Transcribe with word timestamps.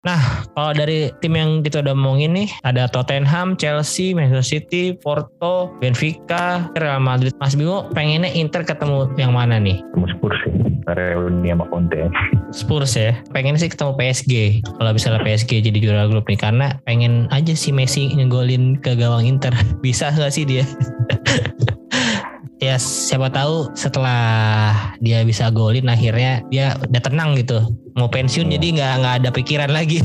Nah, 0.00 0.48
kalau 0.56 0.72
dari 0.72 1.12
tim 1.20 1.36
yang 1.36 1.60
kita 1.60 1.84
udah 1.84 1.92
ngomongin 1.92 2.32
nih, 2.32 2.48
ada 2.64 2.88
Tottenham, 2.88 3.52
Chelsea, 3.60 4.16
Manchester 4.16 4.56
City, 4.56 4.96
Porto, 4.96 5.76
Benfica, 5.76 6.72
Real 6.80 7.04
Madrid. 7.04 7.36
Mas 7.36 7.52
Bimo 7.52 7.84
pengennya 7.92 8.32
Inter 8.32 8.64
ketemu 8.64 9.12
yang 9.20 9.36
mana 9.36 9.60
nih? 9.60 9.84
Ketemu 9.92 10.06
Spurs 10.16 10.38
sih. 10.48 10.52
Reuni 10.88 11.52
sama 11.52 11.68
Conte. 11.68 12.08
Spurs 12.48 12.96
ya. 12.96 13.12
Pengen 13.36 13.60
sih 13.60 13.68
ketemu 13.68 13.92
PSG. 14.00 14.32
Kalau 14.64 14.90
misalnya 14.96 15.20
PSG 15.20 15.68
jadi 15.68 15.76
juara 15.76 16.08
grup 16.08 16.24
nih 16.32 16.40
karena 16.40 16.80
pengen 16.88 17.28
aja 17.28 17.52
si 17.52 17.68
Messi 17.68 18.08
ngegolin 18.16 18.80
ke 18.80 18.96
gawang 18.96 19.28
Inter. 19.28 19.52
Bisa 19.84 20.08
gak 20.16 20.32
sih 20.32 20.48
dia? 20.48 20.64
ya 22.60 22.76
siapa 22.76 23.32
tahu 23.32 23.72
setelah 23.72 24.92
dia 25.00 25.24
bisa 25.24 25.48
golin 25.48 25.88
akhirnya 25.88 26.44
dia 26.52 26.76
udah 26.76 27.00
tenang 27.00 27.32
gitu. 27.40 27.64
Mau 27.96 28.12
pensiun 28.12 28.52
jadi 28.52 28.66
nggak 28.76 28.92
nggak 29.00 29.14
ada 29.24 29.30
pikiran 29.32 29.72
lagi. 29.72 30.04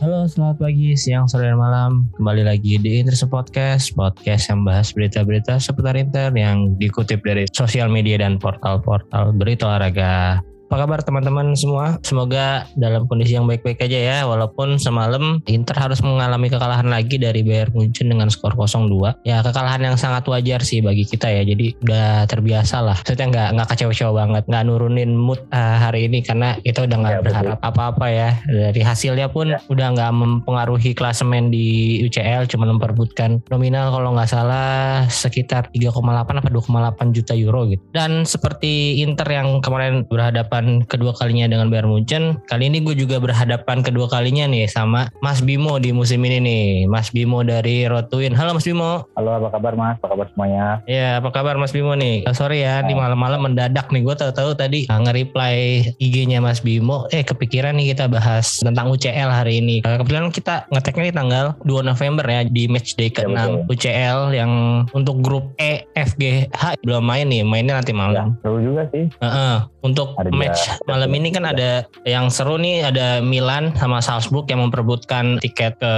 Halo, 0.00 0.24
selamat 0.24 0.56
pagi, 0.64 0.96
siang, 0.96 1.28
sore, 1.28 1.48
dan 1.48 1.60
malam. 1.60 2.08
Kembali 2.16 2.44
lagi 2.44 2.80
di 2.80 3.04
Inter 3.04 3.16
Podcast, 3.28 3.92
podcast 3.92 4.48
yang 4.48 4.64
bahas 4.64 4.92
berita-berita 4.96 5.60
seputar 5.60 5.92
Inter 5.96 6.32
yang 6.32 6.76
dikutip 6.80 7.20
dari 7.20 7.44
sosial 7.52 7.92
media 7.92 8.16
dan 8.16 8.40
portal-portal 8.40 9.36
berita 9.36 9.68
olahraga 9.68 10.40
apa 10.70 10.86
kabar 10.86 11.02
teman-teman 11.02 11.50
semua? 11.58 11.98
Semoga 12.06 12.62
dalam 12.78 13.10
kondisi 13.10 13.34
yang 13.34 13.42
baik-baik 13.50 13.82
aja 13.90 13.98
ya. 13.98 14.18
Walaupun 14.22 14.78
semalam 14.78 15.42
Inter 15.50 15.74
harus 15.74 15.98
mengalami 15.98 16.46
kekalahan 16.46 16.86
lagi 16.86 17.18
dari 17.18 17.42
Bayern 17.42 17.74
Munchen 17.74 18.06
dengan 18.06 18.30
skor 18.30 18.54
0-2. 18.54 19.26
Ya 19.26 19.42
kekalahan 19.42 19.82
yang 19.82 19.98
sangat 19.98 20.30
wajar 20.30 20.62
sih 20.62 20.78
bagi 20.78 21.02
kita 21.02 21.26
ya. 21.26 21.42
Jadi 21.42 21.74
udah 21.82 22.22
terbiasa 22.30 22.86
lah. 22.86 22.94
Maksudnya 23.02 23.26
nggak 23.34 23.48
nggak 23.58 23.68
kecewa-kecewa 23.74 24.12
banget, 24.14 24.42
nggak 24.46 24.62
nurunin 24.62 25.10
mood 25.18 25.42
uh, 25.50 25.82
hari 25.82 26.06
ini 26.06 26.22
karena 26.22 26.54
kita 26.62 26.86
udah 26.86 26.96
nggak 27.02 27.16
ya, 27.18 27.22
berharap 27.26 27.58
apa-apa 27.66 28.06
ya. 28.06 28.38
Dari 28.46 28.82
hasilnya 28.86 29.26
pun 29.26 29.50
ya. 29.50 29.58
udah 29.66 29.86
nggak 29.90 30.12
mempengaruhi 30.14 30.94
klasemen 30.94 31.50
di 31.50 31.98
UCL, 32.06 32.46
cuma 32.46 32.70
memperbutkan 32.70 33.42
nominal 33.50 33.90
kalau 33.90 34.14
nggak 34.14 34.30
salah 34.30 35.02
sekitar 35.10 35.66
3,8 35.74 35.98
apa 36.14 36.46
2,8 36.46 37.10
juta 37.10 37.34
euro 37.34 37.66
gitu. 37.66 37.82
Dan 37.90 38.22
seperti 38.22 39.02
Inter 39.02 39.26
yang 39.26 39.58
kemarin 39.58 40.06
berhadapan 40.06 40.59
berhadapan 40.60 40.84
kedua 40.86 41.12
kalinya 41.16 41.46
dengan 41.48 41.72
Bayern 41.72 41.88
Munchen. 41.88 42.36
Kali 42.46 42.68
ini 42.68 42.84
gue 42.84 42.92
juga 42.92 43.16
berhadapan 43.16 43.80
kedua 43.80 44.06
kalinya 44.12 44.44
nih 44.44 44.68
sama 44.68 45.08
Mas 45.24 45.40
Bimo 45.40 45.80
di 45.80 45.90
musim 45.90 46.20
ini 46.24 46.38
nih. 46.40 46.64
Mas 46.84 47.08
Bimo 47.08 47.40
dari 47.40 47.88
Rotuin. 47.88 48.36
Halo 48.36 48.52
Mas 48.52 48.68
Bimo. 48.68 49.08
Halo 49.16 49.40
apa 49.40 49.48
kabar 49.56 49.72
Mas? 49.76 49.96
Apa 50.04 50.12
kabar 50.12 50.26
semuanya? 50.36 50.84
Ya 50.84 51.16
apa 51.16 51.28
kabar 51.32 51.56
Mas 51.56 51.72
Bimo 51.72 51.96
nih? 51.96 52.28
Oh, 52.28 52.36
sorry 52.36 52.60
ya, 52.60 52.84
di 52.84 52.92
malam-malam 52.92 53.50
mendadak 53.50 53.88
nih. 53.88 54.04
Gue 54.04 54.16
tahu-tahu 54.16 54.52
tadi 54.52 54.84
nge-reply 54.84 55.56
IG-nya 55.96 56.44
Mas 56.44 56.60
Bimo. 56.60 57.08
Eh 57.08 57.24
kepikiran 57.24 57.80
nih 57.80 57.96
kita 57.96 58.12
bahas 58.12 58.60
tentang 58.60 58.92
UCL 58.92 59.32
hari 59.32 59.64
ini. 59.64 59.80
Kebetulan 59.80 60.28
kita 60.28 60.68
ngeteknya 60.68 61.04
di 61.08 61.14
tanggal 61.16 61.44
2 61.64 61.88
November 61.88 62.24
ya 62.28 62.44
di 62.44 62.68
match 62.68 63.00
day 63.00 63.08
ke-6 63.08 63.32
ya, 63.32 63.44
UCL 63.64 64.18
yang 64.36 64.52
untuk 64.92 65.24
grup 65.24 65.56
E, 65.56 65.88
F, 65.96 66.20
G, 66.20 66.44
H 66.52 66.76
belum 66.84 67.00
main 67.00 67.24
nih. 67.30 67.42
Mainnya 67.46 67.80
nanti 67.80 67.96
malam. 67.96 68.36
Ya, 68.36 68.44
seru 68.44 68.58
juga 68.60 68.82
sih. 68.92 69.08
Uh 69.22 69.26
-uh. 69.26 69.56
Untuk 69.80 70.12
Ada 70.20 70.28
match 70.50 70.80
malam 70.90 71.10
ini 71.14 71.30
kan 71.30 71.46
ada 71.46 71.86
yang 72.02 72.26
seru 72.32 72.58
nih 72.58 72.90
ada 72.90 73.22
Milan 73.22 73.70
sama 73.78 74.02
Salzburg 74.02 74.50
yang 74.50 74.66
memperebutkan 74.66 75.38
tiket 75.38 75.78
ke 75.78 75.94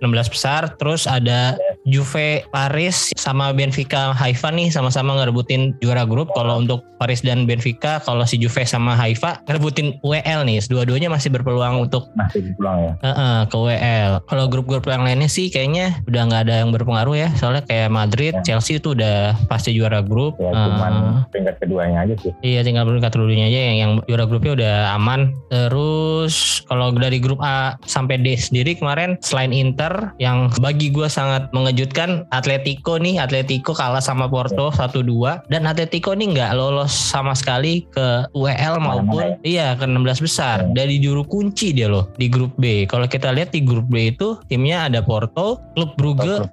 16 0.00 0.32
besar. 0.32 0.72
Terus 0.80 1.04
ada 1.04 1.54
Juve 1.84 2.46
Paris 2.54 3.10
sama 3.18 3.50
Benfica 3.50 4.14
Haifa 4.14 4.54
nih 4.54 4.70
sama-sama 4.70 5.18
ngerebutin 5.18 5.74
juara 5.82 6.06
grup. 6.06 6.30
Kalau 6.32 6.62
untuk 6.62 6.86
Paris 7.02 7.18
dan 7.20 7.44
Benfica, 7.44 7.98
kalau 7.98 8.22
si 8.22 8.38
Juve 8.38 8.62
sama 8.62 8.94
Haifa 8.94 9.42
ngerebutin 9.50 9.98
WL 10.06 10.46
nih. 10.46 10.62
Dua-duanya 10.70 11.10
masih 11.10 11.34
berpeluang 11.34 11.90
untuk 11.90 12.06
masih 12.14 12.46
berpeluang 12.46 12.78
ya. 12.78 12.92
Uh 13.02 13.08
-uh, 13.10 13.38
ke 13.50 13.56
WL. 13.58 14.10
Kalau 14.30 14.44
grup-grup 14.46 14.86
yang 14.86 15.02
lainnya 15.02 15.26
sih 15.26 15.50
kayaknya 15.50 15.98
udah 16.06 16.22
nggak 16.30 16.42
ada 16.46 16.54
yang 16.62 16.70
berpengaruh 16.70 17.18
ya. 17.18 17.28
Soalnya 17.34 17.66
kayak 17.66 17.90
Madrid, 17.90 18.34
ya. 18.46 18.54
Chelsea 18.54 18.78
itu 18.78 18.94
udah 18.94 19.34
pasti 19.50 19.74
juara 19.74 19.98
grup. 20.00 20.38
Ya, 20.38 20.54
cuman 20.54 20.92
uh, 20.94 21.14
peringkat 21.34 21.58
keduanya 21.58 22.06
aja 22.06 22.14
sih. 22.22 22.32
Iya, 22.46 22.62
tinggal 22.62 22.86
peringkat 22.86 23.10
keduanya 23.10 23.50
aja 23.50 23.58
yang, 23.58 23.76
yang 23.82 23.90
juara 24.06 24.24
grupnya 24.24 24.52
udah 24.54 24.76
aman. 24.94 25.34
Terus 25.50 26.62
kalau 26.70 26.94
dari 26.94 27.18
grup 27.18 27.42
A 27.42 27.74
sampai 27.84 28.22
D 28.22 28.38
sendiri 28.38 28.78
kemarin 28.78 29.18
selain 29.20 29.50
Inter 29.50 30.14
yang 30.22 30.48
bagi 30.62 30.94
gue 30.94 31.10
sangat 31.10 31.50
mengejutkan 31.50 32.24
Atletico 32.30 32.96
nih 32.96 33.18
Atletico 33.18 33.74
kalah 33.74 34.00
sama 34.00 34.30
Porto 34.30 34.70
1-2 34.70 35.50
dan 35.50 35.66
Atletico 35.66 36.14
nih 36.14 36.38
nggak 36.38 36.52
lolos 36.54 36.94
sama 36.94 37.34
sekali 37.34 37.84
ke 37.90 38.30
UEL 38.38 38.78
maupun 38.78 39.36
iya 39.42 39.74
ke 39.74 39.84
16 39.84 40.24
besar 40.24 40.56
dari 40.70 41.02
juru 41.02 41.26
kunci 41.26 41.74
dia 41.74 41.90
loh 41.90 42.08
di 42.16 42.30
grup 42.30 42.54
B. 42.56 42.86
Kalau 42.86 43.10
kita 43.10 43.34
lihat 43.34 43.50
di 43.50 43.60
grup 43.64 43.90
B 43.90 44.14
itu 44.14 44.38
timnya 44.46 44.86
ada 44.86 45.02
Porto, 45.02 45.58
Klub 45.74 45.92
Brugge, 45.98 46.46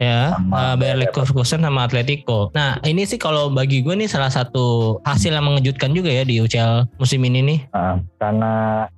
ya 0.00 0.32
sama 0.34 0.56
uh, 0.56 0.74
Bayer 0.80 0.96
Leverkusen 0.96 1.60
sama 1.60 1.84
Atletico. 1.84 2.48
Nah 2.56 2.80
ini 2.88 3.04
sih 3.04 3.20
kalau 3.20 3.52
bagi 3.52 3.84
gue 3.84 3.92
nih 3.92 4.08
salah 4.08 4.32
satu 4.32 4.98
hasil 5.04 5.36
yang 5.36 5.44
mengejutkan 5.44 5.92
juga 5.92 6.08
ya 6.08 6.24
di 6.24 6.40
UCL 6.40 6.69
musim 6.98 7.20
ini 7.24 7.40
nih. 7.42 7.58
Uh, 7.72 7.96
karena 8.20 8.52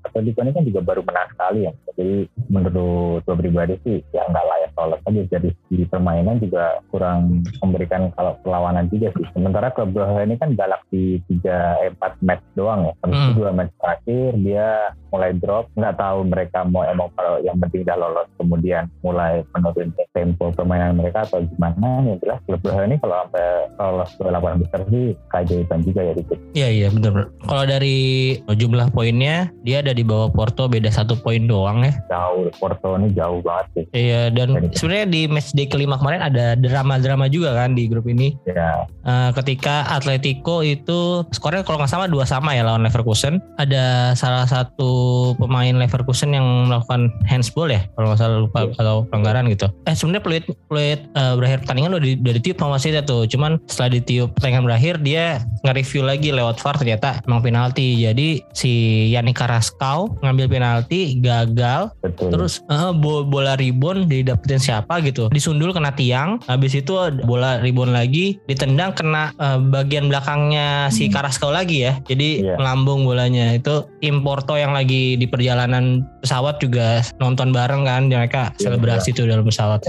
Atletico 0.05 0.43
ini 0.45 0.53
kan 0.53 0.65
juga 0.65 0.81
baru 0.83 1.03
menang 1.05 1.29
sekali 1.33 1.69
ya. 1.69 1.73
Jadi 1.97 2.29
menurut 2.51 3.23
gue 3.25 3.37
pribadi 3.39 3.75
sih 3.87 3.99
ya 4.11 4.27
nggak 4.27 4.47
layak 4.47 4.73
lolos 4.77 5.01
aja. 5.07 5.23
Jadi 5.39 5.49
di 5.71 5.85
permainan 5.87 6.43
juga 6.43 6.83
kurang 6.91 7.47
memberikan 7.63 8.11
kalau 8.19 8.35
perlawanan 8.43 8.91
juga 8.91 9.15
sih. 9.17 9.25
Sementara 9.33 9.71
klub 9.71 9.95
ini 9.95 10.35
kan 10.37 10.59
galak 10.59 10.83
di 10.91 11.23
tiga 11.31 11.79
empat 11.81 12.19
match 12.21 12.45
doang 12.59 12.91
ya. 12.91 12.93
Terus 13.01 13.17
hmm. 13.17 13.35
dua 13.39 13.51
match 13.55 13.73
terakhir 13.79 14.29
dia 14.43 14.69
mulai 15.15 15.31
drop. 15.39 15.71
Nggak 15.79 15.97
tahu 15.97 16.19
mereka 16.27 16.59
mau 16.67 16.83
emang 16.85 17.09
kalau 17.15 17.39
yang 17.41 17.57
penting 17.63 17.87
udah 17.87 17.97
lolos 17.97 18.29
kemudian 18.37 18.91
mulai 19.07 19.47
menurun 19.55 19.95
tempo 20.13 20.51
permainan 20.53 20.99
mereka 20.99 21.25
atau 21.25 21.41
gimana 21.47 22.05
yang 22.05 22.19
jelas 22.21 22.41
klub 22.45 22.63
Braga 22.63 22.89
ini 22.89 22.97
kalau 22.99 23.17
sampai 23.27 23.47
lolos 23.79 24.11
ke 24.17 24.23
delapan 24.25 24.55
besar 24.59 24.81
sih 24.91 25.07
keajaiban 25.31 25.81
juga 25.85 26.01
ya 26.03 26.13
dikit. 26.17 26.39
Iya 26.55 26.69
iya 26.73 26.89
benar. 26.91 27.29
Kalau 27.47 27.65
dari 27.67 27.99
jumlah 28.47 28.89
poinnya 28.91 29.51
dia 29.63 29.85
ada 29.85 29.93
di 29.95 30.03
bawah 30.03 30.31
Porto 30.33 30.67
beda 30.67 30.91
satu 30.91 31.19
poin 31.21 31.45
doang 31.47 31.82
ya. 31.89 31.95
Jauh 32.11 32.49
Porto 32.59 32.95
ini 33.01 33.09
jauh 33.17 33.41
banget 33.43 33.67
sih. 33.75 33.85
Iya 33.97 34.29
dan 34.31 34.71
sebenarnya 34.75 35.07
di 35.09 35.21
match 35.27 35.55
day 35.57 35.67
kelima 35.67 35.99
kemarin 35.99 36.23
ada 36.23 36.55
drama-drama 36.59 37.27
juga 37.27 37.57
kan 37.57 37.75
di 37.75 37.89
grup 37.91 38.07
ini. 38.07 38.37
Iya. 38.47 38.87
Uh, 39.03 39.31
ketika 39.43 39.87
Atletico 39.91 40.63
itu 40.63 41.27
skornya 41.35 41.67
kalau 41.67 41.83
nggak 41.83 41.91
sama 41.91 42.07
dua 42.07 42.25
sama 42.29 42.55
ya 42.55 42.63
lawan 42.67 42.87
Leverkusen. 42.87 43.43
Ada 43.59 44.15
salah 44.15 44.47
satu 44.47 45.33
pemain 45.39 45.75
Leverkusen 45.75 46.35
yang 46.35 46.71
melakukan 46.71 47.11
handsball 47.27 47.71
ya 47.71 47.83
kalau 47.97 48.13
nggak 48.13 48.21
salah 48.21 48.39
lupa 48.43 48.61
yeah. 48.69 48.81
atau 48.81 48.97
pelanggaran 49.09 49.49
gitu. 49.51 49.67
Eh 49.89 49.95
sebenarnya 49.95 50.23
peluit 50.23 50.45
peluit 50.69 51.01
uh, 51.19 51.35
berakhir 51.39 51.65
pertandingan 51.67 51.99
udah, 51.99 52.07
di, 52.07 52.15
udah 52.21 52.35
ditiup 52.39 52.57
sama 52.61 52.71
Wasitnya 52.79 53.03
tuh. 53.05 53.29
Cuman 53.29 53.61
setelah 53.69 53.91
ditiup 53.99 54.29
pertandingan 54.37 54.65
berakhir 54.65 54.95
dia 55.03 55.43
nge-review 55.67 56.03
lagi 56.05 56.29
lewat 56.33 56.61
VAR 56.61 56.77
ternyata 56.79 57.21
emang 57.27 57.41
penalti. 57.45 58.01
Jadi 58.03 58.43
si 58.57 58.73
Yannick 59.13 59.39
Carrasco 59.39 60.13
ngambil 60.23 60.47
penalti 60.49 61.19
gagal. 61.19 61.72
Betul. 62.05 62.29
Terus 62.35 62.61
uh, 62.69 62.93
bola 62.97 63.55
ribon 63.57 64.07
didapetin 64.11 64.61
siapa 64.61 65.01
gitu. 65.05 65.29
Disundul 65.33 65.73
kena 65.73 65.93
tiang. 65.95 66.41
Habis 66.47 66.79
itu 66.79 66.95
bola 67.25 67.61
ribon 67.63 67.95
lagi 67.95 68.39
ditendang 68.47 68.93
kena 68.97 69.33
uh, 69.41 69.59
bagian 69.61 70.09
belakangnya 70.11 70.89
si 70.93 71.09
hmm. 71.09 71.13
Carrasco 71.13 71.49
lagi 71.49 71.87
ya. 71.87 71.99
Jadi 72.07 72.45
yeah. 72.45 72.59
melambung 72.59 73.07
bolanya. 73.07 73.57
Itu 73.57 73.89
tim 74.03 74.21
Porto 74.21 74.59
yang 74.59 74.77
lagi 74.77 75.17
di 75.17 75.27
perjalanan 75.27 76.05
pesawat 76.21 76.61
juga 76.61 77.01
nonton 77.23 77.51
bareng 77.55 77.89
kan. 77.89 78.03
Mereka 78.11 78.57
yeah, 78.57 78.61
selebrasi 78.61 79.13
yeah. 79.13 79.19
tuh 79.19 79.25
dalam 79.29 79.45
pesawat. 79.47 79.81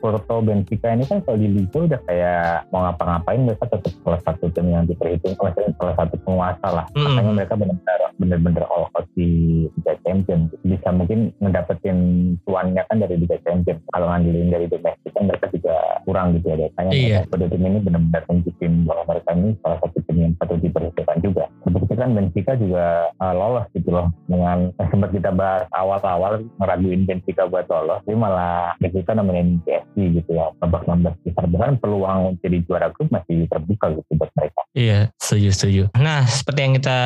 Porto 0.00 0.40
Benfica 0.40 0.96
ini 0.96 1.04
kan 1.04 1.20
kalau 1.24 1.36
di 1.36 1.48
Liga 1.48 1.78
udah 1.84 2.00
kayak 2.08 2.72
mau 2.72 2.88
ngapa-ngapain 2.88 3.40
mereka 3.44 3.68
tetap 3.68 3.92
salah 4.00 4.20
satu 4.24 4.48
tim 4.52 4.72
yang 4.72 4.88
diperhitung 4.88 5.36
maksudnya 5.36 5.76
salah 5.76 5.94
satu 6.00 6.14
penguasa 6.24 6.68
lah. 6.72 6.84
Mm. 6.96 7.04
makanya 7.04 7.32
mereka 7.36 7.54
benar-benar 7.60 8.00
benar-benar 8.16 8.64
all 8.72 8.88
out 8.96 9.06
di 9.16 9.28
Liga 9.80 9.94
Champions. 10.04 10.48
Bisa 10.64 10.88
mungkin 10.92 11.32
ngedapetin 11.40 11.98
tuannya 12.48 12.82
kan 12.88 12.96
dari 13.00 13.20
Liga 13.20 13.36
Champions. 13.44 13.80
Kalau 13.92 14.06
ngandelin 14.08 14.48
dari 14.48 14.66
domestik 14.68 15.12
kan 15.12 15.28
mereka 15.28 15.46
juga 15.52 16.00
kurang 16.08 16.34
gitu 16.40 16.50
ya 16.50 16.66
makanya 16.80 16.92
iya. 16.96 17.20
pada 17.28 17.46
tim 17.46 17.62
ini 17.62 17.78
benar-benar 17.84 18.22
tunjukin 18.26 18.88
bahwa 18.88 19.02
mereka 19.04 19.30
ini 19.36 19.54
salah 19.60 19.78
satu 19.84 19.98
tim 20.08 20.16
yang 20.16 20.32
patut 20.40 20.58
diperhitungkan 20.58 21.18
juga 21.20 21.44
seperti 21.72 21.94
kan 21.96 22.10
Benfica 22.14 22.52
juga 22.58 22.86
uh, 23.18 23.34
lolos 23.34 23.66
gitu 23.72 23.90
loh 23.94 24.10
dengan 24.26 24.74
sempat 24.78 25.10
kita 25.14 25.30
bahas 25.30 25.64
awal-awal 25.74 26.42
ngeraguin 26.58 27.06
Benfica 27.06 27.46
buat 27.46 27.66
lolos 27.70 28.02
tapi 28.04 28.16
malah 28.18 28.74
Benfica 28.82 29.14
nemenin 29.14 29.62
PSG 29.64 30.20
gitu 30.20 30.30
ya 30.34 30.50
babak 30.58 30.84
16 30.86 31.14
besar 31.26 31.44
bahkan 31.50 31.78
peluang 31.78 32.36
jadi 32.42 32.62
juara 32.66 32.88
grup 32.94 33.08
masih 33.14 33.46
terbuka 33.48 33.94
gitu 33.94 34.10
buat 34.18 34.30
mereka 34.34 34.60
Iya, 34.70 35.10
setuju 35.18 35.48
setuju. 35.50 35.82
Nah, 35.98 36.22
seperti 36.30 36.60
yang 36.62 36.74
kita 36.78 36.98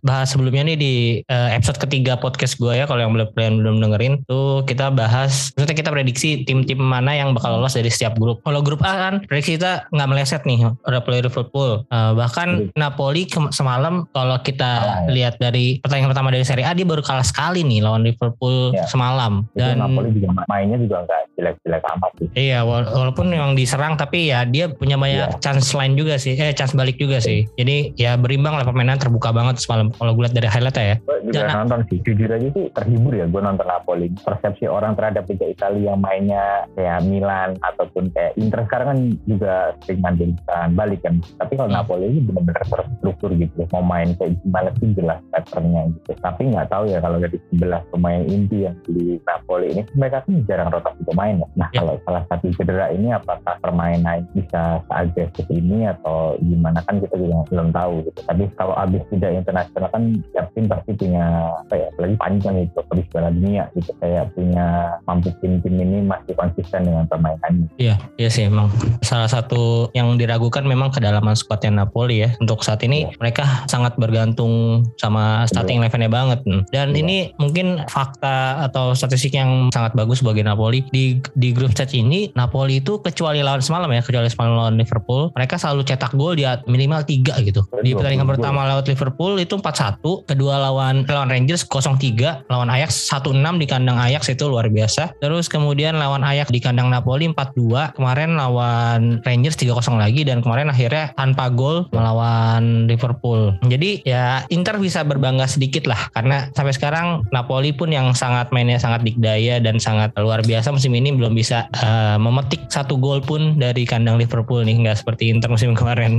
bahas 0.00 0.32
sebelumnya 0.32 0.72
nih 0.72 0.78
di 0.80 0.94
uh, 1.28 1.52
episode 1.52 1.76
ketiga 1.84 2.16
podcast 2.16 2.56
gue 2.56 2.72
ya, 2.72 2.88
kalau 2.88 3.04
yang 3.04 3.12
belum 3.12 3.36
belum 3.36 3.54
belum 3.60 3.76
dengerin 3.84 4.14
tuh 4.24 4.64
kita 4.64 4.88
bahas, 4.88 5.52
maksudnya 5.52 5.76
kita 5.76 5.90
prediksi 5.92 6.48
tim-tim 6.48 6.80
mana 6.80 7.12
yang 7.12 7.36
bakal 7.36 7.60
lolos 7.60 7.76
dari 7.76 7.92
setiap 7.92 8.16
grup. 8.16 8.40
Kalau 8.48 8.64
grup 8.64 8.80
A 8.80 8.96
kan 8.96 9.14
prediksi 9.28 9.60
kita 9.60 9.84
nggak 9.92 10.08
meleset 10.08 10.42
nih, 10.48 10.72
udah 10.88 11.00
play 11.04 11.20
Liverpool. 11.20 11.84
Uh, 11.92 12.16
bahkan 12.16 12.72
hmm. 12.72 12.80
Napoli 12.80 13.28
semalam 13.52 14.01
kalau 14.10 14.36
kita 14.42 14.70
ah, 14.82 14.98
ya. 15.06 15.10
lihat 15.10 15.34
dari 15.38 15.78
pertandingan 15.78 16.10
pertama 16.10 16.34
dari 16.34 16.42
Serie 16.42 16.66
A 16.66 16.74
dia 16.74 16.86
baru 16.86 17.02
kalah 17.04 17.22
sekali 17.22 17.62
nih 17.62 17.80
lawan 17.84 18.02
Liverpool 18.02 18.74
ya. 18.74 18.86
semalam. 18.90 19.46
Dan 19.54 19.78
Napoli 19.78 20.10
juga 20.16 20.44
mainnya 20.50 20.78
juga 20.82 21.06
nggak 21.06 21.22
jelek-jelek 21.38 21.82
amat 21.98 22.12
sih. 22.18 22.28
Iya, 22.34 22.58
walaupun 22.66 23.26
memang 23.30 23.54
diserang 23.54 23.94
tapi 23.94 24.30
ya 24.30 24.42
dia 24.46 24.70
punya 24.70 24.98
banyak 24.98 25.38
ya. 25.38 25.40
chance 25.40 25.72
lain 25.72 25.94
juga 25.94 26.18
sih, 26.18 26.34
eh 26.34 26.52
chance 26.54 26.74
balik 26.74 26.98
juga 26.98 27.22
sih. 27.22 27.46
Jadi 27.56 27.94
ya 27.96 28.18
berimbang 28.18 28.58
lah 28.58 28.66
permainan 28.66 28.98
terbuka 28.98 29.30
banget 29.30 29.62
semalam 29.62 29.94
kalau 29.94 30.12
gue 30.16 30.24
lihat 30.26 30.36
dari 30.36 30.48
highlight 30.48 30.78
ya. 30.78 30.96
Gue 31.02 31.18
juga 31.30 31.40
Dan, 31.46 31.54
nonton 31.64 31.80
sih, 31.88 31.98
jujur 32.02 32.30
aja 32.30 32.48
sih 32.50 32.64
terhibur 32.72 33.12
ya 33.14 33.26
gue 33.28 33.40
nonton 33.40 33.66
Napoli. 33.66 34.08
Persepsi 34.22 34.66
orang 34.66 34.98
terhadap 34.98 35.28
Liga 35.28 35.46
Italia 35.48 35.92
yang 35.92 36.00
mainnya 36.00 36.44
kayak 36.74 36.98
Milan 37.06 37.50
ataupun 37.60 38.10
kayak 38.14 38.32
Inter 38.38 38.64
sekarang 38.66 38.86
kan 38.88 38.98
juga 39.28 39.54
sering 39.84 40.00
mandiri 40.00 40.34
balik 40.74 41.00
kan. 41.04 41.20
Tapi 41.38 41.52
kalau 41.58 41.70
hmm. 41.70 41.78
Napoli 41.78 42.04
ini 42.08 42.20
benar-benar 42.24 42.64
terstruktur 42.66 43.30
gitu. 43.36 43.66
Mau 43.72 43.84
main 43.92 44.08
kayak 44.16 44.40
gimana 44.40 44.70
sih 44.80 44.88
jelas 44.96 45.20
patternnya 45.28 45.82
gitu. 45.92 46.10
Tapi 46.24 46.42
nggak 46.48 46.68
tahu 46.72 46.84
ya 46.88 46.98
kalau 47.04 47.20
dari 47.20 47.36
11 47.52 47.92
pemain 47.92 48.22
inti 48.24 48.58
yang 48.64 48.76
di 48.88 49.20
Napoli 49.28 49.66
ini 49.76 49.82
mereka 49.92 50.24
kan 50.24 50.34
jarang 50.48 50.72
rotasi 50.72 51.02
pemain 51.04 51.36
ya. 51.36 51.48
Nah 51.60 51.68
ya. 51.70 51.84
kalau 51.84 51.94
salah 52.08 52.24
satu 52.32 52.46
cedera 52.56 52.86
ini 52.88 53.12
apakah 53.12 53.54
permainan 53.60 54.24
bisa 54.32 54.80
seagresif 54.88 55.46
ini 55.52 55.84
atau 55.84 56.40
gimana 56.40 56.80
kan 56.88 56.96
kita 56.96 57.14
juga 57.20 57.44
belum 57.52 57.68
tahu 57.76 57.92
gitu. 58.08 58.20
Tapi 58.24 58.44
kalau 58.56 58.74
abis 58.80 59.02
tidak 59.12 59.30
internasional 59.44 59.88
kan 59.92 60.02
tiap 60.32 60.46
tim 60.56 60.64
pasti 60.70 60.90
punya 60.96 61.24
apa 61.66 61.74
ya, 61.76 61.86
apalagi 61.92 62.16
panjang 62.16 62.56
itu 62.64 62.78
habis 62.88 63.06
Piala 63.12 63.30
Dunia 63.34 63.64
gitu 63.76 63.92
kayak 64.00 64.24
punya 64.32 64.96
mampu 65.04 65.28
tim-tim 65.44 65.74
ini 65.76 65.98
masih 66.06 66.32
konsisten 66.38 66.88
dengan 66.88 67.04
permainannya. 67.10 67.68
Iya, 67.76 68.00
iya 68.16 68.30
sih 68.32 68.48
emang 68.48 68.72
salah 69.04 69.28
satu 69.28 69.90
yang 69.92 70.16
diragukan 70.16 70.64
memang 70.64 70.94
kedalaman 70.94 71.34
skuadnya 71.34 71.84
Napoli 71.84 72.22
ya. 72.22 72.30
Untuk 72.38 72.62
saat 72.62 72.80
ini 72.86 73.08
ya. 73.08 73.16
mereka 73.18 73.44
sangat 73.72 73.96
bergantung 73.96 74.84
sama 75.00 75.48
starting 75.48 75.80
elevennya 75.80 76.12
banget. 76.12 76.44
Dan 76.68 76.92
ya. 76.92 77.00
ini 77.00 77.32
mungkin 77.40 77.80
fakta 77.88 78.68
atau 78.68 78.92
statistik 78.92 79.32
yang 79.32 79.72
sangat 79.72 79.96
bagus 79.96 80.20
bagi 80.20 80.44
Napoli 80.44 80.84
di 80.92 81.16
di 81.32 81.56
grup 81.56 81.72
stage 81.72 81.96
ini 81.96 82.28
Napoli 82.36 82.84
itu 82.84 83.00
kecuali 83.00 83.40
lawan 83.40 83.64
semalam 83.64 83.88
ya, 83.88 84.04
kecuali 84.04 84.28
semalam 84.28 84.52
lawan 84.60 84.76
Liverpool, 84.76 85.32
mereka 85.32 85.56
selalu 85.56 85.88
cetak 85.88 86.12
gol 86.12 86.36
di 86.36 86.44
minimal 86.68 87.00
tiga 87.08 87.40
gitu. 87.40 87.64
Di 87.80 87.96
pertandingan 87.96 88.28
pertama 88.28 88.68
lawan 88.68 88.84
Liverpool 88.84 89.40
itu 89.40 89.56
4-1, 89.56 90.28
kedua 90.28 90.60
lawan 90.60 91.06
lawan 91.08 91.28
Rangers 91.30 91.64
0-3, 91.64 92.50
lawan 92.50 92.68
Ajax 92.68 93.08
1-6 93.08 93.38
di 93.62 93.66
kandang 93.70 93.96
Ajax 93.96 94.28
itu 94.28 94.44
luar 94.50 94.68
biasa. 94.68 95.16
Terus 95.22 95.46
kemudian 95.46 95.96
lawan 95.96 96.26
Ajax 96.26 96.50
di 96.50 96.60
kandang 96.60 96.90
Napoli 96.90 97.30
4-2, 97.30 97.96
kemarin 97.96 98.36
lawan 98.36 99.22
Rangers 99.22 99.56
3-0 99.56 99.96
lagi 99.96 100.26
dan 100.26 100.42
kemarin 100.42 100.68
akhirnya 100.68 101.14
tanpa 101.14 101.48
gol 101.48 101.86
melawan 101.94 102.90
Liverpool. 102.90 103.54
Jadi 103.62 104.02
ya 104.02 104.42
Inter 104.50 104.82
bisa 104.82 105.06
berbangga 105.06 105.46
sedikit 105.46 105.86
lah 105.86 106.10
karena 106.10 106.50
sampai 106.50 106.74
sekarang 106.74 107.22
Napoli 107.30 107.70
pun 107.70 107.94
yang 107.94 108.10
sangat 108.10 108.50
mainnya 108.50 108.82
sangat 108.82 109.06
dikdaya 109.06 109.62
dan 109.62 109.78
sangat 109.78 110.10
luar 110.18 110.42
biasa 110.42 110.74
musim 110.74 110.90
ini 110.98 111.14
belum 111.14 111.30
bisa 111.38 111.70
uh, 111.78 112.18
memetik 112.18 112.66
satu 112.66 112.98
gol 112.98 113.22
pun 113.22 113.54
dari 113.62 113.86
kandang 113.86 114.18
Liverpool 114.18 114.66
nih 114.66 114.82
nggak 114.82 114.98
seperti 115.06 115.30
Inter 115.30 115.46
musim 115.46 115.74
kemarin. 115.78 116.18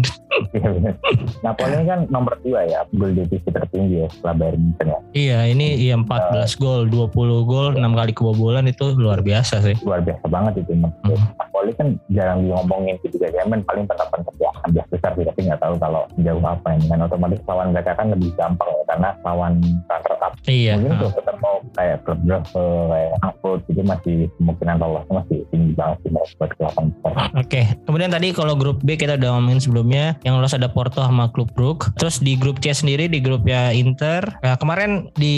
Iya, 0.55 0.95
Napoli 1.45 1.83
kan 1.83 2.07
nomor 2.07 2.39
dua 2.39 2.63
ya 2.63 2.87
gol 2.95 3.11
divisi 3.11 3.49
tertinggi 3.51 4.03
ya 4.03 4.07
setelah 4.07 4.35
Bayern 4.39 4.59
Munchen 4.63 4.87
ya. 4.87 4.99
Iya 5.13 5.39
ini 5.51 5.67
iya 5.83 5.99
14 5.99 6.07
uh, 6.07 6.47
gol 6.55 6.81
20 6.87 7.43
gol 7.43 7.67
6 7.75 7.83
kali 7.83 8.11
kebobolan 8.15 8.65
itu 8.71 8.95
luar 8.95 9.19
biasa 9.19 9.59
sih. 9.59 9.75
Luar 9.83 9.99
biasa 9.99 10.25
banget 10.31 10.63
itu. 10.63 10.79
Hmm. 10.79 11.19
Napoli 11.35 11.71
kan 11.75 11.87
jarang 12.07 12.47
diomongin 12.47 12.95
di 13.03 13.07
Liga 13.19 13.29
Jerman 13.35 13.67
paling 13.67 13.83
pendapat 13.83 14.19
kerja 14.31 14.47
biasa 14.71 14.89
besar 14.89 15.11
sih 15.19 15.25
tapi 15.27 15.39
nggak 15.45 15.61
tahu 15.61 15.75
kalau 15.77 16.03
jauh 16.21 16.43
apa 16.43 16.67
ini 16.75 16.85
kan 16.87 16.99
otomatis 17.03 17.32
lawan 17.45 17.73
mereka 17.75 17.91
kan 17.97 18.11
lebih 18.13 18.31
gampang 18.35 18.69
ya 18.69 18.83
karena 18.89 19.09
lawan 19.25 19.53
runner 19.89 20.15
up. 20.21 20.33
Iya. 20.45 20.73
Mungkin 20.77 20.91
untuk 20.99 21.13
ketemu 21.17 21.51
kayak 21.73 21.97
klub 22.05 22.19
kayak 22.23 23.11
Frankfurt 23.43 23.61
itu 23.67 23.81
masih 23.83 24.17
kemungkinan 24.39 24.75
lolos 24.79 25.05
masih 25.11 25.39
tinggi 25.51 25.71
banget 25.75 25.97
sih 26.03 26.09
buat 26.39 26.51
ke 26.55 26.63
Oke, 26.63 26.95
okay. 27.33 27.65
kemudian 27.85 28.09
tadi 28.09 28.31
kalau 28.31 28.55
grup 28.55 28.81
B 28.81 28.95
kita 28.95 29.19
udah 29.19 29.37
ngomongin 29.37 29.61
sebelumnya 29.61 30.17
yang 30.23 30.39
lolos 30.39 30.55
ada 30.55 30.71
Porto 30.71 31.03
sama 31.03 31.29
klub 31.29 31.51
Brook. 31.53 31.91
Terus 31.99 32.23
di 32.23 32.39
grup 32.39 32.63
C 32.63 32.71
sendiri 32.73 33.11
di 33.11 33.19
grupnya 33.19 33.69
Inter. 33.75 34.23
Ya, 34.41 34.55
kemarin 34.55 35.11
di 35.19 35.35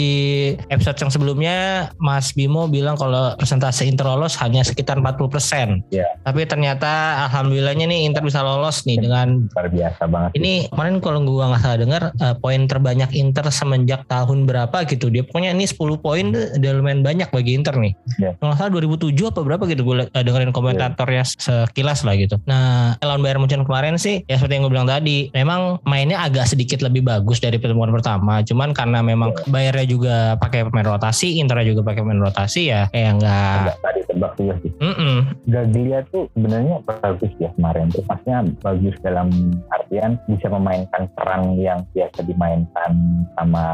episode 0.70 0.96
yang 1.02 1.10
sebelumnya 1.12 1.56
Mas 1.98 2.32
Bimo 2.32 2.70
bilang 2.70 2.94
kalau 2.96 3.34
persentase 3.36 3.84
Inter 3.84 4.06
lolos 4.06 4.38
hanya 4.38 4.62
sekitar 4.62 5.02
40%. 5.02 5.90
Yeah. 5.90 6.08
Tapi 6.22 6.46
ternyata 6.46 7.26
alhamdulillahnya 7.28 7.90
nih 7.90 8.06
Inter 8.08 8.22
bisa 8.24 8.40
lolos 8.40 8.86
nih 8.86 9.02
dengan 9.02 9.50
luar 9.52 9.68
biasa 9.68 10.02
banget. 10.06 10.30
Ini 10.38 10.52
kemarin 10.72 10.94
kalau 11.02 11.20
gua 11.26 11.52
nggak 11.52 11.62
salah 11.62 11.78
dengar 11.86 12.10
uh, 12.18 12.34
poin 12.36 12.66
terbanyak 12.66 13.14
Inter 13.14 13.46
semenjak 13.54 14.04
tahun 14.10 14.44
berapa 14.50 14.82
gitu. 14.90 15.08
Dia 15.08 15.22
pokoknya 15.22 15.54
ini 15.54 15.70
10 15.70 15.78
poin 16.02 16.26
udah 16.34 16.70
lumayan 16.74 17.06
banyak 17.06 17.30
bagi 17.30 17.54
Inter 17.54 17.78
nih. 17.78 17.94
Yeah. 18.18 18.34
Kalau 18.42 18.52
nggak 18.52 18.58
salah 18.58 18.72
2007 18.82 19.30
apa 19.30 19.40
berapa 19.46 19.62
gitu 19.70 19.82
gue 19.86 19.96
uh, 20.10 20.22
dengerin 20.26 20.50
komentatornya 20.50 21.24
yeah. 21.24 21.64
sekilas 21.70 22.02
lah 22.02 22.14
gitu. 22.18 22.42
Nah, 22.44 22.98
lawan 22.98 23.22
Bayern 23.22 23.40
Munchen 23.40 23.62
kemarin 23.62 23.94
sih 23.96 24.26
ya 24.26 24.40
seperti 24.40 24.58
yang 24.58 24.64
gue 24.66 24.72
bilang 24.72 24.88
tadi 24.88 25.28
memang 25.30 25.78
mainnya 25.84 26.24
agak 26.24 26.48
sedikit 26.50 26.80
lebih 26.80 27.04
bagus 27.04 27.38
dari 27.38 27.60
pertemuan 27.60 27.92
pertama 27.92 28.40
cuman 28.42 28.72
karena 28.72 29.04
memang 29.04 29.34
yeah. 29.34 29.46
bayarnya 29.50 29.86
juga 29.86 30.16
pakai 30.40 30.66
pemain 30.66 30.86
rotasi 30.96 31.38
Inter 31.38 31.62
juga 31.66 31.84
pakai 31.84 32.00
pemain 32.02 32.22
rotasi 32.22 32.72
ya 32.72 32.88
kayak 32.90 33.10
enggak 33.20 33.76
tadi 33.82 34.00
tebak 34.08 34.32
juga 34.40 34.54
sih 34.64 34.72
mm 34.80 34.94
-mm. 34.94 35.16
Gaglia 35.46 35.98
tuh 36.08 36.24
sebenarnya 36.32 36.74
bagus 36.86 37.32
ya 37.36 37.50
kemarin 37.54 37.86
tuh 37.92 38.02
maksudnya 38.08 38.38
bagus 38.64 38.94
dalam 39.04 39.28
artian 39.70 40.10
bisa 40.26 40.46
memainkan 40.48 41.02
peran 41.14 41.58
yang 41.60 41.75
biasa 41.92 42.18
dimainkan 42.24 42.92
sama 43.36 43.64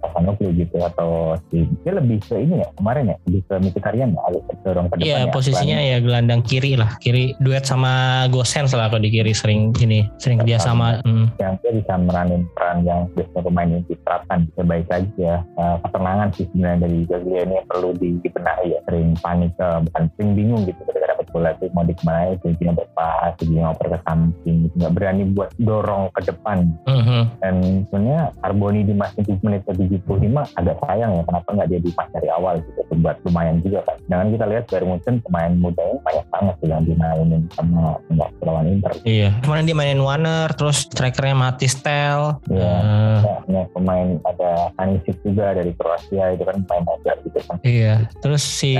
Pasanoglu 0.00 0.52
gitu 0.56 0.80
atau 0.80 1.36
si 1.50 1.66
dia 1.84 1.92
lebih 1.96 2.20
ke 2.24 2.36
ini 2.40 2.64
ya 2.64 2.68
kemarin 2.76 3.12
ya 3.12 3.16
lebih 3.28 3.42
ke 3.48 3.54
Mkhitaryan 3.60 4.16
ya 4.16 4.20
agak 4.28 4.58
dorong 4.64 4.86
ke 4.88 4.94
depan 5.00 5.06
iya 5.06 5.18
ya, 5.26 5.32
posisinya 5.32 5.78
ya 5.78 5.96
gelandang 6.00 6.40
kiri 6.44 6.78
lah 6.78 6.96
kiri 7.02 7.36
duet 7.42 7.64
sama 7.68 8.24
Gosens 8.32 8.72
lah 8.72 8.88
kalau 8.88 9.02
di 9.02 9.10
kiri 9.12 9.32
sering 9.36 9.74
ini 9.80 10.08
sering 10.16 10.40
kerja 10.42 10.60
sama 10.60 11.00
hmm. 11.04 11.36
yang 11.38 11.54
dia 11.60 11.72
bisa 11.76 11.94
meranin 12.00 12.42
peran 12.56 12.84
yang 12.84 13.08
biasanya 13.12 13.42
pemain 13.44 13.68
yang 13.68 13.84
diterapkan 13.88 14.38
bisa 14.48 14.62
baik 14.64 14.86
lagi 14.88 15.10
ya 15.18 15.36
uh, 15.60 15.76
ketenangan 15.84 16.28
sih 16.36 16.44
sebenarnya 16.52 16.78
dari 16.88 16.98
Gaglia 17.08 17.40
ini 17.44 17.54
yang 17.60 17.66
perlu 17.68 17.90
dibenahi 17.96 18.66
ya 18.74 18.78
sering 18.88 19.08
panik 19.20 19.52
uh, 19.60 19.78
bukan 19.84 20.02
sering 20.16 20.30
bingung 20.36 20.62
gitu 20.64 20.80
ketika 20.88 21.06
dapat 21.16 21.26
bola 21.30 21.50
itu 21.56 21.64
mau 21.72 21.84
di 21.86 21.94
ke 21.94 22.02
mana 22.04 22.34
itu 22.34 22.46
jadi 22.56 22.72
berpas 22.74 23.32
jadi 23.38 23.52
ngoper 23.62 23.86
ke 23.92 23.98
samping 24.06 24.56
gitu. 24.66 24.74
nggak 24.80 24.92
berani 24.94 25.22
buat 25.32 25.50
dorong 25.60 26.04
ke 26.16 26.20
depan 26.26 26.58
mm-hmm. 26.86 27.22
Dan 27.50 27.82
sebenarnya 27.90 28.30
Arboni 28.46 28.86
di 28.86 28.94
masih 28.94 29.26
menit 29.42 29.66
ke 29.66 29.74
75 29.74 30.06
agak 30.54 30.76
sayang 30.86 31.10
ya 31.18 31.22
kenapa 31.26 31.48
nggak 31.50 31.68
dia 31.74 31.80
di 31.82 31.90
pas 31.90 32.06
dari 32.14 32.30
awal 32.30 32.62
gitu 32.62 32.94
buat 33.02 33.18
lumayan 33.26 33.58
juga 33.58 33.82
kan 33.82 33.96
dengan 34.06 34.26
kita 34.30 34.44
lihat 34.46 34.64
dari 34.70 34.84
Munchen 34.86 35.18
pemain 35.26 35.52
muda 35.58 35.82
ini 35.82 35.98
banyak 36.06 36.26
banget 36.30 36.54
sih 36.62 36.68
yang 36.70 36.82
dimainin 36.86 37.42
sama 37.58 37.98
lawan 38.46 38.70
Inter 38.70 38.92
iya 39.02 39.34
kemarin 39.42 39.66
dia 39.66 39.74
mainin 39.74 40.02
Warner 40.06 40.48
terus 40.54 40.86
strikernya 40.90 41.32
Matistel. 41.32 42.42
Iya. 42.50 42.74
Uh, 42.82 43.18
ya, 43.48 43.62
pemain 43.72 44.18
ada 44.26 44.74
Anisic 44.76 45.16
juga 45.24 45.56
dari 45.56 45.72
Kroasia 45.72 46.36
itu 46.36 46.44
kan 46.44 46.60
pemain 46.66 46.84
muda 46.84 47.12
gitu 47.24 47.38
kan. 47.48 47.56
Iya. 47.64 47.94
Terus 48.20 48.42
si 48.44 48.74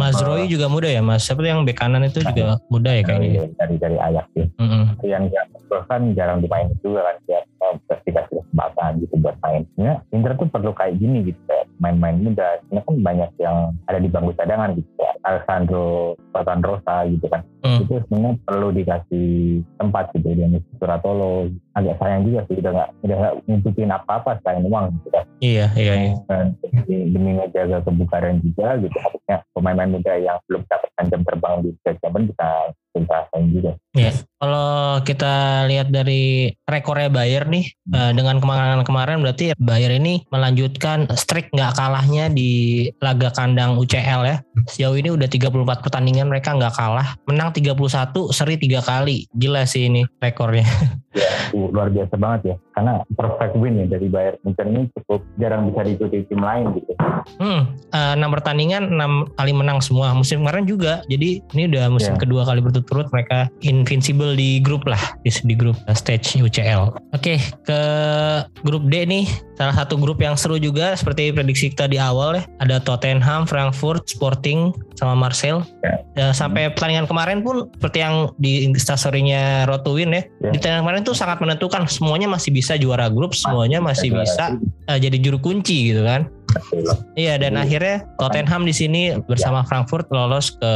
Mas 0.00 0.16
Roy 0.22 0.48
juga 0.48 0.70
muda 0.70 0.88
ya 0.88 1.04
Mas. 1.04 1.26
Siapa 1.26 1.44
yang 1.44 1.66
bek 1.66 1.76
kanan 1.76 2.06
itu 2.06 2.24
juga 2.24 2.56
muda 2.72 2.90
ya 2.94 3.02
kayaknya. 3.04 3.44
Dari 3.44 3.52
dari, 3.58 3.76
dari 3.76 3.96
Ajax 4.00 4.26
sih. 4.32 4.46
Mm 4.56 4.66
-hmm. 4.66 4.84
Yang 5.04 5.24
kan 5.90 6.14
jarang 6.14 6.38
dimainin 6.38 6.78
juga 6.80 7.02
kan 7.02 7.16
dia 7.26 7.42
dikasih 8.04 8.43
kesempatan 8.54 9.02
gitu 9.02 9.14
buat 9.18 9.36
main. 9.42 9.66
Ya, 9.74 9.98
Inter 10.14 10.38
tuh 10.38 10.46
perlu 10.46 10.70
kayak 10.70 11.02
gini 11.02 11.26
gitu 11.26 11.40
kayak 11.50 11.66
main-main 11.82 12.22
muda. 12.22 12.62
Ini 12.70 12.80
kan 12.86 12.94
banyak 13.02 13.30
yang 13.42 13.74
ada 13.90 13.98
di 13.98 14.06
bangku 14.06 14.30
cadangan 14.38 14.78
gitu 14.78 14.90
ya. 14.94 15.10
Alessandro 15.26 16.14
Rosa 16.30 16.96
gitu 17.10 17.26
kan. 17.26 17.42
Mm. 17.66 17.82
Itu 17.82 17.92
sebenarnya 18.06 18.32
perlu 18.46 18.68
dikasih 18.70 19.30
tempat 19.82 20.14
gitu 20.14 20.28
dia 20.30 20.46
Suratolo 20.78 21.50
agak 21.74 21.98
sayang 21.98 22.22
juga 22.22 22.46
sih 22.46 22.62
udah 22.62 22.70
nggak 22.70 22.90
udah 23.02 23.16
nggak 23.18 23.34
ngikutin 23.50 23.90
apa-apa 23.90 24.30
selain 24.46 24.62
uang 24.70 24.86
gitu 25.02 25.08
kan. 25.10 25.24
Iya 25.42 25.66
iya. 25.74 25.94
iya. 25.98 26.14
Dan 26.30 26.46
demi, 26.62 27.10
demi 27.10 27.30
ngejaga 27.42 27.82
kebukaran 27.82 28.38
juga 28.38 28.78
gitu 28.78 28.96
harusnya 29.02 29.42
pemain-pemain 29.58 29.90
muda 29.98 30.14
yang 30.14 30.38
belum 30.46 30.62
dapat 30.70 30.84
mendapatkan 30.94 31.10
jam 31.10 31.22
terbang 31.26 31.54
di 31.66 31.70
Champions 31.82 32.26
bisa 32.30 32.48
kita 32.94 33.38
juga. 33.50 33.72
Ya, 33.94 34.10
kalau 34.38 35.02
kita 35.02 35.66
lihat 35.66 35.90
dari 35.90 36.54
rekornya 36.62 37.10
Bayer 37.10 37.44
nih 37.50 37.74
hmm. 37.90 37.94
uh, 37.94 38.12
dengan 38.14 38.36
kemenangan 38.44 38.84
kemarin 38.84 39.24
berarti 39.24 39.56
Bayer 39.56 39.96
ini 39.96 40.20
melanjutkan 40.28 41.08
streak 41.16 41.48
nggak 41.56 41.80
kalahnya 41.80 42.28
di 42.28 42.84
laga 43.00 43.32
kandang 43.32 43.80
UCL 43.80 44.20
ya. 44.28 44.36
Sejauh 44.68 45.00
ini 45.00 45.08
udah 45.08 45.24
34 45.24 45.80
pertandingan 45.80 46.28
mereka 46.28 46.52
nggak 46.52 46.76
kalah, 46.76 47.16
menang 47.24 47.56
31, 47.56 47.72
seri 48.36 48.60
tiga 48.60 48.84
kali. 48.84 49.24
Gila 49.32 49.64
sih 49.64 49.88
ini 49.88 50.04
rekornya. 50.20 50.68
Ya, 51.14 51.30
luar 51.54 51.94
biasa 51.94 52.18
banget 52.18 52.40
ya. 52.42 52.56
Karena 52.74 53.06
perfect 53.14 53.54
win 53.54 53.78
ya 53.78 53.86
dari 53.86 54.10
Bayern 54.10 54.38
Munchen 54.42 54.68
ini 54.74 54.82
cukup 54.98 55.22
jarang 55.38 55.70
bisa 55.70 55.86
diikuti 55.86 56.26
tim 56.26 56.42
lain 56.42 56.74
gitu. 56.74 56.92
Hmm, 57.38 57.70
uh, 57.94 58.14
6 58.18 58.34
pertandingan 58.34 58.90
6 58.90 59.38
kali 59.38 59.52
menang 59.54 59.78
semua. 59.78 60.10
Musim 60.12 60.42
kemarin 60.42 60.66
juga. 60.66 61.06
Jadi 61.06 61.40
ini 61.54 61.62
udah 61.70 61.86
musim 61.88 62.18
yeah. 62.18 62.22
kedua 62.22 62.42
kali 62.42 62.60
berturut-turut 62.60 63.08
mereka 63.14 63.46
invincible 63.62 64.34
di 64.34 64.58
grup 64.58 64.84
lah 64.90 65.00
di, 65.22 65.30
di 65.46 65.54
grup 65.54 65.78
stage 65.94 66.34
UCL. 66.40 67.14
Oke, 67.14 67.38
okay, 67.38 67.38
ke 67.62 67.80
grup 68.66 68.90
D 68.90 69.06
nih 69.06 69.24
salah 69.54 69.74
satu 69.74 69.94
grup 69.94 70.18
yang 70.18 70.34
seru 70.34 70.58
juga 70.58 70.98
seperti 70.98 71.30
prediksi 71.30 71.70
kita 71.70 71.86
di 71.86 71.98
awal 72.00 72.42
ya. 72.42 72.44
Ada 72.58 72.82
Tottenham, 72.82 73.46
Frankfurt, 73.46 74.10
Sporting 74.10 74.74
sama 74.98 75.14
Marcel. 75.14 75.62
Yeah. 75.82 75.98
Ya, 76.14 76.26
sampai 76.30 76.70
pertandingan 76.70 77.10
kemarin 77.10 77.42
pun 77.42 77.70
seperti 77.74 77.98
yang 78.02 78.30
di 78.38 78.66
instastorynya 78.66 79.66
Road 79.66 79.82
to 79.86 79.94
Win 79.94 80.14
ya. 80.14 80.26
Yeah. 80.42 80.54
Di 80.54 80.58
pertandingan 80.58 80.82
kemarin 80.86 81.02
tuh 81.06 81.14
sangat 81.14 81.38
menentukan 81.42 81.86
semuanya 81.86 82.26
masih 82.26 82.50
bisa 82.50 82.63
juara 82.80 83.12
grup, 83.12 83.36
semuanya 83.36 83.84
masih 83.84 84.16
bisa 84.16 84.56
uh, 84.88 84.98
jadi 84.98 85.20
juru 85.20 85.36
kunci 85.36 85.92
gitu 85.92 86.00
kan. 86.00 86.32
Iya 87.18 87.34
dan 87.38 87.58
akhirnya 87.58 88.06
Tottenham 88.16 88.62
di 88.62 88.70
sini 88.70 89.18
bersama 89.26 89.62
ya. 89.62 89.66
Frankfurt 89.66 90.06
lolos 90.14 90.54
ke 90.58 90.72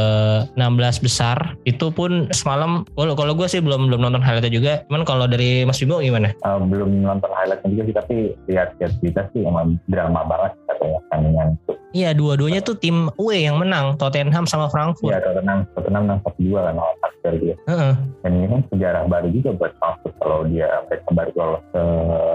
16 0.59 1.05
besar. 1.05 1.55
Itu 1.63 1.89
pun 1.89 2.27
semalam 2.35 2.83
kalau 2.99 3.15
kalau 3.15 3.33
gue 3.35 3.47
sih 3.47 3.63
belum 3.63 3.87
belum 3.87 4.01
nonton 4.03 4.19
highlightnya 4.19 4.51
juga. 4.51 4.73
Cuman 4.91 5.07
kalau 5.07 5.25
dari 5.25 5.63
Mas 5.63 5.79
Bimo 5.79 6.03
gimana? 6.03 6.35
Uh, 6.43 6.59
belum 6.59 7.03
nonton 7.03 7.31
highlightnya 7.31 7.69
juga 7.71 7.83
sih 7.87 7.95
tapi 7.95 8.15
lihat-lihat 8.51 8.91
berita 8.99 9.21
sih 9.31 9.41
emang 9.47 9.79
drama 9.87 10.27
banget 10.27 10.51
katanya 10.67 10.99
tandingan 11.11 11.49
itu. 11.55 11.73
Iya 11.89 12.13
dua-duanya 12.13 12.61
tuh 12.61 12.77
tim 12.77 13.09
away 13.17 13.49
yang 13.49 13.57
menang 13.57 13.97
Tottenham 13.97 14.45
sama 14.45 14.69
Frankfurt. 14.69 15.09
Iya 15.09 15.25
Tottenham 15.25 15.65
Tottenham 15.73 16.01
menang 16.05 16.19
satu 16.21 16.39
dua 16.45 16.59
kan 16.69 16.75
lawan 16.77 16.97
dia. 17.37 17.55
Uh 17.67 17.71
-uh. 17.71 17.93
Dan 18.23 18.31
ini 18.39 18.47
kan 18.47 18.61
sejarah 18.73 19.03
baru 19.05 19.27
juga 19.29 19.49
buat 19.57 19.71
Frankfurt 19.77 20.15
kalau 20.23 20.39
dia 20.49 20.69
mereka 20.87 21.09
baru 21.11 21.31
lolos 21.35 21.63
ke 21.75 21.83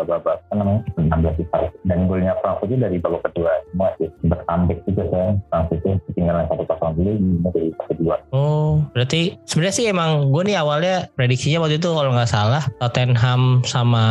babak 0.06 0.38
apa 0.38 0.54
namanya 0.54 0.80
16 0.99 1.40
besar. 1.40 1.62
Dan 1.87 1.99
golnya 2.06 2.32
Frankfurt 2.44 2.68
itu 2.70 2.76
dari 2.78 2.96
babak 3.00 3.23
kedua 3.30 3.52
semua 3.70 3.88
sih 3.99 4.08
bertambik 4.26 4.78
juga 4.87 5.02
saya 5.11 5.28
Frankfurt 5.50 5.78
itu 5.82 5.90
ketinggalan 6.11 6.44
satu 6.46 6.62
kosong 6.68 6.92
dulu 6.99 7.12
jadi 7.54 7.68
satu 7.78 7.92
dua. 7.99 8.16
Oh 8.34 8.73
berarti 8.92 9.20
sebenarnya 9.49 9.75
sih 9.75 9.87
emang 9.90 10.11
gue 10.30 10.42
nih 10.46 10.56
awalnya 10.58 10.96
prediksinya 11.14 11.58
waktu 11.64 11.78
itu 11.78 11.88
kalau 11.90 12.11
nggak 12.12 12.30
salah 12.30 12.62
Tottenham 12.78 13.64
sama 13.66 14.04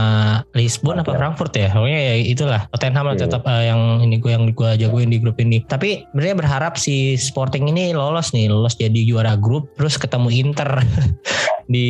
Lisbon 0.55 0.99
apa 0.99 1.13
Frankfurt 1.15 1.53
ya? 1.55 1.69
Pokoknya 1.71 1.99
ya 1.99 2.13
itulah 2.19 2.61
Tottenham 2.73 3.13
yeah. 3.13 3.19
tetap 3.19 3.41
uh, 3.45 3.63
yang 3.63 3.81
ini 4.03 4.17
gue 4.19 4.31
yang 4.31 4.49
gue 4.49 4.69
jagoin 4.79 5.09
di 5.11 5.17
grup 5.21 5.32
grup 5.33 5.41
ini. 5.41 5.65
Tapi 5.65 6.05
sebenarnya 6.13 6.35
berharap 6.37 6.77
si 6.77 7.17
Sporting 7.17 7.73
ini 7.73 7.97
lolos 7.97 8.29
nih, 8.37 8.53
lolos 8.53 8.77
jadi 8.77 9.01
juara 9.01 9.33
grup 9.33 9.73
terus 9.73 9.97
ketemu 9.97 10.29
Inter 10.29 10.69
di 11.73 11.89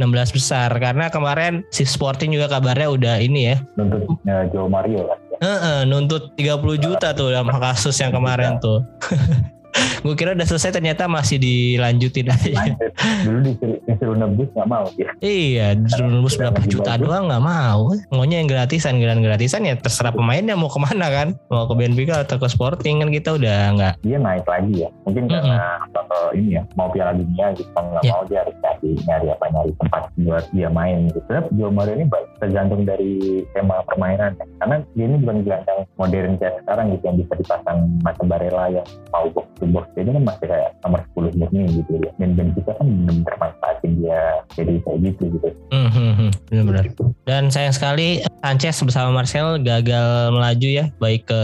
16 0.00 0.32
besar 0.32 0.72
karena 0.80 1.12
kemarin 1.12 1.60
si 1.68 1.84
Sporting 1.84 2.32
juga 2.32 2.48
kabarnya 2.48 2.88
udah 2.88 3.14
ini 3.20 3.52
ya. 3.52 3.56
Nuntutnya 3.76 4.48
Joe 4.48 4.72
Mario 4.72 5.04
kan. 5.04 5.18
Uh, 5.42 5.50
uh, 5.58 5.78
nuntut 5.82 6.38
30 6.38 6.64
juta 6.78 7.10
tuh 7.12 7.34
dalam 7.34 7.50
kasus 7.50 7.98
yang 8.00 8.14
kemarin 8.14 8.56
tuh. 8.62 8.80
gue 10.02 10.14
kira 10.18 10.36
udah 10.36 10.46
selesai 10.46 10.76
ternyata 10.76 11.08
masih 11.08 11.38
dilanjutin 11.40 12.28
aja. 12.28 12.76
Dulu 13.24 13.38
disuruh 13.86 14.16
nebus 14.18 14.48
gak 14.52 14.68
mau 14.68 14.86
dia. 14.94 15.10
Iya, 15.22 15.78
disuruh 15.78 16.10
nebus 16.10 16.34
berapa 16.36 16.60
juta 16.68 16.98
doang 16.98 17.30
gak 17.30 17.44
mau. 17.44 17.94
Maunya 18.12 18.42
yang 18.42 18.48
gratisan, 18.50 18.98
grand 19.00 19.22
gratisan 19.22 19.64
ya 19.64 19.74
terserah 19.78 20.12
pemainnya 20.12 20.58
mau 20.58 20.68
ke 20.68 20.78
mana 20.80 21.08
kan. 21.08 21.28
Mau 21.48 21.64
ke 21.70 21.74
Benfica 21.78 22.22
atau 22.26 22.36
ke 22.36 22.48
Sporting 22.50 23.00
kan 23.00 23.08
kita 23.08 23.38
udah 23.38 23.58
nggak. 23.78 23.94
Dia 24.04 24.18
naik 24.20 24.46
lagi 24.46 24.84
ya. 24.84 24.88
Mungkin 25.08 25.24
mm 25.26 25.30
-hmm. 25.30 25.42
karena 25.48 25.68
atau 25.92 26.22
ini 26.36 26.48
ya 26.60 26.62
mau 26.76 26.88
piala 26.92 27.12
dunia 27.16 27.46
gitu 27.56 27.70
kan 27.72 27.84
nggak 27.88 28.04
yeah. 28.04 28.12
mau 28.12 28.22
dia 28.28 28.38
harus 28.44 28.56
nyari 28.60 28.90
nyari 29.08 29.26
apa 29.32 29.44
nyari 29.48 29.72
tempat 29.80 30.02
buat 30.20 30.44
dia 30.52 30.68
main 30.68 30.96
gitu. 31.08 31.18
Sebenarnya 31.24 31.48
Joe 31.56 31.72
Mario 31.72 31.94
ini 31.96 32.06
tergantung 32.38 32.82
dari 32.84 33.12
tema 33.56 33.76
permainan 33.88 34.36
ya. 34.36 34.46
Karena 34.60 34.76
dia 34.92 35.04
ini 35.08 35.16
bukan 35.24 35.36
gelandang 35.46 35.80
modern 35.96 36.32
kayak 36.36 36.54
sekarang 36.64 36.86
gitu 36.92 37.04
yang 37.08 37.16
bisa 37.18 37.32
dipasang 37.38 37.78
macam 38.02 38.24
Barella 38.28 38.66
yang 38.68 38.86
mau 39.14 39.26
box 39.30 39.46
to 39.58 39.61
box 39.70 39.86
jadi 39.94 40.10
kan 40.10 40.22
masih 40.26 40.46
kayak 40.50 40.70
nomor 40.82 41.00
10 41.14 41.38
murni 41.38 41.62
gitu 41.78 41.92
ya. 42.02 42.10
Dan 42.18 42.48
kita 42.56 42.70
kan 42.74 42.86
benar-benar 42.86 43.34
manfaatin 43.38 43.90
dia 44.02 44.20
jadi 44.58 44.74
kayak 44.82 44.98
gitu 45.06 45.22
gitu. 45.38 45.48
Mm 45.70 45.90
-hmm, 45.90 46.30
benar-benar. 46.50 46.84
Dan 47.28 47.42
sayang 47.52 47.74
sekali 47.74 48.24
Sanchez 48.42 48.76
bersama 48.82 49.22
Marcel 49.22 49.62
gagal 49.62 50.34
melaju 50.34 50.68
ya 50.68 50.86
baik 50.98 51.30
ke 51.30 51.42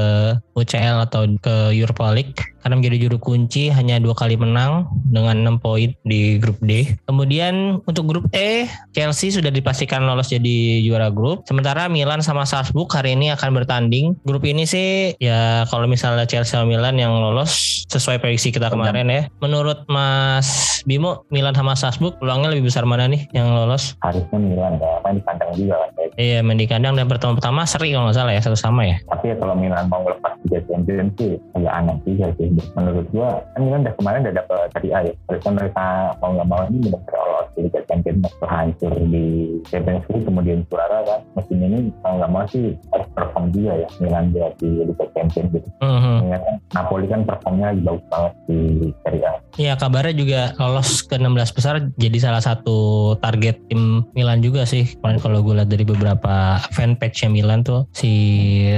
UCL 0.58 1.06
atau 1.06 1.30
ke 1.38 1.54
Europa 1.70 2.10
League 2.10 2.38
karena 2.62 2.74
menjadi 2.78 2.96
juru 3.08 3.18
kunci 3.22 3.70
hanya 3.70 3.98
dua 4.02 4.14
kali 4.14 4.34
menang 4.34 4.90
dengan 5.08 5.58
6 5.58 5.64
poin 5.64 5.90
di 6.02 6.38
grup 6.42 6.58
D. 6.62 6.98
Kemudian 7.06 7.80
untuk 7.86 8.04
grup 8.06 8.24
E, 8.34 8.66
Chelsea 8.92 9.30
sudah 9.30 9.48
dipastikan 9.52 10.04
lolos 10.04 10.30
jadi 10.30 10.82
juara 10.84 11.08
grup. 11.12 11.46
Sementara 11.46 11.86
Milan 11.86 12.20
sama 12.20 12.44
Salzburg 12.44 12.90
hari 12.90 13.14
ini 13.14 13.30
akan 13.34 13.50
bertanding. 13.54 14.18
Grup 14.26 14.44
ini 14.44 14.66
sih 14.66 15.14
ya 15.22 15.64
kalau 15.70 15.86
misalnya 15.86 16.26
Chelsea 16.26 16.54
sama 16.54 16.68
Milan 16.68 16.98
yang 16.98 17.14
lolos 17.14 17.84
sesuai 17.88 18.20
prediksi 18.20 18.52
kita 18.52 18.68
kemarin 18.68 19.08
ya. 19.08 19.22
Menurut 19.40 19.88
Mas 19.88 20.80
Bimo, 20.84 21.24
Milan 21.32 21.56
sama 21.56 21.74
Salzburg 21.74 22.16
peluangnya 22.20 22.52
lebih 22.52 22.70
besar 22.70 22.84
mana 22.84 23.08
nih 23.08 23.26
yang 23.32 23.52
lolos? 23.52 23.96
Harusnya 24.04 24.38
Milan 24.38 24.76
ya, 24.78 24.92
main 25.04 25.18
di 25.18 25.22
kandang 25.24 25.50
juga 25.56 25.76
kan. 25.80 25.90
Iya, 26.18 26.42
main 26.42 26.58
di 26.58 26.66
kandang 26.66 26.98
dan 26.98 27.06
pertemuan 27.06 27.38
pertama 27.38 27.62
seri 27.62 27.94
kalau 27.94 28.10
nggak 28.10 28.18
salah 28.18 28.34
ya, 28.34 28.42
satu 28.42 28.58
sama 28.58 28.82
ya. 28.82 28.98
Tapi 29.06 29.30
ya 29.30 29.36
kalau 29.38 29.54
Milan 29.54 29.86
mau 29.86 30.02
lepas 30.02 30.34
Liga 30.42 30.58
Champions 30.66 31.14
sih 31.14 31.38
agak 31.54 31.74
aneh 31.78 31.96
juga 32.02 32.26
sih. 32.34 32.50
Menurut 32.74 33.06
gua 33.14 33.38
kan 33.54 33.60
Milan 33.62 33.86
udah 33.86 33.94
kemarin 33.94 34.26
udah 34.26 34.34
dapet 34.34 34.66
Serie 34.74 34.92
A 34.94 35.00
ya. 35.06 35.14
Harusnya 35.30 35.52
mereka 35.54 35.86
mau 36.18 36.30
nggak 36.34 36.48
mau 36.50 36.60
ini 36.66 36.78
benar 36.90 37.02
lolos 37.14 37.48
di 37.54 37.60
Liga 37.70 37.80
Champions 37.86 38.34
hancur 38.42 38.92
di 38.98 39.26
Champions 39.70 40.04
League 40.10 40.26
kemudian 40.26 40.58
juara 40.66 40.98
kan. 41.06 41.20
Musim 41.38 41.58
ini 41.62 41.78
mau 42.02 42.14
nggak 42.18 42.30
mau 42.34 42.44
sih 42.50 42.74
harus 42.90 43.08
perform 43.14 43.44
juga 43.54 43.72
ya. 43.78 43.88
Milan 44.02 44.24
dia 44.34 44.48
di 44.58 44.70
Liga 44.90 45.06
Champions 45.14 45.50
gitu. 45.54 45.68
Mm-hmm. 45.86 46.16
kan? 46.34 46.54
Napoli 46.74 47.06
kan 47.06 47.20
performnya 47.22 47.78
bagus 47.78 48.04
banget 48.10 48.32
di 48.50 48.58
Serie 49.06 49.22
A. 49.22 49.32
Iya 49.54 49.72
kabarnya 49.78 50.14
juga 50.18 50.40
lolos 50.58 51.02
ke 51.06 51.14
16 51.14 51.56
besar 51.56 51.74
jadi 51.94 52.18
salah 52.18 52.42
satu 52.42 53.14
target 53.22 53.58
tim 53.70 54.02
Milan 54.18 54.42
juga 54.42 54.66
sih. 54.66 54.98
Kemarin 54.98 55.18
kalau 55.22 55.38
gue 55.46 55.54
lihat 55.58 55.70
dari 55.70 55.84
beberapa 55.86 56.07
fanpage-nya 56.72 57.28
Milan 57.28 57.66
tuh 57.66 57.84
si 57.92 58.12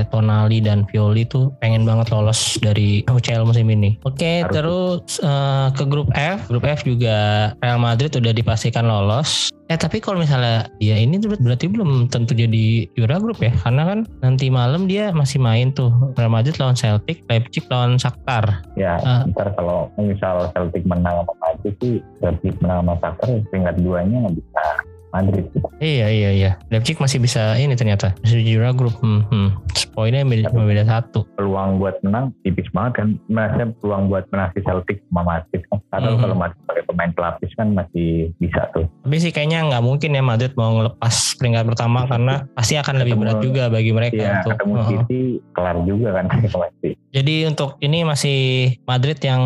Tonali 0.08 0.58
dan 0.64 0.88
Violi 0.88 1.28
tuh 1.28 1.52
pengen 1.60 1.84
banget 1.84 2.10
lolos 2.10 2.56
dari 2.58 3.04
UCL 3.06 3.46
musim 3.46 3.68
ini. 3.68 4.00
Oke, 4.02 4.16
okay, 4.16 4.36
terus 4.48 5.20
uh, 5.22 5.68
ke 5.74 5.84
grup 5.84 6.08
F. 6.16 6.48
Grup 6.48 6.64
F 6.64 6.82
juga 6.82 7.50
Real 7.60 7.78
Madrid 7.78 8.10
udah 8.16 8.32
dipastikan 8.32 8.88
lolos. 8.88 9.52
Eh 9.70 9.78
tapi 9.78 10.02
kalau 10.02 10.18
misalnya 10.18 10.66
ya 10.82 10.98
ini 10.98 11.22
berarti 11.22 11.70
belum 11.70 12.10
tentu 12.10 12.34
jadi 12.34 12.90
juara 12.98 13.22
grup 13.22 13.38
ya 13.38 13.54
karena 13.62 13.86
kan 13.86 13.98
nanti 14.18 14.50
malam 14.50 14.90
dia 14.90 15.14
masih 15.14 15.38
main 15.38 15.70
tuh 15.70 15.94
Real 16.18 16.26
Madrid 16.26 16.58
lawan 16.58 16.74
Celtic, 16.74 17.22
Leipzig 17.30 17.70
lawan 17.70 17.94
Shakhtar. 17.94 18.66
Ya, 18.74 18.98
uh, 18.98 19.30
ntar 19.30 19.54
kalau 19.54 19.86
misal 19.94 20.50
Celtic 20.58 20.82
menang 20.82 21.22
sama 21.22 21.34
Madrid 21.38 21.74
sih 21.78 22.02
Celtic 22.18 22.58
menang 22.58 22.82
sama 22.82 22.94
Shakhtar 22.98 23.30
peringkat 23.54 23.74
duanya 23.78 24.26
nggak 24.26 24.42
bisa 24.42 24.64
Madrid. 25.10 25.46
Iya 25.82 26.06
iya 26.08 26.30
iya. 26.30 26.50
Leipzig 26.70 26.98
masih 27.02 27.18
bisa 27.18 27.54
ini 27.58 27.74
ternyata 27.74 28.14
masih 28.22 28.42
juara 28.42 28.70
grup. 28.74 28.94
Hmm, 29.02 29.26
hmm. 29.28 29.48
Poinnya 29.94 30.22
beda, 30.22 30.54
beda 30.54 30.84
satu. 30.86 31.26
Peluang 31.34 31.82
buat 31.82 31.98
menang 32.06 32.30
tipis 32.46 32.68
banget 32.70 33.02
kan. 33.02 33.08
Masih 33.26 33.74
peluang 33.82 34.06
buat 34.08 34.24
menang 34.30 34.54
si 34.54 34.60
Celtic 34.62 35.02
sama 35.10 35.22
Madrid 35.26 35.62
kan. 35.68 35.78
Atau 35.90 36.12
hmm. 36.14 36.20
kalau 36.22 36.36
Madrid 36.38 36.62
pakai 36.68 36.82
pemain 36.86 37.12
pelapis 37.12 37.50
kan 37.58 37.68
masih 37.74 38.30
bisa 38.38 38.70
tuh. 38.72 38.86
Tapi 39.06 39.16
sih 39.18 39.32
kayaknya 39.34 39.66
nggak 39.66 39.84
mungkin 39.84 40.14
ya 40.14 40.22
Madrid 40.22 40.52
mau 40.54 40.70
ngelepas 40.78 41.14
peringkat 41.36 41.64
pertama 41.66 42.06
karena 42.06 42.34
pasti 42.54 42.74
akan 42.78 42.94
lebih 43.02 43.14
berat 43.18 43.38
juga 43.42 43.66
bagi 43.72 43.90
mereka 43.90 44.20
iya, 44.20 44.32
untuk 44.40 44.50
ketemu 44.56 44.72
uh 44.72 44.80
-huh. 44.80 44.90
City 44.90 45.20
kelar 45.56 45.76
juga 45.84 46.08
kan 46.14 46.24
pasti. 46.62 46.90
Jadi 47.10 47.34
untuk 47.50 47.74
ini 47.82 48.06
masih 48.06 48.38
Madrid 48.86 49.18
yang 49.18 49.42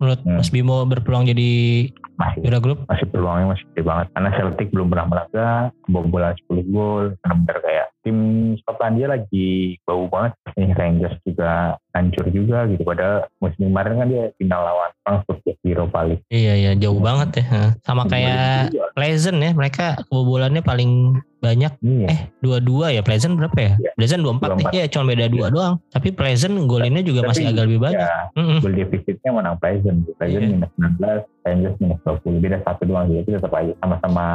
menurut 0.00 0.20
hmm. 0.24 0.40
Mas 0.40 0.48
Bimo 0.48 0.88
berpeluang 0.88 1.28
jadi 1.28 1.50
masih 2.22 2.38
juara 2.46 2.60
grup? 2.62 2.78
masih 2.86 3.06
peluangnya 3.10 3.46
masih 3.50 3.64
gede 3.72 3.82
banget. 3.82 4.06
Karena 4.14 4.30
Celtic 4.38 4.68
belum 4.70 4.88
pernah 4.88 5.06
melaga 5.10 5.48
kebobolan 5.82 6.34
10 6.46 6.72
gol 6.72 7.04
benar-benar 7.18 7.58
kayak 7.62 7.86
tim 8.02 8.18
Skotlandia 8.62 9.06
lagi 9.10 9.50
bau 9.82 10.06
banget. 10.06 10.32
Ini 10.54 10.74
Rangers 10.74 11.16
juga 11.26 11.78
hancur 11.92 12.26
juga 12.32 12.66
gitu. 12.68 12.82
Padahal 12.82 13.28
musim 13.38 13.70
kemarin 13.70 13.94
kan 14.00 14.08
dia 14.08 14.24
final 14.40 14.60
lawan 14.64 14.90
Frankfurt 15.04 15.40
ya 15.44 15.54
di 15.60 15.68
Europa 15.72 15.98
League. 16.08 16.24
Iya 16.32 16.52
iya 16.56 16.72
jauh 16.76 17.00
banget 17.00 17.44
ya. 17.44 17.76
Sama 17.84 18.08
kayak 18.08 18.72
Pleasant 18.92 19.38
ya 19.40 19.50
mereka 19.56 20.00
kebobolannya 20.08 20.60
paling 20.60 21.16
banyak 21.42 21.74
iya. 21.82 22.06
eh 22.06 22.20
dua-dua 22.38 22.94
ya 22.94 23.02
Pleasant 23.02 23.34
berapa 23.34 23.58
ya? 23.58 23.72
ya. 23.82 23.90
Pleasant 23.98 24.22
dua 24.22 24.38
empat 24.38 24.62
nih 24.62 24.66
ya 24.78 24.84
cuma 24.86 25.10
beda 25.10 25.26
dua 25.26 25.46
ya. 25.48 25.52
doang. 25.52 25.74
Tapi 25.90 26.08
Pleasant 26.14 26.54
golinnya 26.70 27.02
juga 27.02 27.26
Tapi, 27.26 27.28
masih 27.34 27.44
agak 27.50 27.64
lebih 27.66 27.80
banyak. 27.82 27.98
Ya, 27.98 28.16
mm 28.36 28.44
-hmm. 28.44 28.58
Gol 28.62 28.74
defisitnya 28.78 29.30
menang 29.34 29.56
Pleasant. 29.58 29.98
Pleasant 30.16 30.44
yeah. 30.44 30.52
minus 30.54 30.72
19, 30.78 31.42
Rangers 31.42 31.76
minus 31.82 32.00
20 32.06 32.38
beda 32.42 32.58
satu 32.62 32.82
doang 32.86 33.10
jadi 33.10 33.38
tetap 33.38 33.52
aja 33.54 33.74
sama-sama 33.82 34.26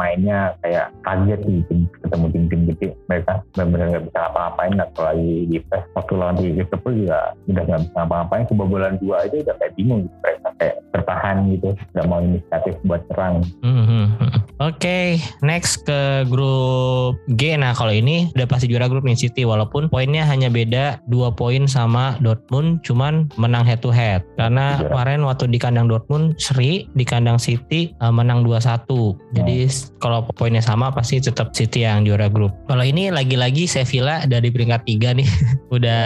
mainnya 0.00 0.56
kayak 0.64 0.88
kaget 1.04 1.40
gitu 1.44 1.74
ketemu 2.00 2.26
tim-tim 2.32 2.60
gede 2.72 2.88
mereka 3.08 3.32
benar-benar 3.52 3.86
nggak 3.92 4.04
bisa 4.08 4.20
apa-apain 4.32 4.76
atau 4.80 5.02
lagi 5.04 5.34
di 5.48 5.58
press 5.60 5.84
waktu 5.92 6.12
lawan 6.16 6.36
di 6.40 6.48
Liverpool 6.56 6.94
juga 7.04 7.36
udah 7.46 7.62
nggak 7.68 7.80
bisa 7.84 7.98
apa-apain 8.00 8.44
kebobolan 8.48 8.94
dua 8.98 9.28
itu 9.28 9.44
udah 9.44 9.54
kayak 9.60 9.72
bingung 9.76 10.00
gitu 10.08 10.16
mereka 10.24 10.48
kayak 10.56 10.76
bertahan 10.90 11.36
gitu 11.52 11.68
nggak 11.92 12.06
mau 12.08 12.20
inisiatif 12.24 12.74
buat 12.88 13.02
serang 13.12 13.44
mm 13.60 13.84
-hmm. 13.84 14.04
Oke, 14.62 14.86
okay, 14.86 15.06
next 15.42 15.82
ke 15.82 16.22
grup 16.30 17.18
G. 17.34 17.58
Nah, 17.58 17.74
kalau 17.74 17.90
ini 17.90 18.30
udah 18.38 18.46
pasti 18.46 18.70
juara 18.70 18.86
grup 18.86 19.02
Man 19.02 19.18
City 19.18 19.42
walaupun 19.42 19.90
poinnya 19.90 20.22
hanya 20.30 20.46
beda 20.46 21.02
dua 21.10 21.34
poin 21.34 21.66
sama 21.66 22.14
Dortmund, 22.22 22.78
cuman 22.86 23.26
menang 23.34 23.66
head 23.66 23.82
to 23.82 23.90
head. 23.90 24.22
Karena 24.38 24.78
yeah. 24.78 24.86
kemarin 24.86 25.26
waktu 25.26 25.50
di 25.50 25.58
kandang 25.58 25.90
Dortmund 25.90 26.38
seri, 26.38 26.86
di 26.94 27.02
kandang 27.02 27.42
City 27.42 27.98
uh, 27.98 28.14
menang 28.14 28.46
2-1. 28.46 28.86
Jadi 29.34 29.58
hmm. 29.66 29.98
kalau 29.98 30.22
poinnya 30.38 30.62
sama 30.62 30.94
pasti 30.94 31.18
tetap 31.18 31.50
City 31.50 31.82
yang 31.82 32.06
juara 32.06 32.30
grup. 32.30 32.54
Kalau 32.70 32.86
ini 32.86 33.10
lagi-lagi 33.10 33.66
Sevilla 33.66 34.22
dari 34.22 34.54
peringkat 34.54 34.86
tiga 34.86 35.18
nih, 35.18 35.26
udah 35.76 36.02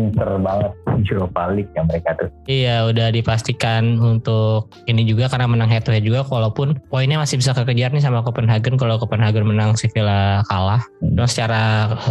pinter 0.00 0.40
banget 0.40 0.72
Europa 1.12 1.42
League 1.52 1.72
ya 1.76 1.82
mereka 1.84 2.16
tuh. 2.16 2.30
Iya, 2.48 2.88
udah 2.88 3.12
dipastikan 3.12 4.00
untuk 4.00 4.72
ini 4.88 5.04
juga 5.04 5.28
karena 5.28 5.48
menang 5.48 5.68
head 5.68 5.84
to 5.84 5.92
head 5.92 6.04
juga 6.04 6.24
walaupun 6.28 6.80
poinnya 6.88 7.20
masih 7.20 7.40
bisa 7.40 7.52
kekejar 7.52 7.92
nih 7.92 8.04
sama 8.04 8.24
Copenhagen 8.24 8.80
kalau 8.80 8.96
Copenhagen 8.96 9.44
menang 9.48 9.76
Sevilla 9.76 10.44
kalah. 10.48 10.84
Hmm. 11.00 11.16
Dan 11.20 11.26
secara 11.28 11.62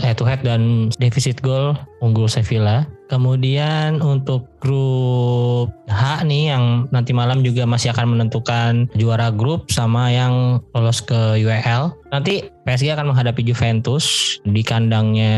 head 0.02 0.18
to 0.18 0.26
head 0.26 0.42
dan 0.46 0.94
defisit 1.02 1.42
gol 1.42 1.74
unggul 2.06 2.30
Sevilla. 2.30 2.86
Kemudian 3.10 4.06
untuk 4.06 4.46
grup 4.62 5.74
H 5.90 6.22
nih 6.22 6.54
yang 6.54 6.86
nanti 6.94 7.10
malam 7.10 7.42
juga 7.42 7.66
masih 7.66 7.90
akan 7.90 8.14
menentukan 8.14 8.86
juara 8.94 9.34
grup 9.34 9.74
sama 9.74 10.14
yang 10.14 10.62
lolos 10.78 11.02
ke 11.02 11.42
UEL. 11.42 11.90
Nanti 12.14 12.46
PSG 12.70 12.94
akan 12.94 13.10
menghadapi 13.10 13.42
Juventus 13.42 14.38
di 14.46 14.62
kandangnya 14.62 15.36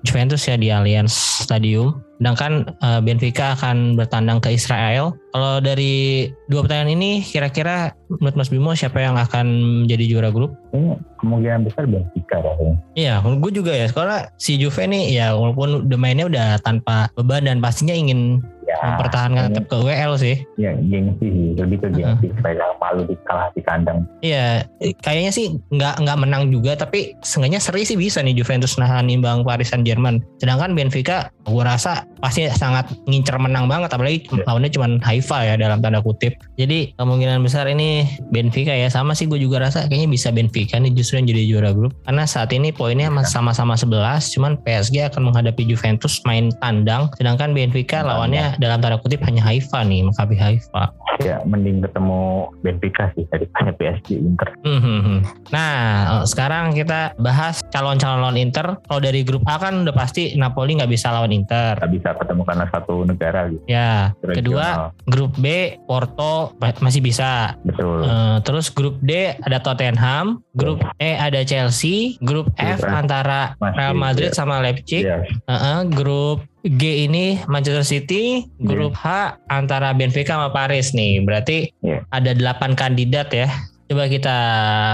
Juventus 0.00 0.48
ya 0.48 0.56
di 0.56 0.72
Allianz 0.72 1.44
Stadium. 1.44 2.07
Sedangkan 2.18 2.66
uh, 2.82 2.98
Benfica 2.98 3.54
akan 3.54 3.94
bertandang 3.94 4.42
ke 4.42 4.50
Israel. 4.50 5.14
Kalau 5.30 5.62
dari 5.62 6.26
dua 6.50 6.66
pertandingan 6.66 6.98
ini 6.98 7.10
kira-kira 7.22 7.94
menurut 8.10 8.34
Mas 8.34 8.50
Bimo 8.50 8.74
siapa 8.74 8.98
yang 8.98 9.14
akan 9.14 9.46
menjadi 9.86 10.04
juara 10.10 10.30
grup? 10.34 10.50
Ini 10.74 10.98
kemungkinan 11.22 11.62
besar 11.70 11.86
Benfica 11.86 12.42
ya. 12.42 12.74
Iya, 12.98 13.14
gue 13.22 13.52
juga 13.54 13.70
ya. 13.70 13.86
Karena 13.94 14.26
si 14.34 14.58
Juve 14.58 14.82
nih 14.90 15.14
ya 15.14 15.38
walaupun 15.38 15.86
udah 15.86 15.98
mainnya 15.98 16.26
udah 16.26 16.58
tanpa 16.58 17.06
beban 17.14 17.46
dan 17.46 17.62
pastinya 17.62 17.94
ingin 17.94 18.42
mempertahankan 18.82 19.42
tetap 19.50 19.64
ke 19.66 19.76
WL 19.76 20.12
sih. 20.18 20.36
Ya 20.56 20.72
gengsi 20.78 21.26
sih, 21.26 21.48
lebih 21.58 21.78
ke 21.82 21.88
gengsi 21.92 22.26
uh. 22.30 22.34
supaya 22.38 22.66
malu 22.78 23.02
kalah 23.26 23.48
di 23.52 23.62
kandang. 23.62 24.06
Iya, 24.22 24.66
kayaknya 25.02 25.32
sih 25.34 25.58
nggak 25.74 26.02
nggak 26.02 26.18
menang 26.18 26.50
juga, 26.54 26.78
tapi 26.78 27.14
seenggaknya 27.22 27.60
seri 27.62 27.82
sih 27.84 27.98
bisa 27.98 28.22
nih 28.22 28.34
Juventus 28.34 28.78
nahan 28.78 29.10
imbang 29.10 29.42
Paris 29.42 29.70
Saint 29.70 29.84
Germain. 29.84 30.22
Sedangkan 30.38 30.72
Benfica, 30.72 31.30
gue 31.44 31.64
rasa 31.64 32.06
pasti 32.22 32.46
sangat 32.50 32.90
ngincer 33.06 33.36
menang 33.38 33.66
banget, 33.66 33.90
apalagi 33.94 34.24
yeah. 34.30 34.46
lawannya 34.46 34.70
cuma 34.72 34.86
Haifa 35.02 35.38
ya 35.44 35.54
dalam 35.58 35.82
tanda 35.82 36.02
kutip. 36.02 36.34
Jadi 36.58 36.94
kemungkinan 36.98 37.42
besar 37.42 37.68
ini 37.70 38.06
Benfica 38.30 38.74
ya 38.74 38.90
sama 38.90 39.14
sih 39.14 39.26
gue 39.26 39.38
juga 39.38 39.62
rasa 39.62 39.86
kayaknya 39.86 40.10
bisa 40.10 40.28
Benfica 40.34 40.78
nih 40.78 40.92
justru 40.94 41.20
yang 41.22 41.26
jadi 41.30 41.42
juara 41.46 41.70
grup. 41.74 41.92
Karena 42.06 42.24
saat 42.24 42.50
ini 42.54 42.70
poinnya 42.70 43.10
iya. 43.10 43.24
sama-sama 43.26 43.74
11, 43.74 44.34
cuman 44.34 44.52
PSG 44.62 45.10
akan 45.12 45.32
menghadapi 45.32 45.62
Juventus 45.66 46.20
main 46.24 46.50
tandang, 46.62 47.10
sedangkan 47.18 47.52
Benfica 47.54 48.02
lawannya 48.02 48.58
dalam 48.68 48.84
tanda 48.84 49.00
kutip 49.00 49.24
hanya 49.24 49.40
Haifa 49.40 49.80
nih, 49.80 50.04
Maccabi 50.04 50.36
Haifa. 50.36 50.92
Ya, 51.18 51.42
mending 51.42 51.82
ketemu 51.82 52.52
Benfica 52.62 53.10
sih 53.16 53.26
daripada 53.26 53.74
PSG 53.74 54.22
Inter. 54.22 54.54
Mm-hmm. 54.62 55.16
Nah, 55.50 55.74
eh, 56.20 56.24
sekarang 56.28 56.76
kita 56.76 57.16
bahas 57.18 57.64
calon-calon 57.72 58.22
lawan 58.22 58.38
Inter. 58.38 58.76
Kalau 58.84 59.00
dari 59.00 59.24
grup 59.24 59.42
A 59.48 59.56
kan 59.56 59.82
udah 59.82 59.94
pasti 59.96 60.36
Napoli 60.36 60.78
nggak 60.78 60.92
bisa 60.92 61.10
lawan 61.10 61.32
Inter. 61.32 61.80
Nggak 61.80 61.92
bisa 61.96 62.08
ketemu 62.20 62.42
karena 62.44 62.66
satu 62.70 62.94
negara 63.02 63.40
gitu. 63.48 63.64
Ya. 63.66 64.12
Regional. 64.20 64.36
Kedua, 64.38 64.68
grup 65.08 65.32
B 65.40 65.46
Porto 65.88 66.54
masih 66.84 67.00
bisa. 67.00 67.56
Betul. 67.64 68.04
Uh, 68.04 68.38
terus 68.44 68.70
grup 68.70 69.00
D 69.02 69.34
ada 69.34 69.58
Tottenham, 69.58 70.44
grup 70.54 70.84
E 71.00 71.16
ada 71.16 71.42
Chelsea, 71.42 72.20
grup 72.22 72.52
F 72.60 72.84
antara 72.84 73.56
Real 73.58 73.96
Madrid 73.96 74.30
ya. 74.30 74.36
sama 74.36 74.60
Leipzig. 74.60 75.08
Ya. 75.08 75.24
Uh-uh, 75.48 75.88
grup 75.88 76.44
G 76.76 77.08
ini 77.08 77.40
Manchester 77.48 77.86
City, 77.86 78.44
grup 78.60 78.92
H 78.98 79.38
antara 79.48 79.96
Benfica 79.96 80.36
sama 80.36 80.52
Paris 80.52 80.92
nih. 80.92 81.24
Berarti 81.24 81.72
yeah. 81.80 82.04
ada 82.12 82.36
delapan 82.36 82.76
kandidat 82.76 83.32
ya. 83.32 83.48
Coba 83.88 84.04
kita 84.04 84.36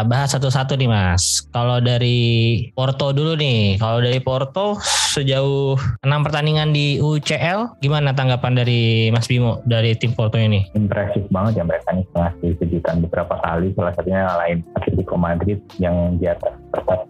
bahas 0.06 0.30
satu-satu 0.30 0.78
nih 0.78 0.86
Mas. 0.86 1.42
Kalau 1.50 1.82
dari 1.82 2.62
Porto 2.78 3.10
dulu 3.10 3.34
nih. 3.34 3.74
Kalau 3.74 3.98
dari 3.98 4.22
Porto 4.22 4.78
sejauh 5.10 5.74
enam 6.06 6.22
pertandingan 6.22 6.70
di 6.70 7.02
UCL, 7.02 7.82
gimana 7.82 8.14
tanggapan 8.14 8.54
dari 8.54 9.10
Mas 9.10 9.26
Bimo 9.26 9.66
dari 9.66 9.98
tim 9.98 10.14
Porto 10.14 10.38
ini? 10.38 10.70
Impresif 10.78 11.26
banget 11.34 11.58
ya 11.58 11.64
mereka 11.66 11.90
nih 11.90 12.06
ngasih 12.14 12.54
kejutan 12.62 13.02
beberapa 13.02 13.34
kali. 13.42 13.74
Salah 13.74 13.98
satunya 13.98 14.30
lain 14.30 14.62
Atletico 14.78 15.18
Madrid 15.18 15.58
yang 15.82 16.14
di 16.22 16.30
atas 16.30 16.54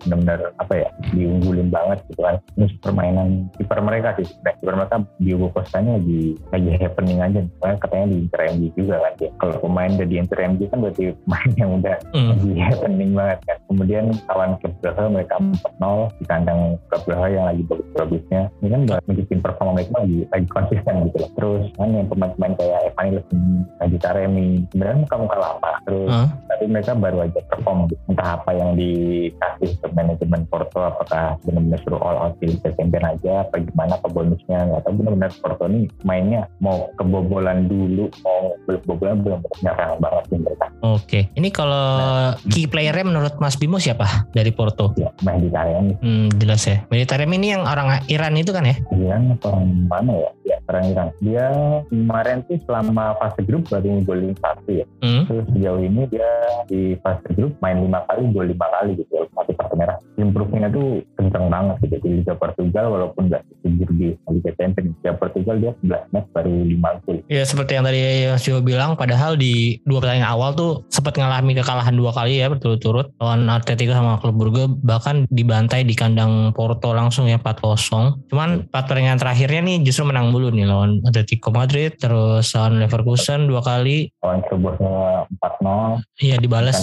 benar-benar 0.04 0.40
apa 0.60 0.72
ya 0.76 0.88
diunggulin 1.14 1.68
banget 1.72 1.98
gitu 2.12 2.20
kan. 2.20 2.36
Terus 2.56 2.72
permainan 2.82 3.48
kiper 3.56 3.80
mereka 3.80 4.08
sih. 4.20 4.28
Nah, 4.44 4.52
kiper 4.58 4.74
mereka 4.74 4.96
Diogo 5.22 5.48
Costanya 5.54 5.96
lagi 6.00 6.36
lagi 6.52 6.70
happening 6.76 7.18
aja. 7.22 7.40
Soalnya 7.60 7.78
katanya 7.80 8.06
di 8.12 8.16
Inter 8.26 8.40
MG 8.50 8.62
juga 8.76 8.96
kan. 9.00 9.12
Kalau 9.40 9.54
pemain 9.62 9.90
udah 9.94 10.08
di 10.08 10.16
Inter 10.18 10.38
MG 10.44 10.60
kan 10.68 10.78
berarti 10.82 11.02
pemain 11.24 11.50
yang 11.60 11.70
udah 11.80 11.96
mm. 12.12 12.28
lagi 12.34 12.50
happening 12.60 13.10
banget 13.14 13.38
kan. 13.46 13.56
Kemudian 13.70 14.04
kawan 14.28 14.50
klub 14.60 14.74
Braha 14.82 15.04
mereka 15.08 15.34
4-0 15.40 16.18
di 16.20 16.24
kandang 16.28 16.60
klub 16.90 17.02
Braha 17.08 17.26
yang 17.30 17.44
lagi 17.48 17.62
bagus-bagusnya. 17.66 18.42
Ini 18.60 18.68
kan 18.68 18.80
udah 18.88 18.98
menunjukin 19.06 19.38
performa 19.40 19.72
mereka 19.80 19.92
lagi, 20.02 20.18
lagi 20.30 20.46
konsisten 20.50 20.94
gitu 21.08 21.16
loh. 21.22 21.30
Terus 21.34 21.64
kan 21.76 21.88
yang 21.92 22.06
pemain-pemain 22.10 22.54
kayak 22.58 22.80
Evan 22.92 23.04
Nilsson, 23.14 23.40
Adi 23.80 23.98
Taremi, 24.00 24.48
sebenarnya 24.72 24.98
muka-muka 25.04 25.36
lama. 25.38 25.72
Terus 25.84 26.10
uh. 26.10 26.28
Tapi 26.54 26.64
mereka 26.70 26.96
baru 26.96 27.26
aja 27.26 27.40
perform. 27.50 27.90
Entah 28.08 28.40
apa 28.40 28.50
yang 28.54 28.78
dikasih 28.78 29.70
ke 29.82 29.86
manajemen 29.92 30.42
Porto, 30.48 30.80
apakah 30.80 31.36
benar-benar 31.44 31.80
suruh 31.82 32.00
all 32.00 32.18
out 32.18 32.34
di 32.38 32.54
Liga 32.54 32.70
Champion 32.78 33.04
aja, 33.04 33.44
apa 33.44 33.60
gimana 33.60 33.98
apa 33.98 34.08
bonusnya, 34.08 34.70
atau 34.80 34.90
benar-benar 34.94 35.30
Porto 35.42 35.66
ini 35.68 35.90
mainnya 36.06 36.48
mau 36.62 36.88
kebobolan 36.96 37.66
dulu, 37.66 38.08
mau 38.22 38.54
kebobolan 38.70 39.20
belum 39.20 39.40
nyerang 39.60 39.98
banget 40.00 40.24
sih 40.30 40.38
mereka. 40.40 40.66
Oke, 40.84 41.00
okay. 41.04 41.22
ini 41.34 41.48
kalau 41.48 41.74
kalau 41.74 42.36
key 42.52 42.68
playernya 42.68 43.04
menurut 43.08 43.34
Mas 43.40 43.56
Bimo 43.56 43.80
siapa 43.80 44.28
dari 44.36 44.52
Porto? 44.52 44.92
Ya, 45.00 45.10
Mkhitaryan. 45.24 45.96
Hmm, 45.98 46.28
jelas 46.36 46.62
ya. 46.68 46.84
Mkhitaryan 46.92 47.32
ini 47.34 47.56
yang 47.56 47.64
orang 47.64 48.04
Iran 48.12 48.36
itu 48.36 48.52
kan 48.52 48.68
ya? 48.68 48.76
Iran 48.92 49.34
atau 49.40 49.58
mana 49.64 50.12
ya? 50.12 50.30
Ya, 50.44 50.56
orang 50.68 50.84
Iran. 50.92 51.08
Dia 51.24 51.46
kemarin 51.88 52.38
sih 52.46 52.60
selama 52.68 53.16
fase 53.16 53.40
grup 53.48 53.66
baru 53.72 54.04
golin 54.04 54.36
satu 54.38 54.70
ya. 54.70 54.86
Hmm. 55.00 55.24
Terus 55.24 55.46
sejauh 55.56 55.80
ini 55.80 56.04
dia 56.12 56.30
di 56.70 56.96
fase 57.00 57.28
grup 57.36 57.54
main 57.60 57.80
lima 57.80 58.02
kali, 58.08 58.30
gol 58.32 58.48
lima 58.48 58.66
kali 58.80 58.98
gitu. 58.98 59.26
Satu 59.34 59.52
kartu 59.56 59.74
merah. 59.76 59.98
Improve-nya 60.14 60.70
tuh 60.70 61.02
kenceng 61.18 61.50
banget 61.50 61.76
gitu. 61.84 61.96
Di 62.04 62.10
Liga 62.22 62.34
Portugal 62.38 62.84
walaupun 62.92 63.28
nggak 63.28 63.42
sejujur 63.62 63.90
di 63.98 64.08
Liga 64.30 64.50
Champions. 64.56 64.94
Liga 65.02 65.12
Portugal 65.18 65.56
dia 65.58 65.72
11 65.82 66.12
match 66.14 66.28
baru 66.30 66.54
lima 66.64 66.90
gol. 67.02 67.18
Ya 67.26 67.42
seperti 67.42 67.76
yang 67.76 67.84
tadi 67.84 68.00
Mas 68.30 68.44
Bimo 68.44 68.60
bilang, 68.62 68.94
padahal 68.94 69.34
di 69.34 69.80
dua 69.82 70.04
pertandingan 70.04 70.30
awal 70.30 70.50
tuh 70.54 70.72
sempat 70.88 71.16
ngalami 71.18 71.52
kekalahan 71.58 71.94
dua 71.94 72.10
kali 72.14 72.40
ya 72.40 72.46
berturut-turut 72.48 73.10
lawan 73.18 73.50
Atletico 73.50 73.92
sama 73.94 74.20
klub 74.22 74.36
Brugge 74.38 74.66
bahkan 74.82 75.26
dibantai 75.30 75.82
di 75.86 75.94
kandang 75.96 76.52
Porto 76.52 76.94
langsung 76.94 77.26
ya 77.26 77.38
4-0. 77.40 78.30
Cuman 78.30 78.68
empat 78.68 78.84
pertandingan 78.86 79.18
terakhirnya 79.18 79.60
nih 79.64 79.76
justru 79.82 80.06
menang 80.06 80.30
dulu 80.30 80.50
nih 80.52 80.66
lawan 80.66 81.00
Atletico 81.06 81.50
Madrid 81.50 81.96
terus 81.98 82.52
lawan 82.54 82.78
Leverkusen 82.78 83.46
dua 83.50 83.62
kali. 83.64 84.10
Lawan 84.22 84.40
Clubnya 84.46 85.26
4-0. 85.42 86.24
Iya 86.24 86.33
dibales. 86.38 86.78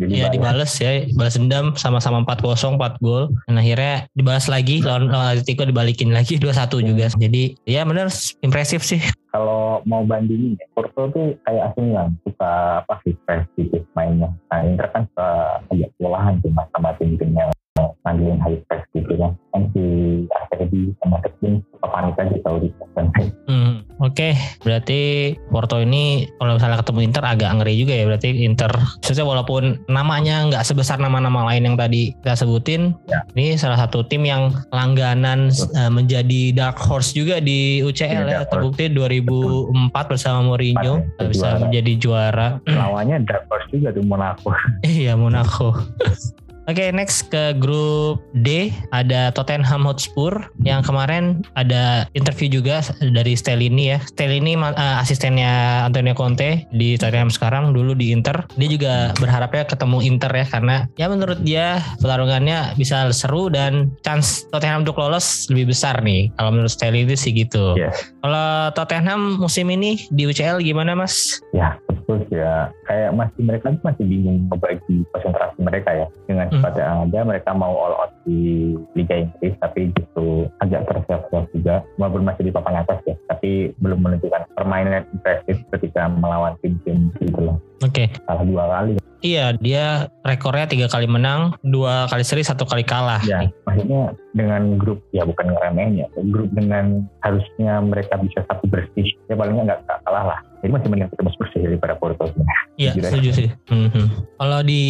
Iya 0.00 0.28
dibales 0.30 0.72
ya, 0.78 1.04
balas 1.16 1.36
dendam 1.36 1.74
sama-sama 1.74 2.22
4-0 2.24 2.76
4 2.76 3.04
gol. 3.04 3.32
Dan 3.48 3.60
akhirnya 3.60 4.08
dibalas 4.12 4.46
lagi 4.46 4.80
lawan, 4.84 5.10
lawan 5.10 5.36
Atletico 5.36 5.64
dibalikin 5.66 6.10
lagi 6.12 6.38
2-1 6.42 6.84
juga. 6.84 7.06
Jadi 7.14 7.56
ya 7.64 7.84
benar 7.84 8.08
impresif 8.42 8.84
sih 8.84 9.02
kalau 9.34 9.82
mau 9.82 10.06
bandingin 10.06 10.54
ya, 10.54 10.66
Porto 10.78 11.10
tuh 11.10 11.34
kayak 11.42 11.74
AC 11.74 11.76
Milan 11.82 12.14
suka 12.22 12.86
apa 12.86 13.02
sih 13.02 13.18
fresh 13.26 13.50
gitu 13.58 13.82
mainnya. 13.98 14.30
Nah 14.46 14.62
Inter 14.62 14.86
kan 14.94 15.10
suka 15.10 15.58
agak 15.74 15.90
kelelahan 15.98 16.38
tuh 16.38 16.54
sama 16.54 16.94
tim-tim 17.02 17.34
yang 17.34 17.50
ngandelin 18.04 18.38
high 18.40 18.60
press 18.68 18.84
gitu 18.92 19.12
kan. 19.16 19.32
Kan 19.50 19.62
si 19.72 19.84
Acerbi 20.28 20.92
sama 21.00 21.18
suka 21.84 21.86
panik 21.88 22.16
aja 22.20 22.36
tahu 22.44 22.56
di. 22.64 22.68
Hmm, 23.44 23.84
Oke, 24.00 24.32
okay. 24.32 24.32
berarti 24.64 25.34
Porto 25.52 25.76
ini 25.82 26.24
kalau 26.40 26.56
misalnya 26.56 26.80
ketemu 26.80 27.00
Inter 27.04 27.24
agak 27.24 27.50
ngeri 27.60 27.74
juga 27.76 27.92
ya. 27.92 28.04
Berarti 28.08 28.28
Inter, 28.44 28.72
maksudnya 28.72 29.26
walaupun 29.26 29.62
namanya 29.92 30.48
nggak 30.48 30.64
sebesar 30.64 30.96
nama-nama 30.96 31.44
lain 31.52 31.68
yang 31.68 31.76
tadi 31.76 32.16
kita 32.24 32.34
sebutin, 32.38 32.96
ya. 33.10 33.20
ini 33.36 33.60
salah 33.60 33.76
satu 33.76 34.06
tim 34.08 34.24
yang 34.24 34.54
langganan 34.72 35.52
uh, 35.76 35.90
menjadi 35.92 36.56
dark 36.56 36.80
horse 36.80 37.12
juga 37.12 37.38
di 37.42 37.84
UCL 37.84 38.24
ya. 38.30 38.40
ya 38.40 38.48
terbukti 38.48 38.88
2004 38.88 39.28
Betul. 39.28 40.04
bersama 40.08 40.38
Mourinho 40.44 40.94
ya, 41.20 41.24
bisa 41.28 41.48
juara. 41.54 41.60
menjadi 41.68 41.92
juara. 42.00 42.48
Lawannya 42.64 43.16
dark 43.28 43.44
horse 43.52 43.68
juga 43.74 43.92
tuh 43.92 44.04
Monaco. 44.06 44.50
iya 44.86 45.12
Monaco. 45.18 45.74
Oke, 46.64 46.80
okay, 46.80 46.96
next 46.96 47.28
ke 47.28 47.52
grup 47.60 48.24
D 48.40 48.72
ada 48.88 49.28
Tottenham 49.36 49.84
Hotspur 49.84 50.48
yang 50.64 50.80
kemarin 50.80 51.44
ada 51.60 52.08
interview 52.16 52.48
juga 52.48 52.80
dari 53.04 53.36
Stellini 53.36 53.92
ya. 53.92 54.00
Stellini 54.00 54.56
uh, 54.56 54.72
asistennya 54.96 55.84
Antonio 55.84 56.16
Conte 56.16 56.64
di 56.72 56.96
Tottenham 56.96 57.28
sekarang 57.28 57.76
dulu 57.76 57.92
di 57.92 58.16
Inter. 58.16 58.48
Dia 58.56 58.68
juga 58.72 58.94
berharapnya 59.20 59.68
ketemu 59.68 60.08
Inter 60.08 60.32
ya 60.32 60.46
karena 60.48 60.76
ya 60.96 61.06
menurut 61.12 61.44
dia 61.44 61.84
pertarungannya 62.00 62.80
bisa 62.80 63.12
seru 63.12 63.52
dan 63.52 63.92
chance 64.00 64.48
Tottenham 64.48 64.88
untuk 64.88 64.96
lolos 64.96 65.44
lebih 65.52 65.76
besar 65.76 66.00
nih. 66.00 66.32
Kalau 66.40 66.48
menurut 66.48 66.72
Stellini 66.72 67.12
sih 67.12 67.36
gitu. 67.36 67.76
Yeah. 67.76 67.92
Kalau 68.24 68.72
Tottenham 68.72 69.36
musim 69.36 69.68
ini 69.68 70.08
di 70.08 70.24
UCL 70.24 70.64
gimana 70.64 70.96
Mas? 70.96 71.44
Ya, 71.52 71.76
betul 71.92 72.24
ya. 72.32 72.72
Kayak 72.88 73.12
masih 73.12 73.40
mereka 73.44 73.76
masih 73.84 74.08
bingung 74.08 74.48
membagi 74.48 75.04
konsentrasi 75.12 75.60
mereka 75.60 75.92
ya 75.92 76.08
dengan 76.24 76.53
hmm. 76.54 76.62
pada 76.62 76.82
ada 77.02 77.20
mereka 77.26 77.50
mau 77.50 77.74
all 77.74 77.94
out 77.98 78.12
di 78.22 78.72
Liga 78.94 79.26
Inggris 79.26 79.54
tapi 79.58 79.90
justru 79.98 80.46
agak 80.62 80.86
tersiap-siap 80.86 81.44
juga 81.50 81.82
walaupun 81.98 82.22
masih 82.22 82.46
di 82.46 82.52
papan 82.54 82.80
atas 82.86 83.02
ya 83.04 83.14
tapi 83.26 83.74
belum 83.82 83.98
menunjukkan 84.00 84.54
permainan 84.54 85.04
impresif 85.10 85.58
ketika 85.74 86.06
melawan 86.06 86.54
tim-tim 86.62 87.10
gitu 87.18 87.40
loh. 87.42 87.58
Oke. 87.82 88.06
Okay. 88.06 88.22
Salah 88.24 88.44
dua 88.46 88.64
kali. 88.70 88.94
Iya, 89.24 89.56
dia 89.56 90.12
rekornya 90.20 90.68
tiga 90.68 90.84
kali 90.84 91.08
menang, 91.08 91.56
dua 91.64 92.04
kali 92.12 92.20
seri, 92.20 92.44
satu 92.44 92.68
kali 92.68 92.84
kalah. 92.84 93.24
Ya, 93.24 93.48
maksudnya 93.64 94.12
dengan 94.36 94.76
grup 94.76 95.00
ya 95.16 95.24
bukan 95.24 95.48
ngeremehin 95.48 96.04
ya, 96.04 96.06
grup 96.28 96.52
dengan 96.52 97.08
harusnya 97.24 97.80
mereka 97.80 98.20
bisa 98.20 98.44
satu 98.44 98.68
bersih, 98.68 99.08
ya 99.32 99.34
palingnya 99.40 99.72
nggak 99.72 100.04
kalah 100.04 100.28
lah. 100.28 100.40
Jadi 100.60 100.76
masih 100.76 100.88
mending 100.92 101.08
ketemu 101.08 101.30
Spurs 101.32 101.52
daripada 101.56 101.96
Porto 101.96 102.24
Iya, 102.76 102.92
setuju 103.00 103.30
sih. 103.32 103.48
Mm-hmm. 103.72 104.06
Kalau 104.40 104.60
di 104.60 104.84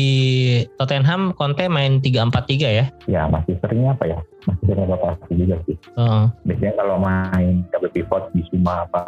Tottenham, 0.83 1.35
Conte 1.39 1.71
main 1.71 2.03
tiga 2.03 2.27
empat 2.27 2.51
tiga 2.51 2.67
ya? 2.67 2.85
Ya, 3.07 3.31
masih 3.31 3.55
seringnya 3.63 3.95
apa 3.95 4.07
ya? 4.07 4.19
Masih 4.49 4.65
sering 4.69 4.89
rotasi 4.89 5.33
juga 5.37 5.57
sih. 5.69 5.77
Uh. 5.97 6.27
Biasanya 6.45 6.73
kalau 6.81 6.97
main 7.01 7.65
double 7.73 7.93
pivot 7.93 8.25
di 8.33 8.43
Suma 8.51 8.85
apa 8.89 9.03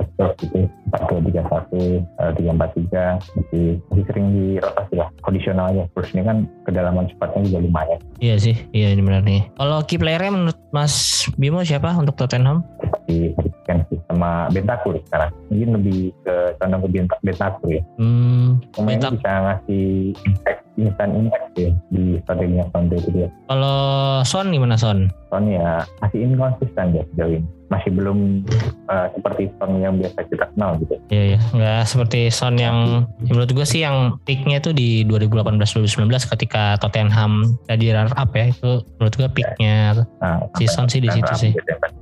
Spurs 0.00 0.34
gitu 0.40 0.68
empat 0.88 1.00
dua 1.10 1.20
tiga 1.28 1.42
satu 1.50 1.82
eh, 2.00 2.32
tiga 2.40 2.50
empat 2.54 2.70
tiga 2.78 3.04
masih 3.36 3.64
masih 3.90 4.04
sering 4.08 4.26
dirotasi 4.32 4.94
lah. 4.96 5.08
Kondisional 5.24 5.66
aja. 5.72 5.84
Terus 5.92 6.08
ini 6.14 6.22
kan 6.24 6.36
kedalaman 6.64 7.08
cepatnya 7.12 7.40
juga 7.48 7.58
lumayan. 7.64 8.00
Iya 8.20 8.36
sih, 8.40 8.56
iya 8.72 8.92
ini 8.92 9.02
benar 9.04 9.22
nih. 9.24 9.44
Kalau 9.56 9.78
key 9.84 10.00
playernya 10.00 10.32
menurut 10.32 10.58
Mas 10.72 11.26
Bimo 11.36 11.60
siapa 11.64 11.92
untuk 11.96 12.16
Tottenham? 12.16 12.64
Di 13.06 13.32
kan 13.66 13.82
sih 13.90 13.98
sama 14.06 14.46
Bentakur 14.54 14.94
sekarang. 15.10 15.34
Mungkin 15.50 15.68
lebih 15.82 16.00
ke 16.22 16.34
condong 16.62 16.86
ke 16.86 17.16
Bentakur 17.26 17.68
ya. 17.68 17.82
Hmm, 17.98 18.62
Pemainnya 18.72 19.10
bisa 19.12 19.30
ngasih 19.42 19.86
impact 20.22 20.55
instan 20.76 21.10
impact 21.16 21.56
ya 21.56 21.70
di 21.92 22.20
strateginya 22.24 22.64
Conte 22.72 22.96
itu 23.00 23.10
dia. 23.12 23.28
Kalau 23.48 23.78
Son 24.22 24.52
gimana 24.52 24.76
Son? 24.76 25.08
Son 25.32 25.44
ya 25.48 25.82
masih 26.04 26.18
inkonsisten 26.24 26.96
ya 26.96 27.02
sejauh 27.12 27.32
ini 27.40 27.48
masih 27.66 27.90
belum 27.90 28.46
uh, 28.86 29.10
seperti 29.18 29.50
Son 29.58 29.82
yang 29.82 29.98
biasa 29.98 30.18
kita 30.30 30.46
kenal 30.54 30.78
gitu. 30.78 30.94
Iya 31.10 31.22
iya, 31.34 31.38
nggak 31.50 31.82
seperti 31.88 32.20
Son 32.30 32.54
yang 32.54 33.08
ya 33.26 33.32
menurut 33.34 33.50
gue 33.50 33.66
sih 33.66 33.82
yang 33.82 34.22
peaknya 34.22 34.62
itu 34.62 34.70
di 34.70 35.02
2018-2019 35.10 36.06
ketika 36.36 36.78
Tottenham 36.78 37.58
tadi 37.66 37.90
runner 37.90 38.14
up 38.14 38.30
ya 38.36 38.54
itu 38.54 38.86
menurut 39.00 39.14
gue 39.18 39.28
peaknya 39.34 40.06
nah, 40.22 40.46
si 40.54 40.70
Son 40.70 40.86
sih 40.86 41.02
di 41.02 41.10
situ 41.10 41.32
sih. 41.34 41.52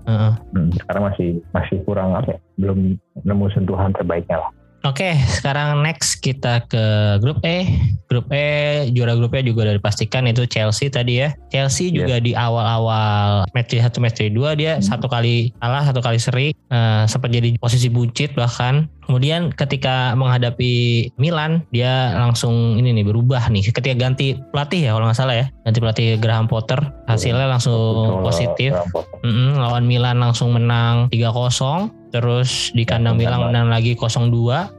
Uh 0.05 0.11
-uh. 0.13 0.33
Hmm, 0.53 0.69
sekarang 0.85 1.03
masih 1.09 1.29
masih 1.57 1.81
kurang 1.89 2.13
apa 2.13 2.37
ya, 2.37 2.39
belum 2.61 3.01
nemu 3.25 3.45
sentuhan 3.57 3.97
terbaiknya 3.97 4.45
lah. 4.45 4.51
Oke, 4.85 5.17
sekarang 5.33 5.81
next 5.81 6.21
kita 6.21 6.61
ke 6.69 7.17
grup 7.25 7.41
E. 7.41 7.65
Grup 8.05 8.29
E 8.29 8.85
juara 8.93 9.17
grupnya 9.17 9.41
juga 9.41 9.65
udah 9.65 9.81
dipastikan 9.81 10.29
itu 10.29 10.45
Chelsea 10.45 10.93
tadi 10.93 11.25
ya. 11.25 11.33
Chelsea 11.49 11.89
yeah. 11.89 12.05
juga 12.05 12.17
di 12.21 12.37
awal-awal 12.37 13.49
match 13.57 13.73
satu 13.81 14.05
match 14.05 14.21
dua 14.29 14.53
dia 14.53 14.77
hmm. 14.77 14.85
satu 14.85 15.09
kali 15.09 15.57
kalah, 15.57 15.89
satu 15.89 16.05
kali 16.05 16.21
seri, 16.21 16.53
uh, 16.69 17.09
sempat 17.09 17.33
jadi 17.33 17.57
posisi 17.57 17.89
buncit 17.89 18.37
bahkan. 18.37 18.85
Kemudian 19.09 19.57
ketika 19.57 20.13
menghadapi 20.21 21.09
Milan, 21.17 21.65
dia 21.73 22.13
langsung 22.21 22.77
ini 22.77 22.93
nih 22.93 23.09
berubah 23.09 23.49
nih. 23.49 23.73
Ketika 23.73 23.97
ganti 23.97 24.37
pelatih 24.53 24.85
ya 24.85 24.91
kalau 24.93 25.09
nggak 25.09 25.17
salah 25.17 25.37
ya, 25.37 25.47
ganti 25.65 25.81
pelatih 25.81 26.09
Graham 26.21 26.45
Potter, 26.45 26.81
hasilnya 27.09 27.49
langsung 27.49 28.21
positif. 28.21 28.77
Mm 29.25 29.33
-hmm, 29.33 29.49
lawan 29.65 29.89
Milan 29.89 30.21
langsung 30.21 30.53
menang 30.53 31.09
3-0 31.09 32.04
terus 32.15 32.71
di 32.71 32.87
kandang 32.87 33.19
bilang 33.19 33.51
menang 33.51 33.75
lagi 33.75 33.99
0-2 33.99 34.31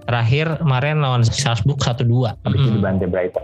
terakhir 0.08 0.56
kemarin 0.64 1.04
lawan 1.04 1.28
Salzburg 1.28 1.76
1-2 1.84 2.32
habis 2.32 2.60
itu 2.64 2.72
dibantai 2.80 3.08
Brighton 3.12 3.44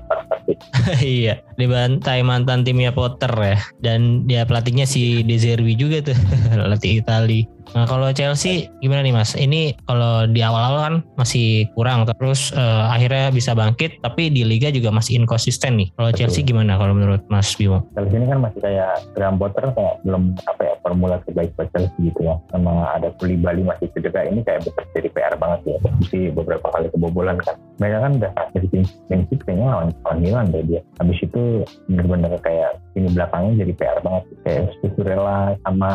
iya 1.04 1.40
dibantai 1.60 2.24
mantan 2.26 2.64
timnya 2.66 2.92
Potter 2.94 3.32
ya. 3.32 3.58
Dan 3.82 4.26
dia 4.26 4.46
pelatihnya 4.48 4.86
si 4.88 5.22
De 5.26 5.38
Zerbi 5.38 5.76
juga 5.78 6.02
tuh 6.02 6.18
pelatih 6.52 7.02
Itali 7.02 7.48
Nah 7.72 7.88
kalau 7.88 8.12
Chelsea 8.12 8.68
gimana 8.84 9.02
nih 9.02 9.16
mas? 9.16 9.32
Ini 9.34 9.80
kalau 9.88 10.28
di 10.28 10.44
awal-awal 10.44 10.80
kan 10.84 10.96
masih 11.16 11.72
kurang 11.72 12.04
terus 12.04 12.52
uh, 12.52 12.92
akhirnya 12.92 13.32
bisa 13.32 13.56
bangkit 13.56 14.04
tapi 14.04 14.28
di 14.28 14.44
Liga 14.44 14.68
juga 14.70 14.92
masih 14.92 15.24
inkonsisten 15.24 15.80
nih. 15.80 15.88
Kalau 15.96 16.12
Chelsea 16.12 16.44
gimana 16.44 16.76
kalau 16.76 16.92
menurut 16.92 17.24
Mas 17.32 17.56
Bimo? 17.56 17.88
Chelsea 17.96 18.20
ini 18.20 18.28
kan 18.28 18.40
masih 18.44 18.60
kayak 18.60 18.94
Graham 19.16 19.36
Potter 19.40 19.66
kayak 19.72 19.96
belum 20.04 20.24
apa 20.48 20.62
ya 20.68 20.74
formula 20.84 21.16
terbaik 21.24 21.56
buat 21.56 21.72
Chelsea 21.72 22.00
gitu 22.12 22.20
ya. 22.28 22.36
Sama 22.52 22.92
ada 22.92 23.10
Kuli 23.16 23.40
Bali 23.40 23.64
masih 23.64 23.88
cedera 23.96 24.28
ini 24.28 24.44
kayak 24.44 24.68
betul 24.68 24.84
jadi 24.92 25.10
PR 25.16 25.36
banget 25.40 25.60
ya. 25.64 25.78
Mesti 25.80 26.20
beberapa 26.36 26.68
kali 26.76 26.88
kebobolan 26.92 27.40
kan. 27.40 27.56
Mereka 27.80 27.98
kan 28.04 28.12
udah 28.20 28.32
dari 28.52 28.68
prinsip 29.08 29.40
kayaknya 29.48 29.68
lawan, 29.72 29.90
lawan 30.04 30.18
Milan 30.20 30.46
deh 30.52 30.64
dia. 30.68 30.82
Habis 31.00 31.18
itu 31.24 31.64
bener-bener 31.88 32.36
kayak 32.44 32.78
ini 33.00 33.08
belakangnya 33.16 33.64
jadi 33.66 33.74
PR 33.80 34.00
banget. 34.04 34.24
Kayak 34.44 34.62
Strukturela 34.78 35.56
sama 35.64 35.90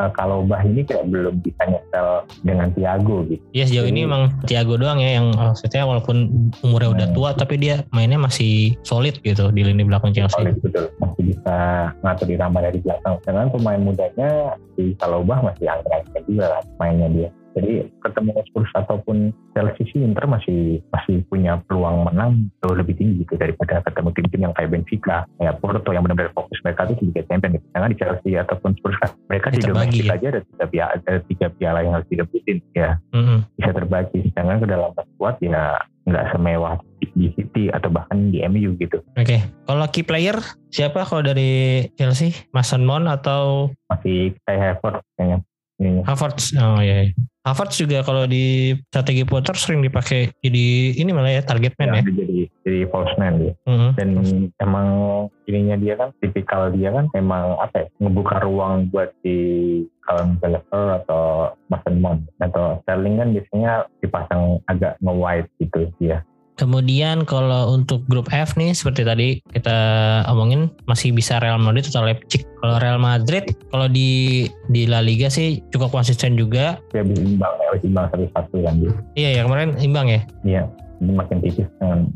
uh, 0.00 0.10
Kalobah 0.16 0.62
ini 0.64 0.82
kayak 0.82 1.04
belum 1.06 1.17
bisa 1.34 1.62
nyetel 1.66 2.08
dengan 2.46 2.68
Tiago 2.74 3.26
gitu. 3.26 3.42
Iya 3.54 3.64
sejauh 3.66 3.88
ini 3.90 4.06
emang 4.06 4.30
Tiago 4.46 4.78
doang 4.78 5.02
ya 5.02 5.18
yang 5.18 5.34
maksudnya 5.34 5.82
walaupun 5.84 6.50
umurnya 6.62 6.90
udah 6.94 7.06
hmm. 7.10 7.16
tua 7.16 7.30
tapi 7.34 7.58
dia 7.58 7.82
mainnya 7.90 8.18
masih 8.20 8.78
solid 8.86 9.18
gitu 9.26 9.50
di 9.50 9.62
lini 9.66 9.82
belakang 9.82 10.14
Chelsea. 10.14 10.38
Solid 10.38 10.56
betul, 10.62 10.90
masih 11.02 11.22
bisa 11.34 11.56
ngatur 12.06 12.28
irama 12.30 12.58
dari 12.62 12.78
belakang. 12.78 13.18
Dengan 13.26 13.46
pemain 13.50 13.80
mudanya 13.80 14.30
si 14.78 14.94
Salobah 15.02 15.42
masih 15.42 15.66
angkat-angkat 15.66 16.22
juga 16.30 16.46
lah 16.58 16.62
mainnya 16.78 17.08
dia. 17.10 17.30
Jadi 17.58 17.90
ketemu 18.06 18.30
Spurs 18.46 18.70
ataupun 18.78 19.34
Chelsea 19.52 19.84
sih 19.90 20.00
Inter 20.06 20.30
masih 20.30 20.78
masih 20.94 21.26
punya 21.26 21.58
peluang 21.66 22.06
menang 22.06 22.46
jauh 22.62 22.78
lebih 22.78 22.94
tinggi 22.94 23.26
gitu 23.26 23.34
daripada 23.34 23.82
ketemu 23.82 24.08
tim-tim 24.14 24.40
yang 24.46 24.54
kayak 24.54 24.70
Benfica, 24.70 25.26
kayak 25.42 25.58
Porto 25.58 25.90
yang 25.90 26.06
benar-benar 26.06 26.30
fokus 26.38 26.58
mereka 26.62 26.86
itu 26.86 26.94
di 27.02 27.04
Liga 27.10 27.22
Champions 27.26 27.54
gitu. 27.58 27.66
Karena 27.74 27.86
di 27.90 27.96
Chelsea 27.98 28.32
ataupun 28.38 28.70
Spurs 28.78 28.98
kan 29.02 29.10
mereka 29.26 29.46
di 29.50 29.58
domestik 29.66 30.06
ya. 30.06 30.14
aja 30.14 30.26
ada 30.38 30.40
tiga 30.46 30.64
piala, 30.70 30.90
ada 30.94 31.20
tiga 31.26 31.46
piala 31.50 31.78
yang 31.82 31.92
harus 31.98 32.08
direbutin 32.08 32.58
ya. 32.78 32.90
Mm-hmm. 33.10 33.38
Bisa 33.58 33.70
terbagi. 33.74 34.18
Sedangkan 34.30 34.58
ke 34.62 34.66
dalam 34.70 34.90
squad 34.94 35.36
ya 35.42 35.82
nggak 36.08 36.26
semewah 36.32 36.80
di 37.18 37.28
City 37.36 37.68
atau 37.68 37.90
bahkan 37.92 38.32
di 38.32 38.40
MU 38.48 38.78
gitu. 38.80 39.02
Oke, 39.18 39.26
okay. 39.26 39.40
kalau 39.68 39.84
key 39.90 40.06
player 40.06 40.38
siapa 40.72 41.04
kalau 41.04 41.20
dari 41.20 41.84
Chelsea? 41.98 42.32
Mason 42.54 42.86
Mount 42.86 43.10
atau 43.10 43.74
masih 43.90 44.38
kayak 44.46 44.80
Havertz 44.80 45.04
kayaknya. 45.18 45.38
Havertz, 45.78 46.58
oh 46.58 46.82
iya. 46.82 47.06
iya. 47.06 47.14
Havertz 47.46 47.78
juga 47.80 48.02
kalau 48.02 48.26
di 48.26 48.74
strategi 48.90 49.22
Potter 49.24 49.54
sering 49.56 49.80
dipakai 49.80 50.34
jadi 50.42 50.98
ini 50.98 51.10
malah 51.14 51.38
ya 51.38 51.42
target 51.46 51.78
man 51.78 51.96
ya. 51.96 52.02
ya. 52.02 52.04
Jadi 52.10 52.38
jadi 52.66 52.80
false 52.90 53.14
man 53.16 53.34
dia. 53.38 53.54
Mm-hmm. 53.64 53.90
Dan 53.94 54.08
emang 54.60 54.88
ininya 55.46 55.76
dia 55.78 55.94
kan 55.96 56.10
tipikal 56.18 56.68
dia 56.74 56.90
kan 56.92 57.06
emang 57.14 57.56
apa 57.62 57.86
ya 57.86 57.86
ngebuka 58.02 58.42
ruang 58.42 58.90
buat 58.90 59.14
di 59.22 59.38
kalau 60.02 60.34
misalnya 60.34 60.60
atau 61.04 61.54
Mason 61.70 61.96
Mount 62.02 62.20
atau 62.42 62.82
Sterling 62.84 63.16
kan 63.22 63.28
biasanya 63.32 63.72
dipasang 64.02 64.60
agak 64.66 64.98
nge-wide 65.00 65.48
gitu 65.62 65.88
dia. 66.02 66.26
Kemudian 66.58 67.22
kalau 67.22 67.70
untuk 67.70 68.02
grup 68.10 68.26
F 68.34 68.58
nih 68.58 68.74
seperti 68.74 69.06
tadi 69.06 69.28
kita 69.54 69.78
omongin 70.26 70.66
masih 70.90 71.14
bisa 71.14 71.38
Real 71.38 71.62
Madrid 71.62 71.86
atau 71.86 72.02
Leipzig. 72.02 72.42
Kalau 72.58 72.82
Real 72.82 72.98
Madrid 72.98 73.54
kalau 73.70 73.86
di 73.86 74.44
di 74.66 74.90
La 74.90 74.98
Liga 74.98 75.30
sih 75.30 75.62
cukup 75.70 75.94
konsisten 75.94 76.34
juga. 76.34 76.82
Ya 76.90 77.06
imbang 77.06 77.54
ya 77.62 77.78
imbang 77.78 78.10
satu 78.10 78.26
satu 78.34 78.56
kan. 78.66 78.74
Iya 79.14 79.38
ya 79.38 79.40
kemarin 79.46 79.78
imbang 79.78 80.10
ya. 80.10 80.20
Iya. 80.42 80.62
Ini 80.98 81.12
makin 81.14 81.38
tipis 81.38 81.68
dengan 81.78 82.10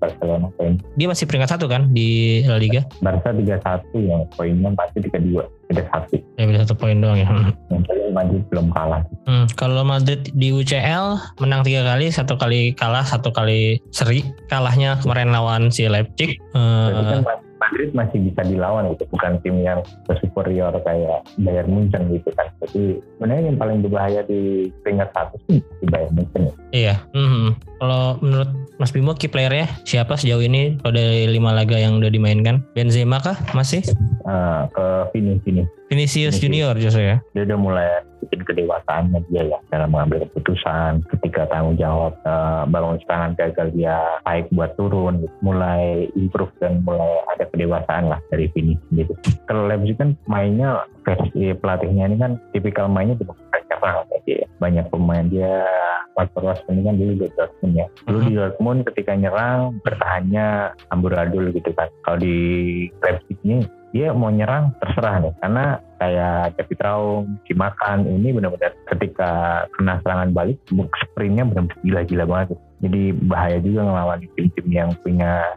Barcelona 0.00 0.48
poin. 0.56 0.80
Dia 0.96 1.06
masih 1.12 1.28
peringkat 1.28 1.56
satu 1.56 1.68
kan 1.68 1.92
di 1.92 2.40
La 2.48 2.56
Liga? 2.56 2.84
Barca 3.04 3.32
31 3.32 3.60
yang 4.00 4.24
poinnya 4.32 4.72
masih 4.72 5.04
32 5.04 5.56
beda 5.66 5.82
satu 5.90 6.16
ya 6.38 6.44
beda 6.46 6.58
satu 6.62 6.74
poin 6.78 6.98
doang 7.02 7.18
ya 7.18 7.26
yang 7.70 7.82
Madrid 8.14 8.42
belum 8.48 8.70
kalah 8.70 9.02
hmm, 9.26 9.58
kalau 9.58 9.82
Madrid 9.82 10.30
di 10.32 10.54
UCL 10.54 11.18
menang 11.42 11.66
tiga 11.66 11.82
kali 11.82 12.08
satu 12.08 12.38
kali 12.38 12.72
kalah 12.78 13.02
satu 13.02 13.34
kali 13.34 13.82
seri 13.90 14.22
kalahnya 14.46 14.98
kemarin 15.02 15.34
lawan 15.34 15.68
si 15.74 15.90
Leipzig 15.90 16.38
uh, 16.54 17.22
kan 17.26 17.45
Madrid 17.66 17.90
masih 17.92 18.18
bisa 18.30 18.42
dilawan 18.46 18.94
gitu. 18.94 19.04
Bukan 19.10 19.42
tim 19.42 19.58
yang 19.58 19.82
superior 20.22 20.70
kayak 20.86 21.26
Bayern 21.42 21.70
Munchen 21.70 22.06
gitu 22.14 22.30
kan. 22.38 22.46
Jadi 22.62 23.02
sebenarnya 23.18 23.44
yang 23.50 23.58
paling 23.58 23.78
berbahaya 23.82 24.20
di 24.24 24.70
peringkat 24.86 25.10
satu 25.10 25.36
sih 25.50 25.58
di 25.82 25.86
Bayern 25.90 26.14
Munchen 26.14 26.42
ya. 26.46 26.54
iya. 26.70 26.94
Mm 27.12 27.28
-hmm. 27.28 27.46
kalau 27.82 28.04
menurut 28.22 28.50
Mas 28.76 28.92
Bimo 28.92 29.16
key 29.16 29.28
player 29.32 29.52
ya 29.52 29.66
siapa 29.82 30.14
sejauh 30.14 30.44
ini? 30.44 30.78
Kalau 30.84 30.94
dari 30.94 31.26
lima 31.26 31.50
laga 31.50 31.76
yang 31.76 31.98
udah 31.98 32.12
dimainkan? 32.12 32.62
Benzema 32.76 33.18
kah? 33.18 33.36
Masih 33.56 33.82
uh, 34.26 34.68
ke 34.70 34.86
Vini 35.14 35.38
Vini. 35.46 35.62
Vinicius 35.86 36.42
Junior 36.42 36.74
justru 36.76 37.06
ya? 37.06 37.16
Dia 37.32 37.46
udah 37.46 37.58
mulai 37.58 37.88
bikin 38.26 38.42
kedewasaannya 38.42 39.22
dia 39.30 39.54
ya 39.54 39.58
dalam 39.70 39.94
mengambil 39.94 40.26
keputusan 40.26 41.06
ketika 41.14 41.46
tanggung 41.46 41.78
jawab 41.78 42.18
uh, 42.26 42.66
bangun 42.66 42.98
serangan 43.06 43.38
gagal 43.38 43.70
dia 43.70 44.02
baik 44.26 44.50
buat 44.50 44.74
turun 44.74 45.22
gitu. 45.22 45.30
mulai 45.46 46.10
improve 46.18 46.50
dan 46.58 46.82
mulai 46.82 47.22
ada 47.30 47.46
kedewasaan 47.46 48.10
lah 48.10 48.18
dari 48.34 48.50
Vini 48.50 48.74
gitu 48.98 49.14
kalau 49.46 49.70
Leipzig 49.70 49.94
kan 49.94 50.18
mainnya 50.26 50.82
versi 51.06 51.54
pelatihnya 51.54 52.10
ini 52.10 52.16
kan 52.18 52.32
tipikal 52.50 52.90
mainnya 52.90 53.14
belum 53.14 53.36
siapa 53.66 54.08
ya. 54.26 54.46
banyak 54.58 54.86
pemain 54.90 55.26
dia 55.30 55.62
Walter 56.16 56.40
Ross 56.40 56.60
ini 56.72 56.80
kan 56.80 56.96
dulu 56.96 57.12
di 57.12 57.28
Dortmund 57.36 57.74
ya. 57.76 57.86
Dulu 58.08 58.18
di 58.24 58.32
Dortmund 58.32 58.80
ketika 58.88 59.12
nyerang 59.12 59.76
bertahannya 59.84 60.72
amburadul 60.88 61.52
gitu 61.52 61.76
kan. 61.76 61.92
Kalau 62.08 62.18
di 62.24 62.36
Leipzig 63.04 63.36
ini 63.44 63.60
dia 63.94 64.10
mau 64.12 64.30
nyerang 64.30 64.74
terserah 64.82 65.22
nih. 65.22 65.34
Karena 65.42 65.64
kayak 65.96 66.58
David 66.58 66.80
Raum, 66.82 67.24
Cimakan 67.46 67.98
ini 68.06 68.28
benar-benar 68.34 68.72
ketika 68.94 69.64
kena 69.76 69.98
serangan 70.02 70.30
balik 70.34 70.58
sprintnya 71.02 71.46
benar-benar 71.46 71.78
gila-gila 71.84 72.24
banget. 72.26 72.58
Jadi 72.84 73.02
bahaya 73.24 73.58
juga 73.64 73.80
ngelawan 73.88 74.20
tim-tim 74.36 74.66
yang 74.68 74.90
punya 75.00 75.56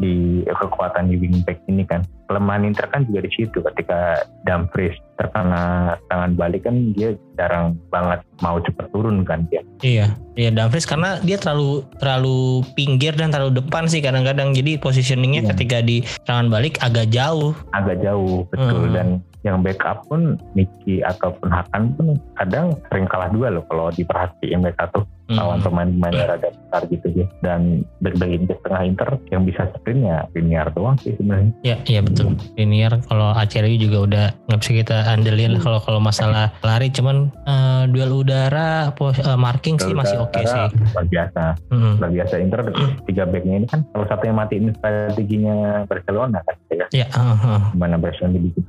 di 0.00 0.44
kekuatan 0.46 1.08
di 1.12 1.16
wingback 1.20 1.60
ini 1.68 1.84
kan 1.84 2.04
kelemahan 2.26 2.66
Inter 2.66 2.90
kan 2.90 3.06
juga 3.06 3.24
di 3.24 3.30
situ 3.32 3.62
ketika 3.62 4.26
Dumfries 4.44 4.98
terkena 5.16 5.94
tangan 6.10 6.36
balik 6.36 6.66
kan 6.66 6.92
dia 6.92 7.14
jarang 7.38 7.78
banget 7.88 8.20
mau 8.42 8.58
cepat 8.60 8.90
turun 8.92 9.22
kan 9.22 9.46
dia. 9.48 9.62
Iya, 9.80 10.06
iya 10.34 10.50
Dumfries 10.52 10.84
karena 10.84 11.22
dia 11.22 11.38
terlalu 11.38 11.86
terlalu 12.02 12.66
pinggir 12.74 13.14
dan 13.14 13.32
terlalu 13.32 13.62
depan 13.62 13.86
sih 13.86 14.02
kadang-kadang 14.02 14.52
jadi 14.52 14.76
positioningnya 14.76 15.46
iya. 15.46 15.50
ketika 15.54 15.78
di 15.80 16.02
tangan 16.26 16.50
balik 16.50 16.76
agak 16.82 17.08
jauh. 17.08 17.54
Agak 17.72 18.02
jauh 18.02 18.44
betul 18.50 18.90
hmm. 18.90 18.94
dan 18.94 19.08
yang 19.46 19.62
backup 19.62 20.02
pun 20.10 20.34
Niki 20.58 21.06
ataupun 21.06 21.46
Hakan 21.54 21.94
pun 21.94 22.18
kadang 22.34 22.74
sering 22.90 23.06
kalah 23.06 23.30
juga 23.30 23.54
loh 23.54 23.64
kalau 23.70 23.94
diperhatiin 23.94 24.58
mereka 24.58 24.90
tuh 24.90 25.06
hmm. 25.30 25.38
lawan 25.38 25.62
pemain-pemain 25.62 26.14
yang 26.18 26.28
rada 26.34 26.50
besar 26.50 26.82
gitu 26.90 27.06
ya 27.14 27.26
dan 27.46 27.86
back-back 28.02 28.42
di 28.42 28.54
tengah 28.66 28.82
Inter 28.82 29.08
yang 29.30 29.42
bisa 29.46 29.66
sprint 29.74 30.06
ya 30.06 30.26
Liniar 30.34 30.70
doang 30.74 30.96
sih 31.02 31.14
sebenarnya. 31.18 31.52
Iya 31.62 31.76
iya 31.88 32.00
betul. 32.02 32.38
Liniar 32.54 33.02
kalau 33.06 33.34
Aceri 33.34 33.78
juga 33.78 33.98
udah 34.06 34.24
nggak 34.46 34.58
bisa 34.62 34.72
kita 34.72 34.96
andelin 35.10 35.58
lah 35.58 35.62
kalau 35.62 35.80
kalau 35.82 36.00
masalah 36.02 36.52
lari 36.62 36.88
cuman 36.92 37.30
uh, 37.46 37.84
duel 37.90 38.22
udara 38.22 38.90
uh, 38.94 39.38
marking 39.38 39.76
duel 39.78 39.90
sih 39.90 39.94
masih 39.96 40.18
oke 40.22 40.34
okay 40.34 40.44
sih. 40.46 40.66
Luar 40.94 41.06
biasa. 41.06 41.44
Hmm. 41.72 41.94
Luar 41.98 42.10
biasa 42.12 42.34
Inter 42.38 42.60
tiga 43.06 43.24
backnya 43.26 43.54
ini 43.64 43.66
kan 43.66 43.80
salah 43.94 44.08
satu 44.10 44.22
yang 44.28 44.36
matiin 44.38 44.70
strateginya 44.76 45.56
Barcelona 45.88 46.38
kan 46.46 46.56
ya. 46.70 46.86
Iya. 46.92 47.06
Uh, 47.14 47.34
uh. 47.34 47.60
Mana 47.74 47.96
Barcelona 47.98 48.38
dibikin 48.38 48.64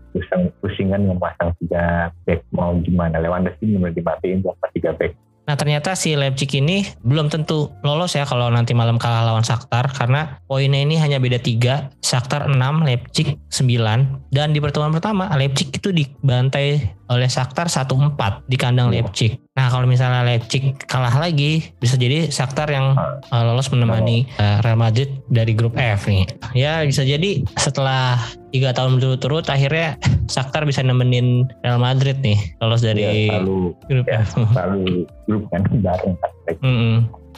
pusing 0.63 0.89
kan 0.89 1.01
yang 1.05 1.19
pasang 1.21 1.53
tiga 1.61 2.09
back 2.25 2.41
mau 2.49 2.73
gimana 2.81 3.21
Lewandowski 3.21 3.77
benar 3.77 3.93
dimatiin 3.93 4.41
buat 4.41 4.57
tiga 4.73 4.93
back 4.97 5.13
Nah 5.47 5.55
ternyata 5.55 5.95
si 5.95 6.11
Leipzig 6.11 6.51
ini 6.59 6.83
belum 7.07 7.31
tentu 7.31 7.71
lolos 7.79 8.19
ya 8.19 8.27
kalau 8.27 8.51
nanti 8.51 8.75
malam 8.75 8.99
kalah 8.99 9.23
lawan 9.23 9.47
Shakhtar 9.47 9.87
karena 9.95 10.43
poinnya 10.43 10.83
ini 10.83 10.99
hanya 10.99 11.23
beda 11.23 11.39
3, 11.39 12.03
Shakhtar 12.07 12.47
6, 12.47 12.55
Leipzig 12.87 13.35
9 13.51 14.31
dan 14.31 14.55
di 14.55 14.63
pertemuan 14.63 14.95
pertama 14.95 15.27
Leipzig 15.35 15.75
itu 15.75 15.91
dibantai 15.91 16.95
oleh 17.11 17.27
Shakhtar 17.27 17.67
1-4 17.67 18.47
di 18.47 18.55
kandang 18.55 18.95
iya. 18.95 19.03
Leipzig. 19.03 19.35
Nah 19.59 19.67
kalau 19.67 19.83
misalnya 19.91 20.23
Leipzig 20.23 20.79
kalah 20.87 21.11
lagi 21.19 21.75
bisa 21.83 21.99
jadi 21.99 22.31
Shakhtar 22.31 22.71
yang 22.71 22.95
uh, 23.27 23.43
lolos 23.43 23.67
menemani 23.75 24.23
uh, 24.39 24.63
Real 24.63 24.79
Madrid 24.79 25.19
dari 25.27 25.51
grup 25.51 25.75
F 25.75 26.07
nih. 26.07 26.23
Ya 26.55 26.79
bisa 26.87 27.03
jadi 27.03 27.43
setelah 27.59 28.15
tiga 28.55 28.71
tahun 28.71 29.03
berturut-turut 29.03 29.43
akhirnya 29.51 29.99
Shakhtar 30.31 30.63
bisa 30.63 30.79
nemenin 30.87 31.51
Real 31.59 31.79
Madrid 31.83 32.23
nih 32.23 32.39
lolos 32.63 32.87
dari 32.87 33.27
ya, 33.27 33.43
selalu, 33.43 33.75
grup 33.91 34.05
ya, 34.07 34.23
F. 34.23 34.27
Selalu 34.31 34.83
grup 35.27 35.43
kan 35.51 35.61
bareng. 35.83 36.15
Mm 36.63 36.75
-hmm. 36.79 36.95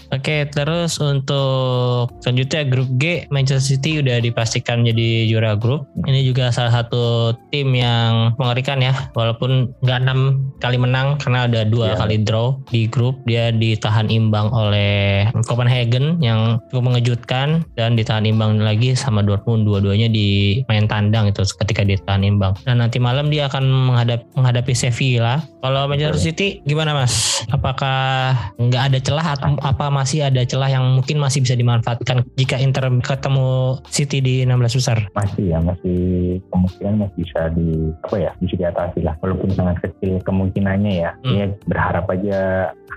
Oke, 0.09 0.49
terus 0.49 0.97
untuk 0.97 2.09
selanjutnya 2.25 2.65
grup 2.65 2.89
G 2.97 3.29
Manchester 3.29 3.61
City 3.61 4.01
udah 4.01 4.17
dipastikan 4.17 4.81
jadi 4.81 5.29
juara 5.29 5.53
grup. 5.53 5.85
Ini 6.09 6.25
juga 6.25 6.49
salah 6.49 6.81
satu 6.81 7.37
tim 7.53 7.77
yang 7.77 8.33
mengerikan 8.41 8.81
ya, 8.81 8.93
walaupun 9.13 9.69
nggak 9.85 9.99
enam 10.01 10.49
kali 10.57 10.81
menang 10.81 11.21
karena 11.21 11.45
ada 11.45 11.61
dua 11.61 11.93
yeah. 11.93 11.97
kali 12.01 12.17
draw 12.25 12.57
di 12.73 12.89
grup. 12.89 13.21
Dia 13.29 13.53
ditahan 13.53 14.09
imbang 14.09 14.49
oleh 14.49 15.29
Copenhagen 15.45 16.17
yang 16.25 16.57
cukup 16.73 16.89
mengejutkan 16.89 17.61
dan 17.77 17.93
ditahan 17.93 18.25
imbang 18.25 18.57
lagi 18.57 18.97
sama 18.97 19.21
Dortmund 19.21 19.69
dua-duanya 19.69 20.09
di 20.09 20.61
main 20.65 20.89
tandang 20.89 21.29
itu 21.29 21.45
ketika 21.61 21.85
ditahan 21.85 22.25
imbang. 22.25 22.57
Dan 22.65 22.81
nanti 22.81 22.97
malam 22.97 23.29
dia 23.29 23.45
akan 23.45 23.93
menghadap, 23.93 24.25
menghadapi 24.33 24.73
Sevilla. 24.73 25.45
Kalau 25.61 25.85
Manchester 25.85 26.17
City 26.17 26.65
gimana 26.65 26.97
Mas? 26.97 27.45
Apakah 27.53 28.33
nggak 28.57 28.83
ada 28.89 28.97
celah 28.97 29.27
atau 29.37 29.53
apa 29.61 29.98
masih 29.99 30.19
ada 30.23 30.41
celah 30.47 30.71
yang 30.71 30.95
mungkin 30.95 31.19
masih 31.19 31.43
bisa 31.43 31.59
dimanfaatkan 31.59 32.23
jika 32.39 32.55
Inter 32.55 32.87
ketemu 33.03 33.79
City 33.91 34.23
di 34.23 34.35
16 34.47 34.79
besar? 34.79 34.97
Masih 35.11 35.51
ya, 35.51 35.59
masih 35.59 35.99
kemungkinan 36.47 36.95
masih 37.03 37.17
bisa 37.19 37.41
di 37.51 37.69
apa 38.07 38.15
ya, 38.15 38.31
bisa 38.39 38.55
diatasi 38.55 38.99
lah. 39.03 39.15
Walaupun 39.19 39.51
sangat 39.51 39.83
kecil 39.83 40.23
kemungkinannya 40.23 40.93
ya. 41.03 41.11
Hmm. 41.27 41.35
Ya 41.35 41.45
berharap 41.67 42.07
aja 42.07 42.39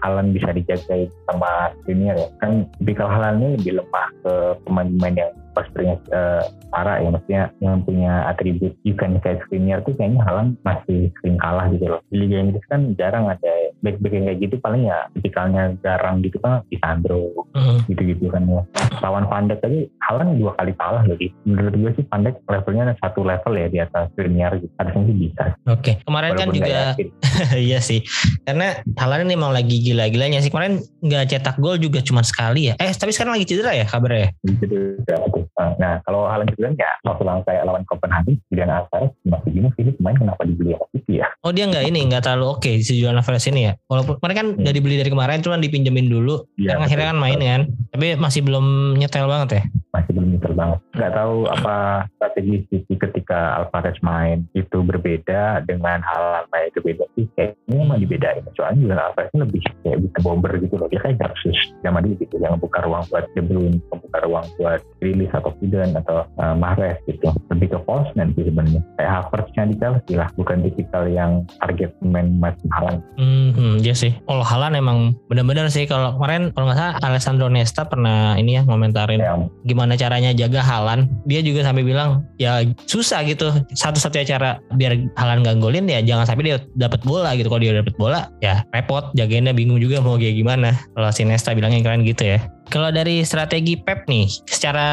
Halan 0.02 0.34
bisa 0.34 0.50
dijaga 0.50 1.06
sama 1.30 1.74
Junior 1.86 2.14
ya. 2.18 2.28
Kan 2.38 2.70
tipikal 2.78 3.10
Halan 3.10 3.42
ini 3.42 3.48
lebih 3.58 3.82
lemah 3.82 4.06
ke 4.22 4.32
pemain-pemain 4.66 5.14
yang 5.26 5.32
posturnya 5.52 5.96
uh, 6.12 6.44
parah 6.72 7.00
ya 7.04 7.08
maksudnya 7.12 7.42
yang 7.60 7.84
punya 7.84 8.26
atribut 8.28 8.72
event 8.88 9.20
kayak 9.20 9.44
Skriniar 9.44 9.84
tuh 9.84 9.92
kayaknya 9.96 10.24
Halan 10.24 10.56
masih 10.64 11.12
sering 11.20 11.36
kalah 11.36 11.68
gitu 11.72 11.86
loh. 11.88 12.00
Di 12.08 12.16
Liga 12.16 12.40
Inggris 12.40 12.64
kan 12.68 12.96
jarang 12.96 13.28
ada 13.28 13.52
back-back 13.84 14.12
yang 14.12 14.24
kayak 14.28 14.40
gitu 14.40 14.54
paling 14.64 14.88
ya 14.88 14.98
tipikalnya 15.12 15.76
jarang 15.84 16.24
gitu 16.24 16.40
kan 16.40 16.64
di 16.72 16.76
Sandro 16.80 17.48
mm. 17.52 17.88
gitu-gitu 17.92 18.32
kan 18.32 18.42
ya. 18.48 18.62
Lawan 19.04 19.28
Pandek 19.28 19.60
tadi 19.60 19.88
Halan 20.08 20.40
dua 20.40 20.56
kali 20.56 20.72
kalah 20.76 21.04
lagi 21.04 21.28
menurut 21.44 21.74
gue 21.76 21.90
sih 22.00 22.04
Pandek 22.08 22.40
levelnya 22.48 22.96
satu 23.04 23.20
level 23.22 23.52
ya 23.56 23.66
di 23.68 23.78
atas 23.78 24.08
Skriniar 24.16 24.56
gitu. 24.56 24.72
Harusnya 24.80 25.02
sih 25.04 25.16
bisa. 25.16 25.44
Oke 25.68 25.80
okay. 25.80 25.94
kemarin 26.08 26.32
kan 26.34 26.48
Walaupun 26.48 26.52
kan 26.52 26.56
juga 26.56 26.80
iya 27.68 27.78
sih 27.84 28.00
karena 28.48 28.80
Halan 28.96 29.28
ini 29.28 29.36
emang 29.36 29.52
lagi 29.52 29.76
gila-gilanya 29.80 30.40
sih. 30.40 30.48
Kemarin 30.48 30.80
nggak 31.04 31.36
cetak 31.36 31.56
gol 31.60 31.76
juga 31.76 32.00
cuma 32.00 32.24
sekali 32.24 32.72
ya. 32.72 32.74
Eh 32.80 32.90
tapi 32.96 33.12
sekarang 33.12 33.36
lagi 33.36 33.44
cedera 33.44 33.76
ya 33.76 33.84
kabarnya 33.84 34.32
cedera 34.62 35.41
Nah, 35.78 36.02
kalau 36.04 36.28
hal 36.28 36.44
yang 36.44 36.50
kedua 36.52 36.68
ya 36.76 36.90
waktu 37.06 37.22
lawan 37.22 37.42
kayak 37.46 37.62
lawan 37.64 37.82
Copenhagen, 37.88 38.36
Julian 38.50 38.70
Alvarez 38.70 39.12
masih 39.26 39.50
bingung 39.50 39.72
sih 39.74 39.90
pemain 39.96 40.16
kenapa 40.18 40.42
dibeli 40.46 40.74
sama 40.74 40.86
City 40.94 41.14
ya. 41.22 41.28
Oh 41.42 41.50
dia 41.50 41.64
nggak 41.66 41.84
ini 41.88 42.00
nggak 42.06 42.22
terlalu 42.22 42.46
oke 42.54 42.60
okay, 42.62 42.74
si 42.84 42.98
Julian 42.98 43.18
Alvarez 43.18 43.46
ini 43.48 43.70
ya. 43.70 43.72
Walaupun 43.88 44.14
mereka 44.22 44.38
kan 44.44 44.48
hmm. 44.54 44.62
udah 44.62 44.72
dibeli 44.72 44.94
dari 45.00 45.10
kemarin 45.10 45.42
cuma 45.42 45.56
dipinjemin 45.58 46.06
dulu. 46.06 46.46
Ya, 46.60 46.76
kan 46.76 46.86
akhirnya 46.86 47.06
kan 47.14 47.18
main 47.18 47.40
kan. 47.40 47.62
Tapi 47.94 48.06
masih 48.20 48.40
belum 48.44 48.96
nyetel 49.00 49.26
banget 49.26 49.48
ya. 49.50 49.62
Masih 49.92 50.12
belum 50.14 50.28
nyetel 50.36 50.54
banget. 50.54 50.78
Nggak 50.92 51.12
tahu 51.16 51.36
apa 51.48 51.76
strategi 52.16 52.56
City 52.70 52.94
ketika 52.96 53.40
Alvarez 53.60 53.98
main 54.04 54.46
itu 54.54 54.78
berbeda 54.80 55.64
dengan 55.66 56.00
hal 56.04 56.46
lain 56.48 56.68
itu 56.70 56.80
beda 56.80 57.04
sih. 57.16 57.26
Kayaknya 57.34 57.76
emang 57.80 57.98
dibedain. 58.00 58.44
Soalnya 58.54 58.78
Julian 58.78 59.00
Alvarez 59.00 59.32
lebih 59.34 59.60
kayak 59.82 59.98
bisa 60.04 60.18
bomber 60.20 60.52
gitu 60.60 60.74
loh. 60.76 60.88
Dia 60.92 61.00
kayak 61.00 61.18
harus 61.20 61.40
sama 61.80 61.98
dia 62.04 62.14
gitu. 62.20 62.34
Yang 62.38 62.62
buka 62.62 62.78
ruang 62.84 63.04
buat 63.08 63.24
De 63.32 63.42
Bruyne, 63.42 63.78
membuka 63.88 64.18
ruang 64.24 64.46
buat 64.60 64.80
rilis 65.00 65.31
atau 65.32 65.50
Zidane 65.60 65.96
atau 65.96 66.28
uh, 66.38 66.54
Mahrez 66.54 67.00
gitu 67.08 67.32
lebih 67.50 67.74
ke 67.74 67.78
false 67.88 68.12
nanti 68.14 68.44
sebenarnya 68.44 68.80
kayak 69.00 69.10
Havertznya 69.24 69.64
di 69.72 69.76
Chelsea 69.80 70.14
lah 70.16 70.28
bukan 70.36 70.64
tipikal 70.64 71.04
yang 71.08 71.44
target 71.60 71.90
pemain 72.00 72.28
macam 72.38 72.68
Halan 72.72 72.96
hmm, 73.16 73.80
iya 73.80 73.94
sih 73.96 74.12
kalau 74.28 74.44
Halan 74.44 74.76
emang 74.78 75.16
benar-benar 75.26 75.68
sih 75.72 75.88
kalau 75.88 76.14
kemarin 76.16 76.52
kalau 76.52 76.68
nggak 76.68 76.78
salah 76.78 76.94
Alessandro 77.02 77.46
Nesta 77.48 77.82
pernah 77.88 78.36
ini 78.36 78.58
ya 78.58 78.62
ngomentarin 78.64 79.20
ya. 79.20 79.36
gimana 79.64 79.94
caranya 79.94 80.30
jaga 80.32 80.60
Halan. 80.64 81.08
Dia 81.28 81.40
juga 81.44 81.64
sampai 81.64 81.84
bilang 81.84 82.26
ya 82.36 82.64
susah 82.88 83.22
gitu. 83.24 83.52
Satu-satunya 83.72 84.26
cara 84.36 84.50
biar 84.74 84.96
Halan 85.16 85.44
gak 85.44 85.60
golin 85.60 85.86
ya 85.88 86.00
jangan 86.02 86.24
sampai 86.28 86.52
dia 86.52 86.56
dapat 86.76 87.00
bola 87.04 87.32
gitu. 87.36 87.48
Kalau 87.52 87.62
dia 87.62 87.76
dapat 87.76 87.94
bola 87.96 88.28
ya 88.44 88.64
repot 88.72 89.12
jagainnya 89.14 89.52
bingung 89.54 89.78
juga 89.78 90.00
mau 90.00 90.16
kayak 90.16 90.36
gimana. 90.36 90.76
Kalau 90.92 91.10
si 91.12 91.22
Nesta 91.24 91.56
bilangnya 91.56 91.80
keren 91.84 92.02
gitu 92.04 92.24
ya. 92.24 92.40
Kalau 92.72 92.88
dari 92.88 93.20
strategi 93.20 93.76
Pep 93.76 94.08
nih, 94.08 94.24
secara 94.48 94.88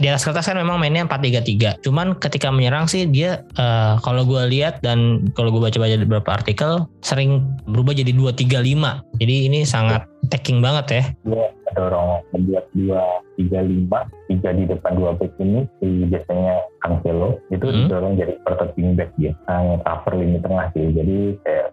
di 0.00 0.08
atas 0.08 0.24
kertas 0.24 0.48
kan 0.48 0.56
memang 0.56 0.80
mainnya 0.80 1.04
4-3-3. 1.04 1.84
Cuman 1.84 2.16
ketika 2.16 2.48
menyerang 2.48 2.88
sih 2.88 3.04
dia 3.04 3.44
uh, 3.60 4.00
kalau 4.00 4.24
gue 4.24 4.40
lihat 4.48 4.80
dan 4.80 5.28
kalau 5.36 5.52
gue 5.52 5.60
baca-baca 5.60 6.00
beberapa 6.00 6.30
artikel 6.32 6.88
sering 7.04 7.44
berubah 7.68 7.92
jadi 7.92 8.16
2-3-5. 8.16 9.20
Jadi 9.20 9.34
ini 9.52 9.68
sangat 9.68 10.08
taking 10.30 10.62
banget 10.62 10.86
ya. 10.88 11.04
Dia 11.26 11.46
dorong 11.74 12.22
membuat 12.34 12.66
dua 12.74 13.22
tiga 13.38 13.60
lima 13.62 14.00
tiga 14.26 14.50
di 14.54 14.64
depan 14.66 14.92
dua 14.98 15.14
back 15.14 15.32
ini 15.38 15.66
si 15.78 16.06
biasanya 16.06 16.62
Cancelo 16.82 17.38
itu 17.54 17.66
hmm. 17.66 17.76
didorong 17.86 18.14
jadi 18.18 18.34
protecting 18.42 18.98
back 18.98 19.10
dia 19.16 19.32
yang 19.46 19.78
cover 19.86 20.12
lini 20.18 20.38
tengah 20.42 20.66
sih 20.74 20.86
jadi 20.92 21.18
kayak 21.46 21.66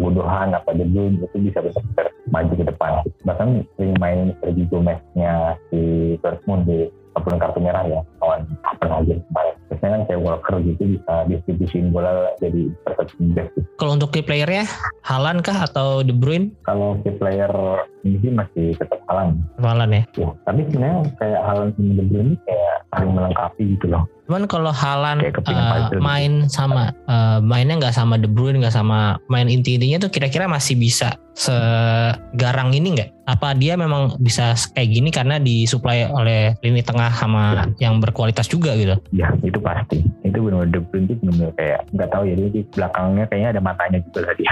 Gudohan 0.00 0.56
apa 0.56 0.70
Debun 0.74 1.20
itu 1.20 1.36
bisa 1.38 1.62
benar 1.62 2.08
maju 2.32 2.52
ke 2.56 2.64
depan 2.64 2.92
bahkan 3.28 3.48
sering 3.76 3.94
main 4.00 4.32
Sergio 4.40 4.66
Gomez-nya 4.72 5.60
si 5.70 5.80
Dortmund 6.24 6.66
di 6.66 6.88
ataupun 7.12 7.36
kartu 7.36 7.60
merah 7.60 7.84
ya 7.84 8.00
kawan 8.20 8.40
Copenhagen 8.64 9.20
kemarin 9.28 9.54
biasanya 9.68 9.92
kan 9.92 10.02
kayak 10.08 10.20
Walker 10.24 10.56
gitu 10.64 10.82
bisa 10.96 11.14
distribusiin 11.28 11.86
bola 11.92 12.32
jadi 12.40 12.72
back 13.36 13.48
gitu. 13.56 13.68
kalau 13.76 13.92
untuk 14.00 14.10
key 14.16 14.24
playernya 14.24 14.64
Halan 15.04 15.44
kah 15.44 15.68
atau 15.68 16.00
De 16.00 16.16
Bruyne 16.16 16.56
kalau 16.64 16.96
key 17.04 17.12
player 17.20 17.52
ini 18.04 18.16
sih 18.24 18.32
masih 18.32 18.66
tetap 18.80 19.00
Halan 19.12 19.44
Halan 19.60 19.92
ya? 19.92 20.02
ya 20.16 20.28
tapi 20.48 20.64
sebenarnya 20.72 21.04
kayak 21.20 21.40
Halan 21.44 21.68
sama 21.76 21.92
De 22.00 22.04
Bruyne 22.08 22.32
kayak 22.48 22.71
saling 22.92 23.12
melengkapi 23.16 23.64
gitu 23.76 23.88
loh 23.88 24.04
Cuman 24.32 24.48
kalau 24.48 24.72
Halan 24.72 25.20
uh, 25.28 25.92
main 25.98 26.46
sama 26.46 26.94
uh, 27.04 27.36
mainnya 27.42 27.76
nggak 27.76 27.92
sama 27.92 28.16
De 28.16 28.24
Bruyne 28.24 28.62
nggak 28.62 28.72
sama 28.72 29.20
main 29.26 29.50
inti-intinya 29.50 30.06
tuh 30.06 30.14
kira-kira 30.14 30.48
masih 30.48 30.78
bisa 30.78 31.18
segarang 31.36 32.72
ini 32.72 32.96
nggak? 32.96 33.10
Apa 33.28 33.52
dia 33.52 33.76
memang 33.76 34.16
bisa 34.22 34.56
kayak 34.72 34.88
gini 34.88 35.12
karena 35.12 35.36
disuplai 35.36 36.08
oleh 36.08 36.56
lini 36.64 36.80
tengah 36.80 37.12
sama 37.12 37.68
ya. 37.76 37.90
yang 37.90 38.00
berkualitas 38.00 38.46
juga 38.46 38.72
gitu? 38.78 38.96
Ya 39.12 39.34
itu 39.42 39.58
pasti. 39.60 40.00
Itu 40.22 40.38
benar-benar 40.38 40.70
De 40.70 40.80
Bruyne 40.80 41.06
itu 41.12 41.14
benar-benar 41.20 41.52
kayak 41.58 41.80
nggak 41.92 42.10
tahu 42.14 42.22
ya 42.24 42.34
di 42.38 42.60
belakangnya 42.72 43.24
kayaknya 43.28 43.50
ada 43.52 43.60
matanya 43.60 43.98
juga 44.06 44.20
tadi. 44.32 44.42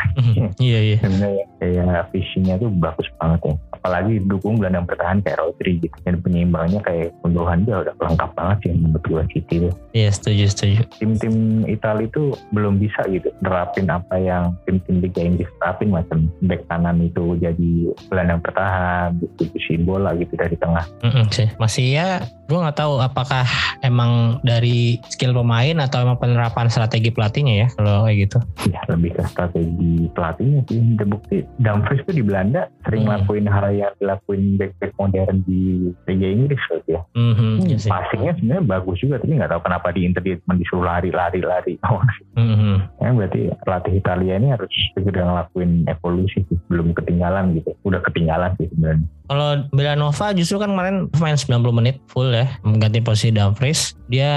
iya 0.60 0.80
iya. 0.92 0.98
Sebenarnya 1.06 1.44
kayak 1.56 2.04
fishingnya 2.12 2.60
tuh 2.60 2.68
bagus 2.74 3.08
banget 3.16 3.40
ya. 3.48 3.54
Apalagi 3.80 4.20
dukung 4.28 4.60
gelandang 4.60 4.84
bertahan 4.84 5.24
kayak 5.24 5.40
Rodri 5.40 5.80
gitu. 5.80 5.96
Dan 6.04 6.20
penyeimbangnya 6.20 6.80
kayak 6.84 7.16
Gundogan 7.24 7.64
dia 7.64 7.80
udah 7.80 7.94
lengkap 7.96 8.30
banget 8.36 8.56
sih 8.64 8.70
menurut 8.76 9.04
gue 9.04 9.22
City 9.32 9.54
itu. 9.64 9.70
Iya 9.96 10.10
setuju 10.12 10.44
setuju. 10.52 10.80
Tim-tim 11.00 11.64
Italia 11.66 12.06
itu 12.06 12.36
belum 12.52 12.78
bisa 12.78 13.04
gitu 13.08 13.32
nerapin 13.40 13.88
apa 13.88 14.16
yang 14.20 14.54
tim-tim 14.68 15.00
Liga 15.00 15.20
Inggris 15.24 15.50
terapin 15.58 15.90
macam 15.92 16.28
back 16.44 16.62
kanan 16.68 17.00
itu 17.00 17.36
jadi 17.40 17.70
gelandang 18.08 18.40
bertahan, 18.44 19.16
distribusi 19.18 19.74
bola 19.80 20.12
gitu 20.16 20.34
dari 20.36 20.56
tengah. 20.56 20.84
Mm 21.00 21.10
-hmm, 21.10 21.24
sih. 21.32 21.48
Masih 21.56 21.86
ya, 21.96 22.08
gue 22.46 22.58
nggak 22.58 22.78
tahu 22.78 23.00
apakah 23.00 23.46
emang 23.80 24.42
dari 24.44 25.00
skill 25.08 25.32
pemain 25.32 25.76
atau 25.80 26.04
emang 26.04 26.18
penerapan 26.20 26.68
strategi 26.68 27.10
pelatihnya 27.10 27.54
ya 27.66 27.68
kalau 27.74 28.04
kayak 28.06 28.28
gitu. 28.28 28.38
Ya 28.68 28.80
lebih 28.90 29.16
ke 29.16 29.22
strategi 29.26 30.10
pelatihnya 30.12 30.60
sih. 30.68 30.80
Terbukti 30.98 31.36
Dumfries 31.62 32.02
tuh 32.04 32.14
di 32.14 32.22
Belanda 32.24 32.68
sering 32.84 33.04
mm. 33.04 33.08
ngelakuin 33.08 33.46
hal 33.48 33.64
yang 33.72 33.92
dilakuin 33.98 34.58
back-back 34.58 34.92
modern 34.98 35.42
di 35.46 35.90
Liga 36.06 36.28
Inggris 36.28 36.62
loh 36.70 36.82
ya. 36.86 37.00
Mm 37.16 37.32
-hmm, 37.34 37.54
passingnya 37.86 38.32
sebenarnya 38.38 38.64
bagus 38.66 38.98
juga 39.00 39.16
tapi 39.22 39.32
nggak 39.38 39.50
tahu 39.50 39.62
kenapa 39.64 39.88
di 39.94 40.00
Inter 40.06 40.22
dia 40.22 40.36
disuruh 40.38 40.84
lari-lari-lari. 40.84 41.74
mm 42.40 42.54
-hmm. 42.56 42.74
Ya 43.00 43.08
berarti 43.14 43.40
pelatih 43.64 43.94
Italia 43.96 44.34
ini 44.36 44.48
harus 44.52 44.70
segera 44.94 45.22
ngelakuin 45.24 45.88
evolusi 45.88 46.42
sih 46.46 46.58
belum 46.68 46.92
ketinggalan 46.94 47.58
gitu 47.58 47.74
udah 47.86 48.00
ketinggalan 48.06 48.54
sih 48.58 48.68
sebenarnya 48.70 49.08
kalau 49.30 49.62
Belanova 49.70 50.34
justru 50.34 50.58
kan 50.58 50.74
kemarin 50.74 51.06
main 51.22 51.38
90 51.38 51.62
menit 51.70 52.02
full 52.10 52.34
ya 52.34 52.50
mengganti 52.66 52.98
posisi 52.98 53.30
Dumfries 53.30 53.94
dia 54.10 54.32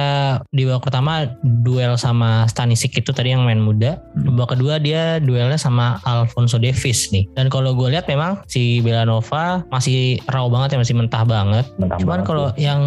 di 0.53 0.69
babak 0.69 0.85
pertama 0.85 1.33
duel 1.65 1.97
sama 1.97 2.45
Stanisic 2.45 2.93
itu 2.93 3.09
tadi 3.09 3.33
yang 3.33 3.41
main 3.41 3.57
muda 3.57 3.97
hmm. 4.13 4.37
babak 4.37 4.53
kedua 4.53 4.77
dia 4.77 5.17
duelnya 5.17 5.57
sama 5.57 5.97
Alfonso 6.05 6.61
Davis 6.61 7.09
nih 7.09 7.25
dan 7.33 7.49
kalau 7.49 7.73
gue 7.73 7.89
lihat 7.89 8.05
memang 8.05 8.37
si 8.45 8.85
Belanova 8.85 9.65
masih 9.73 10.21
raw 10.29 10.45
banget 10.45 10.77
ya 10.77 10.85
masih 10.85 10.93
mentah 10.93 11.25
banget 11.25 11.65
mentah 11.81 11.97
cuman 11.97 12.21
kalau 12.21 12.53
yang 12.61 12.79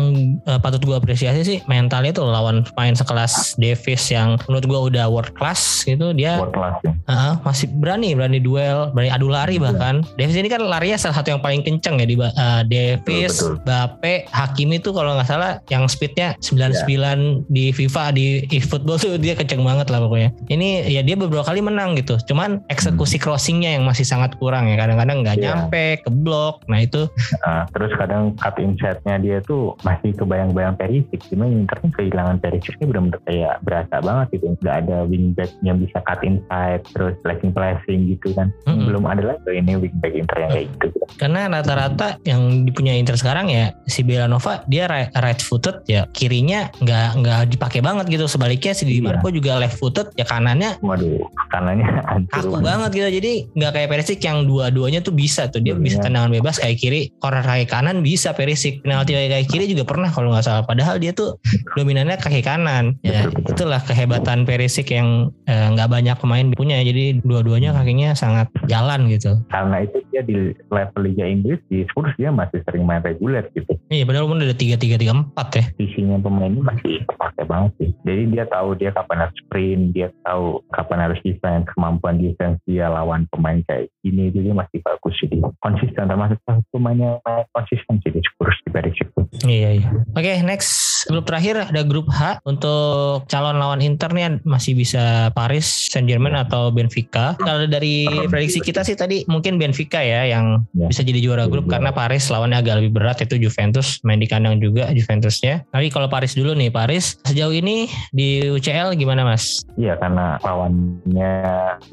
uh, 0.47 0.63
patut 0.63 0.79
gue 0.87 0.95
apresiasi 0.95 1.43
sih 1.43 1.59
mentalnya 1.67 2.15
tuh 2.15 2.31
lawan 2.31 2.63
main 2.79 2.95
sekelas 2.95 3.59
Davis 3.59 4.07
yang 4.15 4.39
menurut 4.47 4.65
gue 4.71 4.81
udah 4.95 5.11
world 5.11 5.35
class 5.35 5.83
gitu 5.83 6.15
dia 6.15 6.39
world 6.39 6.55
class, 6.55 6.79
ya. 6.87 6.95
uh, 7.11 7.35
masih 7.43 7.67
berani 7.75 8.15
berani 8.15 8.39
duel 8.39 8.95
berani 8.95 9.11
adu 9.11 9.27
lari 9.27 9.59
iya. 9.59 9.67
bahkan 9.67 10.07
Davis 10.15 10.39
ini 10.39 10.47
kan 10.47 10.63
larinya 10.63 10.95
salah 10.95 11.19
satu 11.19 11.35
yang 11.35 11.43
paling 11.43 11.67
kenceng 11.67 11.96
ya 12.01 12.07
di 12.07 12.17
uh, 12.19 12.63
Davis, 12.67 13.41
Bape, 13.65 14.29
Hakimi 14.31 14.83
tuh 14.83 14.93
kalau 14.93 15.17
nggak 15.17 15.29
salah 15.29 15.59
yang 15.73 15.87
speednya 15.87 16.37
99 16.45 16.87
yeah. 16.87 17.17
di 17.49 17.65
FIFA 17.71 18.05
di 18.13 18.27
eFootball 18.51 18.99
tuh 19.01 19.17
dia 19.17 19.39
kenceng 19.39 19.63
banget 19.63 19.89
lah 19.93 20.03
pokoknya. 20.03 20.31
Ini 20.51 20.91
ya 20.91 21.01
dia 21.07 21.17
beberapa 21.17 21.47
kali 21.47 21.63
menang 21.63 21.97
gitu. 21.97 22.19
Cuman 22.27 22.65
eksekusi 22.69 23.17
hmm. 23.17 23.25
crossingnya 23.25 23.71
yang 23.79 23.85
masih 23.87 24.05
sangat 24.05 24.35
kurang 24.37 24.69
ya. 24.69 24.77
Kadang-kadang 24.77 25.23
nggak 25.23 25.37
yeah. 25.39 25.45
nyampe, 25.55 26.03
keblok. 26.03 26.67
Nah 26.67 26.83
itu. 26.83 27.07
Uh, 27.47 27.63
terus 27.73 27.93
kadang 27.97 28.35
cut 28.37 28.57
insightnya 28.59 29.17
dia 29.21 29.39
tuh 29.45 29.77
masih 29.87 30.13
kebayang-bayang 30.17 30.75
Perisic. 30.77 31.23
Cuman 31.31 31.65
Inter 31.65 31.79
kehilangan 31.83 32.37
Perisic 32.43 32.77
ini 32.81 32.85
benar-benar 32.91 33.21
kayak 33.25 33.55
berasa 33.63 33.97
banget 34.03 34.27
gitu. 34.39 34.47
Nggak 34.61 34.77
ada 34.87 34.97
wingback 35.07 35.51
yang 35.63 35.79
bisa 35.79 36.03
cut 36.05 36.21
inside, 36.27 36.83
terus 36.93 37.15
flashing 37.23 37.53
flashing 37.55 38.01
gitu 38.11 38.35
kan. 38.35 38.51
-hmm. 38.67 38.85
Belum 38.85 39.05
ada 39.07 39.23
lagi 39.35 39.51
ini 39.55 39.79
wingback 39.79 40.13
Inter 40.13 40.39
yang 40.43 40.51
kayak 40.53 40.67
gitu. 40.83 40.99
Karena 41.17 41.41
rata-rata 41.49 41.86
yang 42.27 42.67
dipunya 42.67 42.99
Inter 42.99 43.15
sekarang 43.15 43.53
ya 43.53 43.71
si 43.87 44.03
Belanova 44.03 44.67
dia 44.67 44.91
right 44.91 45.41
footed 45.41 45.87
ya 45.87 46.09
kirinya 46.11 46.71
nggak 46.83 47.09
nggak 47.23 47.41
dipakai 47.55 47.81
banget 47.85 48.11
gitu. 48.11 48.27
Sebaliknya 48.27 48.73
si 48.75 48.85
Di 48.87 48.99
iya. 48.99 49.13
Marco 49.13 49.29
iya. 49.31 49.35
juga 49.39 49.51
left 49.61 49.77
footed 49.79 50.07
ya 50.19 50.25
kanannya 50.27 50.79
waduh 50.83 51.23
kanannya 51.51 51.87
kaku 52.35 52.59
banget. 52.59 52.91
gitu. 52.97 53.09
Jadi 53.21 53.33
nggak 53.55 53.73
kayak 53.73 53.89
Perisic 53.93 54.19
yang 54.25 54.47
dua-duanya 54.49 55.01
tuh 55.03 55.15
bisa 55.15 55.47
tuh. 55.51 55.61
Dia 55.63 55.75
bisa 55.77 56.03
tendangan 56.03 56.31
bebas 56.33 56.59
kayak 56.59 56.79
kiri 56.79 57.13
corner 57.21 57.45
kaki 57.45 57.67
kanan 57.69 58.01
bisa 58.01 58.33
Perisic. 58.33 58.83
Penalti 58.83 59.15
kaki 59.15 59.47
kiri 59.51 59.65
juga 59.71 59.85
pernah 59.87 60.11
kalau 60.11 60.33
nggak 60.33 60.45
salah. 60.45 60.65
Padahal 60.67 60.99
dia 60.99 61.13
tuh 61.13 61.39
dominannya 61.75 62.17
kaki 62.19 62.41
kanan. 62.43 62.99
Ya 63.03 63.27
betul, 63.27 63.43
betul. 63.43 63.53
itulah 63.55 63.81
kehebatan 63.85 64.39
Perisic 64.49 64.91
yang 64.91 65.31
eh, 65.47 65.67
nggak 65.75 65.89
eh, 65.89 65.93
banyak 65.93 66.17
pemain 66.19 66.47
punya. 66.55 66.81
Jadi 66.83 67.21
dua-duanya 67.23 67.75
kakinya 67.75 68.15
sangat 68.17 68.49
jalan 68.67 69.11
gitu. 69.11 69.39
Karena 69.51 69.83
itu 69.85 69.99
dia 70.11 70.23
di 70.25 70.55
level 70.73 71.01
Liga 71.05 71.27
Inggris 71.29 71.61
di 71.67 71.85
Spurs 71.91 72.15
dia 72.17 72.31
masih 72.31 72.63
sering 72.65 72.87
main 72.87 73.03
reguler 73.03 73.47
gitu. 73.53 73.77
Iya 73.91 74.07
padahal 74.07 74.31
pun 74.31 74.43
ada 74.43 74.57
tiga 74.57 74.77
tiga 74.79 74.97
tiga 74.97 75.13
empat 75.15 75.49
ya. 75.55 75.65
Visinya 75.77 76.17
pemain 76.23 76.51
ini 76.51 76.63
masih 76.63 77.03
terpakai 77.07 77.45
banget 77.45 77.73
sih. 77.79 77.91
Jadi 78.07 78.23
dia 78.33 78.45
tahu 78.49 78.69
dia 78.79 78.91
kapan 78.95 79.19
harus 79.27 79.37
sprint, 79.45 79.83
dia 79.93 80.09
tahu 80.25 80.63
kapan 80.73 80.99
harus 81.11 81.19
defense, 81.23 81.67
kemampuan 81.75 82.17
defense 82.19 82.59
dia 82.65 82.89
lawan 82.89 83.29
pemain 83.31 83.61
kayak 83.67 83.91
gini 84.01 84.31
jadi 84.33 84.55
masih 84.57 84.79
bagus 84.83 85.15
sih. 85.21 85.29
Konsisten 85.61 86.09
termasuk 86.09 86.39
pemain 86.73 86.97
yang 86.97 87.17
konsisten 87.53 88.01
sih 88.03 88.11
di 88.15 88.23
Spurs 88.23 88.57
di 88.65 88.71
Perisic. 88.73 89.09
Iya 89.45 89.71
iya. 89.83 89.89
Oke 90.17 90.23
okay, 90.23 90.37
next 90.41 90.96
grup 91.07 91.25
terakhir 91.27 91.71
ada 91.71 91.83
grup 91.87 92.07
H 92.11 92.43
untuk 92.45 93.25
calon 93.31 93.59
lawan 93.59 93.81
Inter 93.81 94.11
nih 94.11 94.43
masih 94.43 94.75
bisa 94.75 95.31
Paris 95.33 95.67
Saint 95.91 96.07
Germain 96.11 96.35
atau 96.35 96.75
Benfica. 96.75 97.39
Kalau 97.39 97.67
dari 97.71 98.07
prediksi 98.29 98.59
kita 98.61 98.83
sih 98.83 98.99
tadi 98.99 99.23
mungkin 99.31 99.57
Benfica 99.57 100.03
ya 100.03 100.27
yang 100.27 100.67
ya. 100.75 100.91
bisa 100.91 101.07
jadi 101.07 101.23
juara 101.23 101.47
grup 101.47 101.71
karena 101.71 101.95
Paris 101.95 102.29
lawannya 102.29 102.59
agak 102.61 102.83
lebih 102.83 102.99
berat 102.99 103.23
itu 103.23 103.39
Juventus 103.39 104.03
main 104.03 104.19
di 104.19 104.29
kandang 104.29 104.59
juga 104.59 104.91
Juventusnya. 104.91 105.63
Tapi 105.71 105.89
kalau 105.89 106.11
Paris 106.11 106.35
dulu 106.35 106.53
nih 106.59 106.71
Paris 106.71 107.19
sejauh 107.25 107.55
ini 107.55 107.87
di 108.11 108.43
UCL 108.51 108.99
gimana 108.99 109.23
Mas? 109.23 109.63
Iya 109.79 109.95
karena 109.99 110.37
lawannya 110.43 111.33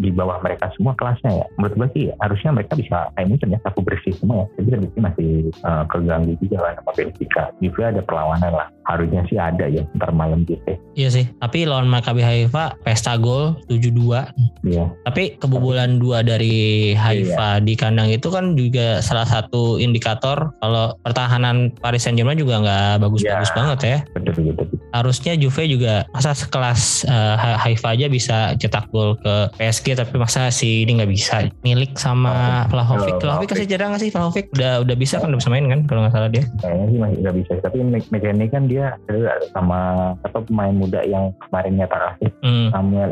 di 0.01 0.09
bawah 0.09 0.41
mereka 0.41 0.73
semua 0.75 0.97
kelasnya 0.97 1.43
ya. 1.43 1.45
Menurut 1.61 1.73
gue 1.77 1.87
sih 1.93 2.05
harusnya 2.19 2.51
mereka 2.53 2.73
bisa 2.77 3.09
kayak 3.13 3.27
mungkin 3.29 3.53
ya 3.53 3.59
sapu 3.61 3.85
bersih 3.85 4.13
semua 4.17 4.45
ya. 4.57 4.65
Jadi 4.65 4.89
masih 4.97 5.31
uh, 5.61 5.83
keganggu 5.89 6.33
juga 6.41 6.57
lah 6.63 6.71
sama 6.81 6.91
Benfica. 6.97 7.43
Juga 7.61 7.83
ada 7.93 8.01
perlawanan 8.01 8.53
lah 8.53 8.67
harusnya 8.83 9.23
sih 9.31 9.37
ada 9.39 9.65
ya 9.67 9.83
ntar 9.95 10.11
malam 10.11 10.43
gitu. 10.43 10.75
Iya 10.93 11.09
sih, 11.09 11.25
tapi 11.41 11.65
lawan 11.65 11.89
Maccabi 11.89 12.21
Haifa 12.21 12.77
pesta 12.85 13.17
gol 13.17 13.57
7-2. 13.65 14.67
Iya. 14.67 14.85
Tapi 15.07 15.39
kebobolan 15.41 15.97
dua 15.97 16.21
dari 16.21 16.93
Haifa 16.93 17.57
iya. 17.57 17.63
di 17.63 17.73
kandang 17.73 18.13
itu 18.13 18.29
kan 18.29 18.53
juga 18.53 19.01
salah 19.01 19.25
satu 19.25 19.81
indikator 19.81 20.53
kalau 20.61 20.93
pertahanan 21.01 21.73
Paris 21.81 22.05
Saint-Germain 22.05 22.37
juga 22.37 22.61
nggak 22.61 23.01
bagus-bagus 23.01 23.49
ya, 23.49 23.57
banget 23.57 23.79
ya. 23.81 23.97
Betul, 24.13 24.31
betul, 24.37 24.43
betul. 24.53 24.77
Harusnya 24.93 25.33
Juve 25.33 25.63
juga 25.65 26.05
masa 26.13 26.37
sekelas 26.37 27.09
uh, 27.09 27.57
Haifa 27.57 27.97
aja 27.97 28.05
bisa 28.05 28.53
cetak 28.59 28.93
gol 28.93 29.17
ke 29.17 29.49
PSG 29.57 29.97
tapi 29.97 30.13
masa 30.21 30.53
si 30.53 30.85
ini 30.85 31.01
nggak 31.01 31.09
bisa. 31.09 31.49
Milik 31.65 31.97
sama 31.97 32.67
Vlahovic. 32.69 33.17
Vlahovic 33.17 33.49
kasih 33.49 33.65
jarang 33.65 33.95
nggak 33.95 34.03
sih 34.05 34.11
Vlahovic? 34.13 34.53
Udah 34.53 34.85
udah 34.85 34.95
bisa 34.99 35.17
kan 35.17 35.33
udah 35.33 35.39
bisa 35.41 35.49
main 35.49 35.65
kan 35.65 35.79
kalau 35.89 36.05
nggak 36.05 36.13
salah 36.13 36.29
dia? 36.29 36.45
Kayaknya 36.61 36.85
sih 36.85 36.99
masih 37.01 37.17
nggak 37.25 37.35
bisa. 37.41 37.51
Tapi 37.65 37.77
McKennie 38.13 38.49
kan 38.53 38.63
dia 38.73 38.97
sama 39.53 40.13
atau 40.25 40.41
pemain 40.41 40.73
muda 40.73 41.05
yang 41.05 41.29
kemarin 41.47 41.77
nyetak 41.77 42.01
asik 42.17 42.33
hmm. 42.41 42.73
Samuel 42.73 43.11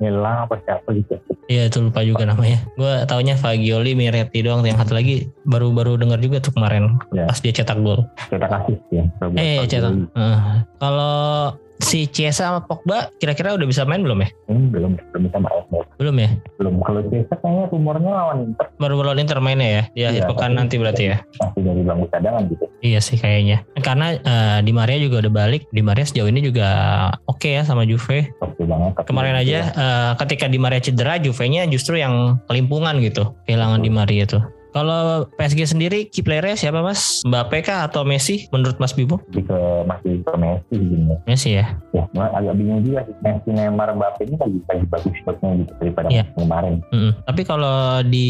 Nilang 0.00 0.48
apa 0.48 0.56
siapa 0.64 0.88
gitu 0.96 1.20
Iya 1.48 1.72
itu 1.72 1.80
lupa 1.80 2.04
juga 2.04 2.28
namanya. 2.28 2.60
Gue 2.76 3.08
taunya 3.08 3.32
Fagioli, 3.32 3.96
Miretti 3.96 4.44
doang. 4.44 4.60
Yang 4.68 4.84
satu 4.84 5.00
lagi 5.00 5.32
baru-baru 5.48 5.96
dengar 5.96 6.20
juga 6.20 6.44
tuh 6.44 6.52
kemarin 6.52 7.00
ya. 7.16 7.24
pas 7.24 7.40
dia 7.40 7.56
cetak 7.56 7.80
gol. 7.80 8.04
Cetak 8.28 8.52
asist 8.52 8.84
ya. 8.92 9.08
Eh 9.32 9.64
cetak. 9.64 10.12
Uh, 10.12 10.60
kalau 10.76 11.56
si 11.78 12.10
Ciesa 12.10 12.50
sama 12.50 12.60
Pogba 12.66 13.10
kira-kira 13.22 13.54
udah 13.54 13.66
bisa 13.66 13.86
main 13.86 14.02
belum 14.02 14.22
ya? 14.22 14.28
Hmm, 14.50 14.68
belum, 14.74 14.92
belum 15.14 15.22
bisa 15.30 15.38
main. 15.38 15.62
Belum 15.98 16.16
ya? 16.18 16.30
Belum. 16.58 16.74
Kalau 16.82 17.00
Ciesa 17.10 17.34
kayaknya 17.38 17.64
rumornya 17.70 18.10
lawan 18.10 18.36
Inter. 18.50 18.66
Baru 18.78 18.94
lawan 19.02 19.18
Inter 19.18 19.38
mainnya 19.42 19.90
ya? 19.94 20.10
Ya, 20.10 20.26
pekan 20.26 20.54
nanti 20.54 20.78
berarti 20.78 21.14
ya? 21.14 21.16
Masih 21.42 21.62
dari 21.62 21.82
bangku 21.82 22.06
cadangan 22.10 22.42
gitu. 22.50 22.64
Iya 22.82 23.00
sih 23.02 23.18
kayaknya. 23.18 23.66
Karena 23.82 24.14
uh, 24.18 24.58
Di 24.62 24.72
Maria 24.74 24.98
juga 25.02 25.26
udah 25.26 25.32
balik. 25.32 25.66
Di 25.70 25.82
Maria 25.82 26.06
sejauh 26.06 26.30
ini 26.30 26.42
juga 26.42 26.68
oke 27.26 27.42
okay 27.42 27.58
ya 27.58 27.62
sama 27.66 27.86
Juve. 27.86 28.30
Oke 28.42 28.62
banget. 28.66 28.92
Kemarin 29.06 29.34
aja 29.38 29.58
uh, 29.74 30.12
ketika 30.22 30.46
Di 30.50 30.58
Maria 30.58 30.82
cedera, 30.82 31.18
Juve-nya 31.18 31.66
justru 31.70 31.98
yang 31.98 32.38
kelimpungan 32.46 32.98
gitu. 33.02 33.34
Kehilangan 33.46 33.82
Di 33.82 33.90
Maria 33.90 34.24
tuh. 34.26 34.42
Kalau 34.78 35.26
PSG 35.34 35.74
sendiri 35.74 36.06
key 36.06 36.22
playernya 36.22 36.54
siapa 36.54 36.78
mas? 36.86 37.26
Mbappe 37.26 37.66
kah 37.66 37.90
atau 37.90 38.06
Messi 38.06 38.46
menurut 38.54 38.78
Mas 38.78 38.94
Bimo? 38.94 39.18
Lebih 39.34 39.50
ke 39.50 39.58
masih 39.90 40.22
ke 40.22 40.34
Messi 40.38 40.74
gini. 40.78 41.14
Messi 41.26 41.58
ya? 41.58 41.66
Ya, 41.90 42.06
agak 42.14 42.54
bingung 42.54 42.86
juga 42.86 43.02
sih. 43.02 43.14
Messi, 43.18 43.50
Neymar, 43.50 43.90
Mbappe 43.98 44.22
ini 44.30 44.38
lagi 44.38 44.58
lagi 44.70 44.86
bagus 44.86 45.14
shotnya 45.26 45.66
gitu 45.66 45.72
daripada 45.82 46.06
yeah. 46.14 46.30
kemarin. 46.38 46.78
Mm 46.94 46.98
-hmm. 47.02 47.12
Tapi 47.26 47.42
kalau 47.42 48.06
di 48.06 48.28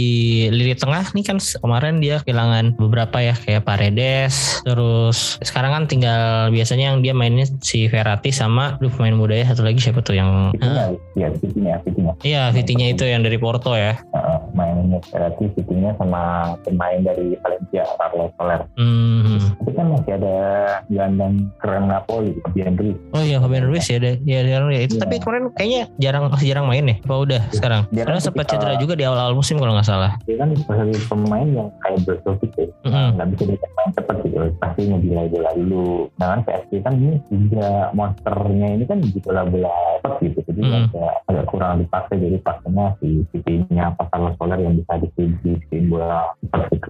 lini 0.48 0.72
tengah 0.72 1.04
nih 1.12 1.24
kan 1.28 1.36
kemarin 1.36 2.00
dia 2.00 2.24
kehilangan 2.24 2.80
beberapa 2.80 3.20
ya 3.20 3.36
kayak 3.36 3.68
Paredes, 3.68 4.64
terus 4.64 5.36
sekarang 5.44 5.76
kan 5.76 5.84
tinggal 5.84 6.48
biasanya 6.48 6.96
yang 6.96 7.04
dia 7.04 7.12
mainnya 7.12 7.44
si 7.60 7.92
Verratti 7.92 8.32
sama 8.32 8.80
lu 8.80 8.88
pemain 8.88 9.12
muda 9.12 9.36
ya 9.36 9.52
satu 9.52 9.68
lagi 9.68 9.84
siapa 9.84 10.00
tuh 10.00 10.16
yang 10.16 10.48
Vitinya, 10.56 10.84
iya 11.12 11.28
Vitinya, 11.28 11.74
Vitinya. 11.84 12.12
Iya, 12.24 12.42
Vitinya 12.56 12.86
itu 12.88 13.04
yang 13.04 13.20
dari 13.20 13.36
Porto 13.36 13.76
ya. 13.76 14.00
Uh, 14.16 14.40
mainnya 14.56 15.04
Verratti, 15.12 15.52
Vitinya 15.52 15.92
sama 16.00 16.37
pemain 16.66 17.00
dari 17.02 17.34
Valencia 17.40 17.82
Carlos 17.96 18.30
Soler. 18.36 18.60
Hmm. 18.76 19.38
Tapi 19.60 19.72
kan 19.74 19.86
masih 19.92 20.12
ada 20.18 20.36
gelandang 20.88 21.34
keren 21.60 21.84
Napoli 21.90 22.32
Fabian 22.46 22.74
Ruiz. 22.78 22.98
Oh 23.14 23.22
iya 23.22 23.36
Fabian 23.42 23.66
Ruiz 23.66 23.86
ya 23.88 23.96
ada 23.98 24.12
ya, 24.22 24.38
ya, 24.44 24.58
ya 24.62 24.80
itu 24.80 24.96
ya. 24.96 25.00
tapi 25.04 25.14
kemarin 25.20 25.50
kayaknya 25.56 25.82
jarang 25.98 26.22
masih 26.28 26.48
jarang 26.50 26.66
main 26.68 26.84
ya. 26.86 26.96
Apa 27.02 27.14
udah 27.18 27.42
ya. 27.48 27.54
sekarang? 27.54 27.82
Dia 27.90 28.02
Karena 28.06 28.18
kan 28.20 28.24
sempat 28.24 28.44
cedera 28.48 28.74
juga 28.78 28.94
di 28.94 29.04
awal-awal 29.04 29.34
musim 29.34 29.56
kalau 29.58 29.72
nggak 29.74 29.88
salah. 29.88 30.12
Dia 30.24 30.36
kan 30.38 30.50
pemain 31.08 31.48
yang 31.48 31.68
kayak 31.82 31.98
Brozovic 32.04 32.52
ya. 32.54 32.67
Mm 32.86 32.90
-hmm. 32.90 33.08
Nggak 33.18 33.28
bisa 33.34 33.42
dia 33.48 33.68
main 33.74 33.90
cepat 33.94 34.16
gitu. 34.22 34.36
Pasti 34.60 34.80
ngebilai-bilai 34.86 35.56
dulu. 35.58 35.88
Dengan 36.14 36.40
PSG 36.46 36.72
kan 36.84 36.94
ini 36.98 37.16
juga 37.30 37.68
monsternya 37.96 38.68
ini 38.78 38.84
kan 38.86 38.98
gitu 39.02 39.18
bola-bola 39.24 39.74
cepat 40.02 40.14
gitu. 40.22 40.38
Jadi 40.46 40.60
mm 40.62 40.68
-hmm. 40.68 40.84
agak, 40.92 41.14
agak 41.26 41.46
kurang 41.50 41.72
dipakai. 41.82 42.16
Jadi 42.18 42.36
pakainya 42.42 42.86
si 43.02 43.08
City-nya 43.34 43.84
apa 43.94 44.02
Carlos 44.10 44.34
Soler 44.38 44.58
yang 44.62 44.74
bisa 44.78 44.92
di 44.98 45.78
bola 45.88 46.28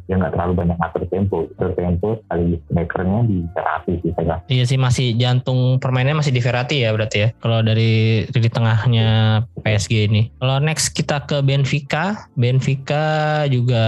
dia 0.09 0.16
nggak 0.16 0.32
terlalu 0.32 0.53
banyak 0.64 0.78
atur 0.80 1.05
tempo 1.12 1.36
atur 1.53 1.72
tempo 1.76 2.09
sekali 2.24 2.57
makernya 2.72 3.20
di 3.28 3.45
Verratti 3.53 3.93
sih 4.01 4.12
saya 4.16 4.36
iya 4.49 4.64
sih 4.64 4.80
masih 4.80 5.12
jantung 5.20 5.76
permainnya 5.76 6.16
masih 6.16 6.32
di 6.32 6.41
Verratti 6.41 6.80
ya 6.80 6.97
berarti 6.97 7.16
ya 7.20 7.28
kalau 7.36 7.61
dari 7.61 8.24
di 8.24 8.49
tengahnya 8.49 9.43
PSG 9.61 10.09
ini 10.09 10.32
kalau 10.41 10.57
next 10.64 10.97
kita 10.97 11.28
ke 11.28 11.45
Benfica 11.45 12.28
Benfica 12.41 13.45
juga 13.53 13.84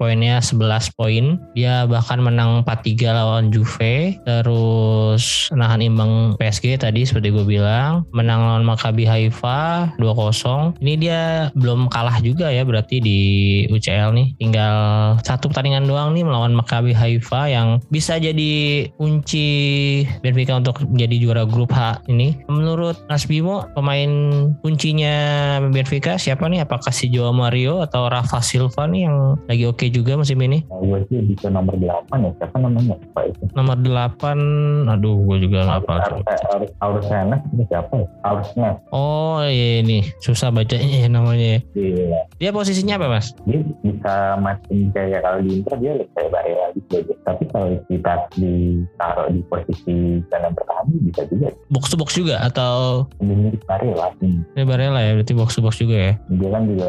poinnya 0.00 0.40
11 0.40 0.96
poin 0.96 1.36
dia 1.56 1.88
bahkan 1.88 2.20
menang 2.20 2.64
4-3 2.66 3.12
lawan 3.12 3.44
Juve 3.52 4.18
terus 4.24 5.48
nahan 5.54 5.84
imbang 5.84 6.36
PSG 6.36 6.80
tadi 6.80 7.04
seperti 7.04 7.32
gue 7.32 7.44
bilang 7.44 8.04
menang 8.12 8.44
lawan 8.44 8.64
Maccabi 8.64 9.08
Haifa 9.08 9.92
2-0 10.00 10.80
ini 10.84 10.94
dia 10.98 11.52
belum 11.56 11.88
kalah 11.88 12.20
juga 12.20 12.52
ya 12.52 12.64
berarti 12.64 13.00
di 13.00 13.20
UCL 13.70 14.12
nih 14.12 14.28
tinggal 14.38 14.76
satu 15.24 15.48
pertandingan 15.48 15.88
doang 15.88 16.12
nih 16.12 16.24
melawan 16.24 16.52
Maccabi 16.54 16.92
Haifa 16.92 17.48
yang 17.48 17.80
bisa 17.88 18.20
jadi 18.20 18.88
kunci 18.98 19.48
Benfica 20.20 20.58
untuk 20.58 20.82
menjadi 20.84 21.16
juara 21.20 21.44
grup 21.48 21.70
H 21.72 22.02
ini. 22.10 22.38
Menurut 22.50 22.98
Mas 23.06 23.24
Bimo, 23.24 23.66
pemain 23.72 24.10
kuncinya 24.62 25.14
Benfica 25.70 26.16
siapa 26.18 26.46
nih? 26.50 26.64
Apakah 26.64 26.90
si 26.90 27.08
Joao 27.10 27.34
Mario 27.34 27.84
atau 27.84 28.08
Rafa 28.10 28.42
Silva 28.42 28.88
nih 28.90 29.08
yang 29.08 29.38
lagi 29.46 29.64
oke 29.68 29.78
okay 29.78 29.88
juga 29.92 30.18
musim 30.18 30.38
ini? 30.42 30.64
Nah, 30.68 30.80
bisa 31.28 31.52
nomor 31.52 31.76
8 31.76 32.08
ya. 32.24 32.30
Siapa 32.40 32.56
namanya? 32.56 32.96
Apa 33.12 33.20
itu? 33.28 33.42
Nomor 33.52 33.76
8, 33.84 34.88
aduh 34.88 35.16
gue 35.28 35.36
juga 35.44 35.58
nggak 35.68 35.80
apa. 35.84 35.94
Harus 36.48 36.72
harus 36.80 37.04
ini 37.52 37.64
siapa 37.68 37.92
ya? 37.92 38.06
Harusnya. 38.24 38.70
Oh 38.90 39.44
iya 39.44 39.84
ini 39.84 40.08
susah 40.24 40.48
bacanya 40.48 41.04
ya 41.04 41.08
namanya. 41.12 41.60
Iya. 41.76 42.24
Dia 42.40 42.50
posisinya 42.50 42.96
apa 42.96 43.06
mas? 43.12 43.36
Dia 43.44 43.60
bisa 43.84 44.40
macam 44.40 44.76
kayak 44.96 45.20
kalau 45.20 45.38
di 45.44 45.50
Inter 45.60 45.76
dia 45.76 45.92
lebih 46.00 46.12
kayak 46.16 46.30
Barella 46.32 46.66
gitu 46.72 46.92
aja. 46.96 47.14
Tapi 47.28 47.42
kalau 47.52 47.68
kita 47.90 48.14
ditaruh 48.40 49.28
di 49.28 49.40
posisi 49.52 49.96
kanan 50.32 50.52
pertahanan 50.56 50.96
bisa 51.04 51.22
juga. 51.28 51.48
Box 51.68 51.84
to 51.92 51.96
box 52.00 52.10
juga 52.16 52.40
atau? 52.40 53.04
Mirip 53.20 53.60
Barella. 53.68 54.08
Hmm. 54.22 54.46
Ini 54.56 54.64
Barella 54.64 55.00
ya 55.04 55.12
berarti 55.20 55.34
box 55.36 55.58
to 55.58 55.60
box 55.60 55.76
juga 55.76 55.96
ya? 55.96 56.12
Dia 56.32 56.48
kan 56.48 56.62
juga 56.64 56.88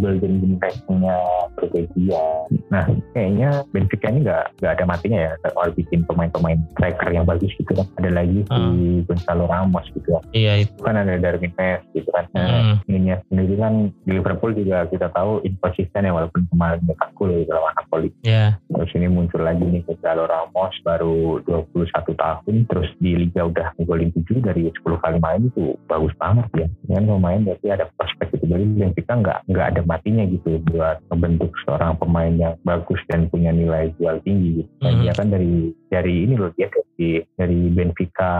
golden 0.00 0.40
generation-nya 0.40 1.16
Bergegia. 1.58 2.24
Nah, 2.72 2.84
kayaknya 3.12 3.62
Benfica 3.74 4.08
ini 4.08 4.24
nggak 4.24 4.44
nggak 4.62 4.72
ada 4.78 4.84
matinya 4.88 5.18
ya 5.20 5.32
kalau 5.42 5.70
bikin 5.76 6.00
pemain-pemain 6.08 6.58
striker 6.72 7.10
yang 7.12 7.26
bagus 7.28 7.52
gitu 7.60 7.72
kan. 7.76 7.86
Ada 8.00 8.10
lagi 8.24 8.40
si 8.46 8.56
hmm. 8.56 9.04
Gonzalo 9.04 9.44
Ramos 9.50 9.86
gitu 9.92 10.08
kan. 10.16 10.22
Iya 10.32 10.64
itu. 10.64 10.72
Kan 10.80 10.96
ada 10.96 11.18
Darwin 11.18 11.52
Nunez 11.58 11.82
gitu 11.92 12.08
kan. 12.14 12.24
Nah, 12.32 12.46
hmm. 12.46 12.74
ininya 12.88 13.16
sendiri 13.28 13.54
kan 13.58 13.74
di 14.06 14.10
Liverpool 14.14 14.54
juga 14.54 14.86
kita 14.86 15.10
tahu 15.10 15.42
inkonsisten 15.42 16.06
ya 16.06 16.12
walaupun 16.14 16.46
kemarin 16.54 16.80
nyetak 16.86 17.10
gol 17.18 17.34
di 17.34 17.44
dalam 17.44 17.74
Napoli. 17.74 18.08
Iya. 18.22 18.54
Yeah. 18.54 18.76
Terus 18.78 18.90
ini 18.94 19.06
muncul 19.10 19.42
lagi 19.42 19.64
nih 19.66 19.82
Gonzalo 19.84 20.24
Ramos 20.30 20.74
baru 20.86 21.42
21 21.44 22.14
tahun 22.14 22.54
terus 22.70 22.88
di 23.02 23.10
Liga 23.18 23.50
udah 23.50 23.74
golin 23.82 24.14
7 24.14 24.38
dari 24.38 24.70
10 24.70 25.04
kali 25.04 25.18
main 25.18 25.42
itu 25.50 25.74
bagus 25.90 26.14
banget 26.16 26.46
ya. 26.54 26.66
Dengan 26.86 27.18
pemain 27.18 27.40
berarti 27.42 27.66
ada 27.68 27.84
prospek 27.98 28.38
itu. 28.38 28.44
Jadi 28.48 28.64
Benfica 28.78 29.12
nggak 29.18 29.38
nggak 29.50 29.66
ada 29.74 29.82
matinya 29.88 30.28
gitu 30.28 30.60
buat 30.68 31.00
membentuk 31.08 31.48
seorang 31.64 31.96
pemain 31.96 32.34
yang 32.36 32.54
bagus 32.68 33.00
dan 33.08 33.32
punya 33.32 33.48
nilai 33.48 33.88
jual 33.96 34.20
tinggi 34.20 34.60
gitu. 34.60 34.70
Dan 34.84 34.84
mm 34.84 34.92
-hmm. 34.92 35.02
dia 35.08 35.12
kan 35.16 35.26
dari 35.32 35.52
dari 35.88 36.14
ini 36.28 36.34
loh 36.36 36.52
dia 36.52 36.68
dari 36.68 37.24
dari 37.34 37.58
Benfica 37.72 38.32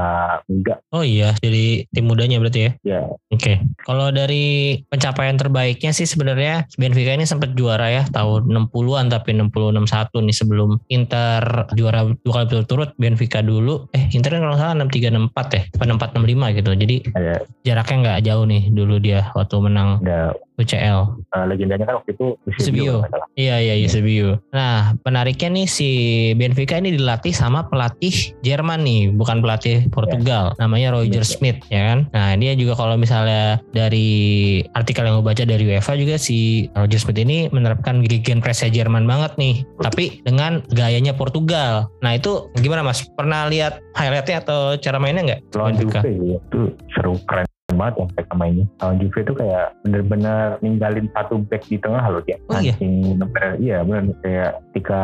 enggak. 0.45 0.85
Oh 0.93 1.01
iya, 1.01 1.33
dari 1.41 1.89
tim 1.89 2.05
mudanya 2.05 2.37
berarti 2.37 2.61
ya? 2.69 2.73
Ya. 2.85 3.03
Oke. 3.33 3.41
Okay. 3.41 3.57
Kalau 3.89 4.13
dari 4.13 4.77
pencapaian 4.93 5.41
terbaiknya 5.41 5.97
sih 5.97 6.05
sebenarnya 6.05 6.69
Benfica 6.77 7.17
ini 7.17 7.25
sempat 7.25 7.57
juara 7.57 7.89
ya 7.89 8.05
tahun 8.13 8.53
60-an 8.53 9.09
tapi 9.09 9.33
60-61 9.33 10.29
nih 10.29 10.37
sebelum 10.37 10.71
Inter 10.93 11.43
juara 11.73 12.05
dua 12.21 12.33
kali 12.45 12.47
berturut 12.53 12.93
Benfica 13.01 13.41
dulu. 13.41 13.89
Eh 13.97 14.13
Inter 14.13 14.37
kan 14.37 14.45
kalau 14.45 14.57
salah 14.61 14.75
63 14.85 15.33
64 15.33 15.57
ya, 15.57 15.63
64 15.81 16.21
65 16.21 16.59
gitu. 16.61 16.71
Jadi 16.77 16.97
ya. 17.17 17.37
jaraknya 17.65 17.97
nggak 18.05 18.21
jauh 18.29 18.45
nih 18.45 18.63
dulu 18.69 18.95
dia 19.01 19.21
waktu 19.33 19.57
menang. 19.65 20.05
Ya 20.05 20.37
UCL. 20.59 21.23
Uh, 21.33 21.45
legendanya 21.47 21.87
kan 21.87 22.03
waktu 22.03 22.19
itu 22.19 22.35
Eusebio. 22.59 23.07
Iya 23.39 23.63
iya 23.63 23.75
Eusebio. 23.79 24.43
Iya. 24.43 24.51
Nah 24.53 24.77
penariknya 25.07 25.49
nih 25.55 25.67
si 25.71 25.91
Benfica 26.35 26.77
ini 26.77 26.99
dilatih 26.99 27.31
sama 27.31 27.71
pelatih 27.71 28.35
Jerman 28.43 28.83
nih, 28.83 29.15
bukan 29.15 29.39
pelatih 29.41 29.87
Portugal. 29.95 30.53
Yeah. 30.59 30.67
Namanya 30.67 30.89
Roger 30.99 31.23
yeah. 31.23 31.31
Smith 31.31 31.59
ya 31.71 31.83
kan. 31.95 31.99
Nah 32.11 32.35
dia 32.37 32.53
juga 32.59 32.75
kalau 32.75 32.99
misalnya 32.99 33.63
dari 33.71 34.61
artikel 34.75 35.07
yang 35.07 35.23
gue 35.23 35.27
baca 35.27 35.45
dari 35.47 35.65
UEFA 35.65 35.95
juga 35.95 36.19
si 36.19 36.67
Roger 36.75 36.99
Smith 36.99 37.19
ini 37.23 37.47
menerapkan 37.55 38.03
gegen 38.05 38.43
pressnya 38.43 38.69
Jerman 38.69 39.07
banget 39.07 39.39
nih. 39.39 39.63
Tapi 39.81 40.27
dengan 40.27 40.61
gayanya 40.75 41.15
Portugal. 41.15 41.89
Nah 42.03 42.19
itu 42.19 42.51
gimana 42.59 42.83
mas? 42.85 43.07
Pernah 43.15 43.47
lihat 43.49 43.81
highlightnya 43.97 44.43
atau 44.45 44.75
cara 44.77 44.99
mainnya 44.99 45.23
nggak? 45.25 45.41
Lawan 45.57 45.75
Juve 45.79 45.99
ya. 46.05 46.39
Itu 46.39 46.61
seru 46.93 47.17
keren 47.25 47.48
banget 47.79 47.95
ya 48.03 48.07
mereka 48.11 48.33
mainnya. 48.35 48.67
Kalau 48.83 48.93
Juve 48.99 49.19
itu 49.23 49.33
kayak 49.39 49.67
bener-bener 49.87 50.59
ninggalin 50.61 51.07
satu 51.15 51.35
back 51.47 51.63
di 51.71 51.79
tengah 51.79 52.03
loh 52.11 52.23
dia. 52.27 52.37
Oh 52.51 52.59
iya? 52.59 52.75
Bener, 52.79 53.51
iya 53.63 53.79
bener 53.87 54.13
kayak 54.21 54.51
ketika 54.71 55.03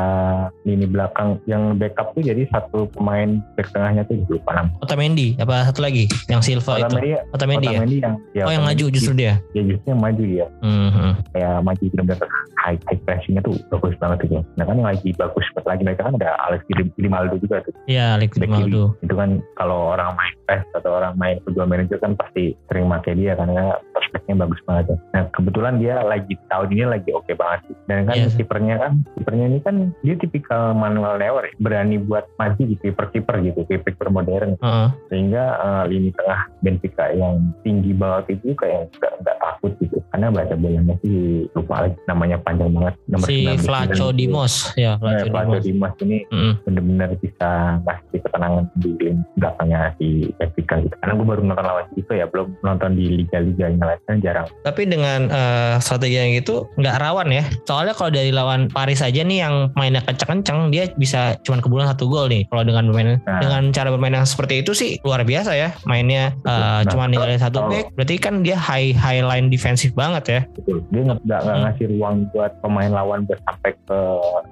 lini 0.66 0.86
belakang 0.90 1.38
yang 1.46 1.78
backup 1.78 2.10
tuh 2.18 2.26
jadi 2.26 2.42
satu 2.50 2.90
pemain 2.92 3.38
back 3.54 3.70
tengahnya 3.70 4.02
tuh 4.10 4.18
lupa 4.26 4.50
namanya. 4.58 4.76
Otamendi 4.82 5.38
apa 5.38 5.70
satu 5.70 5.80
lagi 5.86 6.10
yang 6.26 6.42
Silva 6.42 6.82
itu? 6.82 6.86
Otamendi, 6.90 7.10
Otamendi 7.30 7.66
ya? 7.66 7.78
Otamendi 7.78 7.96
yang 8.02 8.14
ya, 8.34 8.42
Oh 8.44 8.52
yang 8.52 8.64
maju 8.66 8.84
Otamendi, 8.84 8.96
justru 8.98 9.12
dia. 9.14 9.34
Ya 9.54 9.62
justru 9.62 9.86
yang 9.94 10.02
maju 10.02 10.22
dia. 10.26 10.46
Mhm. 10.60 11.10
Kayak 11.30 11.54
maju 11.62 11.84
bener-bener 11.94 12.28
high, 12.64 12.78
high 12.88 13.00
pressingnya 13.04 13.42
tuh 13.44 13.54
bagus 13.68 13.94
banget 14.00 14.26
gitu. 14.26 14.40
Nah 14.56 14.64
kan 14.64 14.74
yang 14.80 14.88
lagi 14.88 15.08
bagus 15.14 15.46
banget 15.54 15.66
lagi 15.68 15.82
mereka 15.84 16.00
kan 16.08 16.14
ada 16.16 16.30
Alex 16.48 16.60
Grimaldo 16.96 17.36
juga 17.38 17.60
tuh. 17.62 17.74
Iya, 17.84 18.16
Alex. 18.16 18.40
Grimaldo. 18.40 18.96
Itu 19.04 19.14
kan 19.14 19.44
kalau 19.60 19.92
orang 19.92 20.16
main 20.16 20.34
PES 20.48 20.64
atau 20.80 20.90
orang 20.96 21.14
main 21.20 21.36
football 21.44 21.68
manager 21.68 22.00
kan 22.00 22.16
pasti 22.16 22.56
sering 22.66 22.88
pakai 22.88 23.12
dia 23.14 23.32
karena 23.34 23.64
prospeknya 23.90 24.34
bagus 24.38 24.60
banget 24.62 24.84
ya. 24.86 24.96
Nah 25.12 25.22
kebetulan 25.30 25.74
dia 25.76 25.94
lagi 25.98 26.34
tahun 26.46 26.68
ini 26.68 26.84
lagi 26.88 27.10
oke 27.10 27.32
banget 27.32 27.60
sih. 27.64 27.76
Dan 27.84 27.98
kan 28.04 28.14
Iya. 28.14 28.28
kipernya 28.30 28.74
kan 28.78 28.92
kipernya 29.14 29.46
ini 29.46 29.58
kan 29.60 29.76
dia 30.00 30.14
tipikal 30.14 30.72
Manuel 30.72 31.16
Neuer 31.16 31.44
ya. 31.44 31.54
berani 31.56 31.96
buat 31.98 32.24
maju 32.34 32.56
gitu 32.58 32.80
kiper-kiper 32.82 33.36
gitu 33.42 33.60
kiper 33.64 34.08
modern 34.08 34.56
Heeh. 34.56 34.88
sehingga 35.08 35.44
eh, 35.56 35.84
lini 35.88 36.10
tengah 36.10 36.40
Benfica 36.58 37.10
yang 37.10 37.36
tinggi 37.60 37.92
banget 37.92 38.38
itu 38.38 38.52
kayak 38.54 38.88
nggak 38.92 39.12
nggak 39.20 39.36
takut 39.38 39.72
gitu 39.78 39.96
karena 40.08 40.30
baca 40.30 40.54
bolanya 40.54 40.94
sih 41.00 41.18
lupa 41.52 41.74
lagi 41.82 41.96
namanya 42.04 42.36
panjang 42.38 42.70
banget 42.70 42.94
nomor 43.06 43.26
Si 43.26 43.36
19. 43.42 43.64
Flaco 43.64 44.06
Dimos, 44.10 44.54
ya 44.74 44.94
Nah, 44.94 45.20
Flaco 45.20 45.26
Flaco 45.28 45.56
Dimos. 45.56 45.64
Dimas 45.64 45.94
ini 46.00 46.18
Mhm. 46.26 46.52
bener-bener 46.64 47.08
bisa 47.18 47.50
ngasih 47.82 48.18
ketenangan 48.20 48.64
di 48.76 48.92
belakangnya 49.34 49.80
si 49.96 50.08
Benfica 50.34 50.74
gitu. 50.78 50.94
Karena 50.96 51.12
gue 51.14 51.26
baru 51.26 51.40
nonton 51.42 51.64
lawan 51.64 51.86
Juve 51.92 52.14
ya, 52.14 52.26
belum 52.26 52.48
nonton 52.62 52.94
di 52.94 53.22
liga-liga 53.22 53.66
yang 53.66 53.80
lain 53.80 54.00
kan 54.04 54.16
jarang. 54.20 54.46
Tapi 54.62 54.82
dengan 54.84 55.26
eh, 55.26 55.74
strategi 55.78 56.16
yang 56.16 56.34
itu 56.34 56.68
nggak 56.76 56.96
rawan 56.96 57.28
ya. 57.28 57.44
Soalnya 57.64 57.94
kalau 57.94 58.10
dari 58.10 58.30
lawan 58.30 58.68
Paris 58.68 59.00
aja 59.00 59.20
nih 59.20 59.38
yang 59.40 59.54
mainnya 59.74 60.00
kenceng-kenceng 60.00 60.68
dia 60.68 60.86
bisa 60.94 61.34
cuman 61.42 61.58
kebulan 61.58 61.86
satu 61.88 62.06
gol 62.06 62.28
nih. 62.28 62.44
Kalau 62.46 62.62
dengan 62.62 62.86
bermain 62.86 63.02
Nah. 63.24 63.40
dengan 63.40 63.62
cara 63.70 63.88
bermain 63.88 64.12
yang 64.12 64.24
seperti 64.24 64.60
itu 64.60 64.72
sih 64.72 64.96
luar 65.00 65.22
biasa 65.22 65.54
ya. 65.54 65.72
Mainnya 65.84 66.34
eh, 66.36 66.50
Nah, 66.50 66.82
cuman 66.84 67.10
ninggalin 67.10 67.38
satu 67.38 67.58
kalau- 67.60 67.72
back. 67.72 67.86
Berarti 67.94 68.14
kan 68.18 68.34
dia 68.40 68.56
high 68.56 68.92
high 68.92 69.20
line 69.20 69.48
defensif 69.48 69.94
banget 69.94 70.24
ya. 70.26 70.40
Betul. 70.52 70.84
Dia 70.90 71.02
nggak 71.06 71.40
Hmm. 71.42 71.60
ngasih 71.64 71.86
ruang 71.96 72.16
buat 72.30 72.52
pemain 72.60 72.90
lawan 72.90 73.24
buat 73.24 73.40
sampai 73.44 73.72
ke 73.80 73.98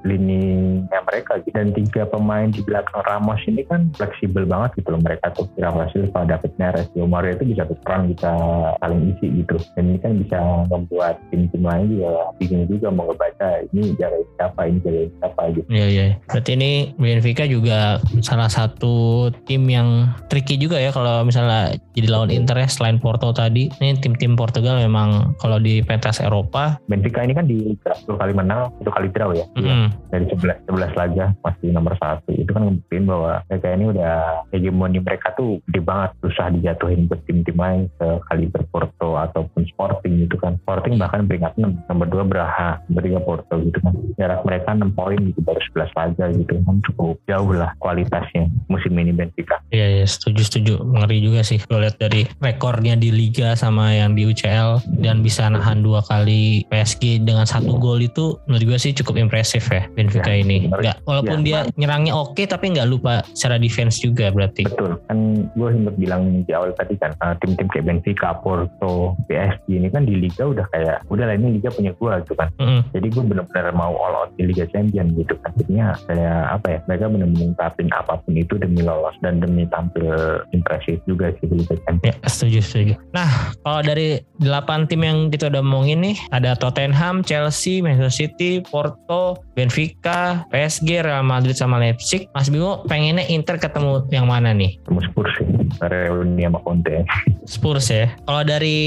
lininya 0.07 0.99
mereka 1.05 1.39
gitu. 1.41 1.55
Dan 1.55 1.73
tiga 1.73 2.03
pemain 2.07 2.49
di 2.49 2.61
belakang 2.63 3.03
Ramos 3.05 3.41
ini 3.47 3.63
kan 3.65 3.89
fleksibel 3.95 4.45
banget 4.45 4.83
gitu 4.83 4.93
loh 4.93 5.01
mereka 5.01 5.31
tuh. 5.33 5.47
Rafa 5.57 5.89
Silva, 5.91 6.25
David 6.27 6.53
Neres, 6.57 6.87
Di 6.93 7.01
Mario 7.03 7.35
itu 7.35 7.45
bisa 7.49 7.65
tukeran 7.93 8.09
bisa 8.17 8.33
saling 8.81 9.01
isi 9.13 9.27
gitu. 9.45 9.57
Dan 9.77 9.85
ini 9.93 9.99
kan 10.01 10.13
bisa 10.17 10.39
membuat 10.73 11.21
tim-tim 11.29 11.61
lain 11.61 11.85
juga 11.93 12.13
bingung 12.41 12.65
juga 12.65 12.89
mau 12.89 13.05
ngebaca 13.13 13.49
ini 13.69 13.93
jagain 14.01 14.27
siapa, 14.41 14.61
ini 14.65 14.79
jagain 14.81 15.11
siapa 15.21 15.43
gitu. 15.53 15.67
Iya 15.69 15.87
iya. 15.93 16.05
Berarti 16.33 16.51
ini 16.57 16.71
Benfica 16.97 17.45
juga 17.45 18.01
salah 18.25 18.49
satu 18.49 19.29
tim 19.45 19.69
yang 19.69 20.09
tricky 20.33 20.57
juga 20.57 20.81
ya 20.81 20.89
kalau 20.89 21.21
misalnya 21.29 21.77
jadi 21.93 22.09
lawan 22.09 22.33
Inter 22.33 22.57
ya 22.57 22.69
selain 22.69 22.97
Porto 22.97 23.29
tadi. 23.37 23.69
Ini 23.69 24.01
tim-tim 24.01 24.33
Portugal 24.33 24.81
memang 24.81 25.37
kalau 25.37 25.61
di 25.61 25.85
pentas 25.85 26.25
Eropa 26.25 26.81
Benfica 26.89 27.21
ini 27.21 27.37
kan 27.37 27.45
di 27.45 27.77
satu 27.85 28.17
kali 28.17 28.33
menang, 28.33 28.73
satu 28.81 28.91
kali 28.91 29.13
draw 29.13 29.37
ya. 29.37 29.45
mm, 29.61 30.09
Dari 30.09 30.25
11, 30.33 30.65
11 30.65 30.97
laga 30.97 31.27
masih 31.45 31.69
nomor 31.77 31.93
satu. 32.01 32.33
Itu 32.33 32.57
kan 32.57 32.65
ngebuktiin 32.65 33.05
bahwa 33.05 33.45
mereka 33.53 33.67
ini 33.77 33.85
udah 33.93 34.17
hegemoni 34.55 34.99
mereka 35.03 35.37
tuh 35.37 35.61
gede 35.69 35.81
banget. 35.85 36.11
Susah 36.25 36.49
dijatuhin 36.55 37.11
ke 37.11 37.17
tim-tim 37.29 37.59
lain 37.59 37.72
sekali 37.97 38.45
Porto 38.71 39.17
ataupun 39.17 39.63
Sporting 39.73 40.27
gitu 40.27 40.37
kan. 40.41 40.57
Sporting 40.65 40.97
bahkan 41.01 41.25
peringkat 41.29 41.57
6. 41.59 41.89
Nomor 41.89 42.07
2 42.09 42.31
Braha, 42.31 42.81
nomor 42.89 43.03
3 43.05 43.27
Porto 43.27 43.55
gitu 43.61 43.79
kan. 43.81 43.95
Jarak 44.19 44.41
mereka 44.45 44.75
6 44.75 44.93
poin 44.97 45.19
gitu 45.21 45.41
baru 45.45 45.61
11 45.75 45.99
laga 45.99 46.27
gitu. 46.35 46.53
Kan 46.65 46.77
cukup 46.91 47.17
jauh 47.29 47.53
lah 47.53 47.71
kualitasnya 47.79 48.49
musim 48.69 48.97
ini 48.97 49.13
Benfica. 49.13 49.61
Iya, 49.71 50.03
iya, 50.03 50.07
setuju 50.07 50.43
setuju. 50.47 50.75
Ngeri 50.83 51.19
juga 51.23 51.41
sih 51.45 51.61
kalau 51.63 51.85
lihat 51.85 51.97
dari 52.01 52.25
rekornya 52.41 52.95
di 52.97 53.13
Liga 53.13 53.55
sama 53.55 53.93
yang 53.93 54.17
di 54.17 54.29
UCL 54.29 55.01
dan 55.05 55.21
bisa 55.21 55.49
nahan 55.49 55.85
dua 55.85 56.01
kali 56.05 56.65
PSG 56.73 57.23
dengan 57.23 57.45
satu 57.45 57.77
gol 57.77 58.01
itu 58.01 58.37
menurut 58.49 58.75
gue 58.75 58.79
sih 58.79 58.93
cukup 58.97 59.21
impresif 59.21 59.69
ya 59.69 59.85
Benfica 59.93 60.33
Ya, 60.33 60.41
ini. 60.41 60.71
Nggak, 60.71 61.05
walaupun 61.05 61.39
Ya, 61.43 61.67
dia 61.67 61.75
nyerangnya 61.77 62.15
oke 62.17 62.43
tapi 62.47 62.73
nggak 62.73 62.89
lupa 62.89 63.21
secara 63.37 63.59
defense 63.59 64.01
juga 64.01 64.31
berarti. 64.31 64.65
Betul, 64.65 64.97
kan 65.11 65.19
gue 65.53 65.69
sempat 65.75 65.95
bilang 65.99 66.23
di 66.47 66.53
awal 66.55 66.73
tadi 66.73 66.95
kan 66.97 67.13
uh, 67.21 67.35
tim-tim 67.63 67.71
kayak 67.71 67.87
Benfica, 67.87 68.29
Porto, 68.43 69.15
PSG 69.31 69.79
ini 69.79 69.89
kan 69.91 70.03
di 70.03 70.19
Liga 70.19 70.51
udah 70.51 70.67
kayak 70.75 71.07
udah 71.07 71.25
lah 71.31 71.35
ini 71.39 71.63
Liga 71.63 71.71
punya 71.71 71.95
gue 71.95 72.13
gitu 72.27 72.35
kan. 72.35 72.49
Mm-mm. 72.59 72.83
Jadi 72.91 73.07
gue 73.15 73.23
benar-benar 73.23 73.75
mau 73.75 73.95
all 73.95 74.15
out 74.27 74.31
di 74.35 74.51
Liga 74.51 74.67
Champion 74.75 75.15
gitu 75.15 75.39
kan. 75.43 75.55
Jadinya 75.55 75.95
kayak 76.11 76.39
apa 76.59 76.67
ya, 76.67 76.79
mereka 76.91 77.05
benar-benar 77.07 77.39
ngungkapin 77.39 77.89
apa 77.95 78.15
pun 78.27 78.35
itu 78.35 78.55
demi 78.59 78.83
lolos 78.83 79.15
dan 79.23 79.39
demi 79.39 79.65
tampil 79.71 80.43
impresif 80.51 80.99
juga 81.07 81.31
sih 81.39 81.47
di 81.47 81.63
Liga 81.63 81.77
Champion. 81.87 82.15
Ya, 82.19 82.29
setuju, 82.29 82.59
setuju. 82.63 82.95
Nah, 83.15 83.31
kalau 83.63 83.81
dari 83.87 84.19
delapan 84.43 84.91
tim 84.91 85.07
yang 85.07 85.19
kita 85.31 85.47
udah 85.53 85.63
omongin 85.63 86.03
nih, 86.03 86.17
ada 86.35 86.59
Tottenham, 86.59 87.23
Chelsea, 87.23 87.79
Manchester 87.79 88.11
City, 88.11 88.59
Porto, 88.67 89.39
Benfica, 89.55 90.43
PSG, 90.51 91.07
Real 91.07 91.23
Madrid, 91.23 91.55
sama 91.55 91.79
Leipzig. 91.79 92.27
Mas 92.35 92.51
Bimo 92.51 92.83
pengennya 92.91 93.23
Inter 93.31 93.61
ketemu 93.61 94.03
yang 94.11 94.27
mana 94.27 94.51
nih? 94.51 94.81
Temu 94.89 94.99
Spurs 95.05 95.31
sih, 95.39 95.47
reuni 95.79 96.43
sama 96.43 96.59
Conte. 96.65 97.05
Spurs 97.53 97.93
ya. 97.93 98.09
Kalau 98.25 98.43
dari 98.43 98.79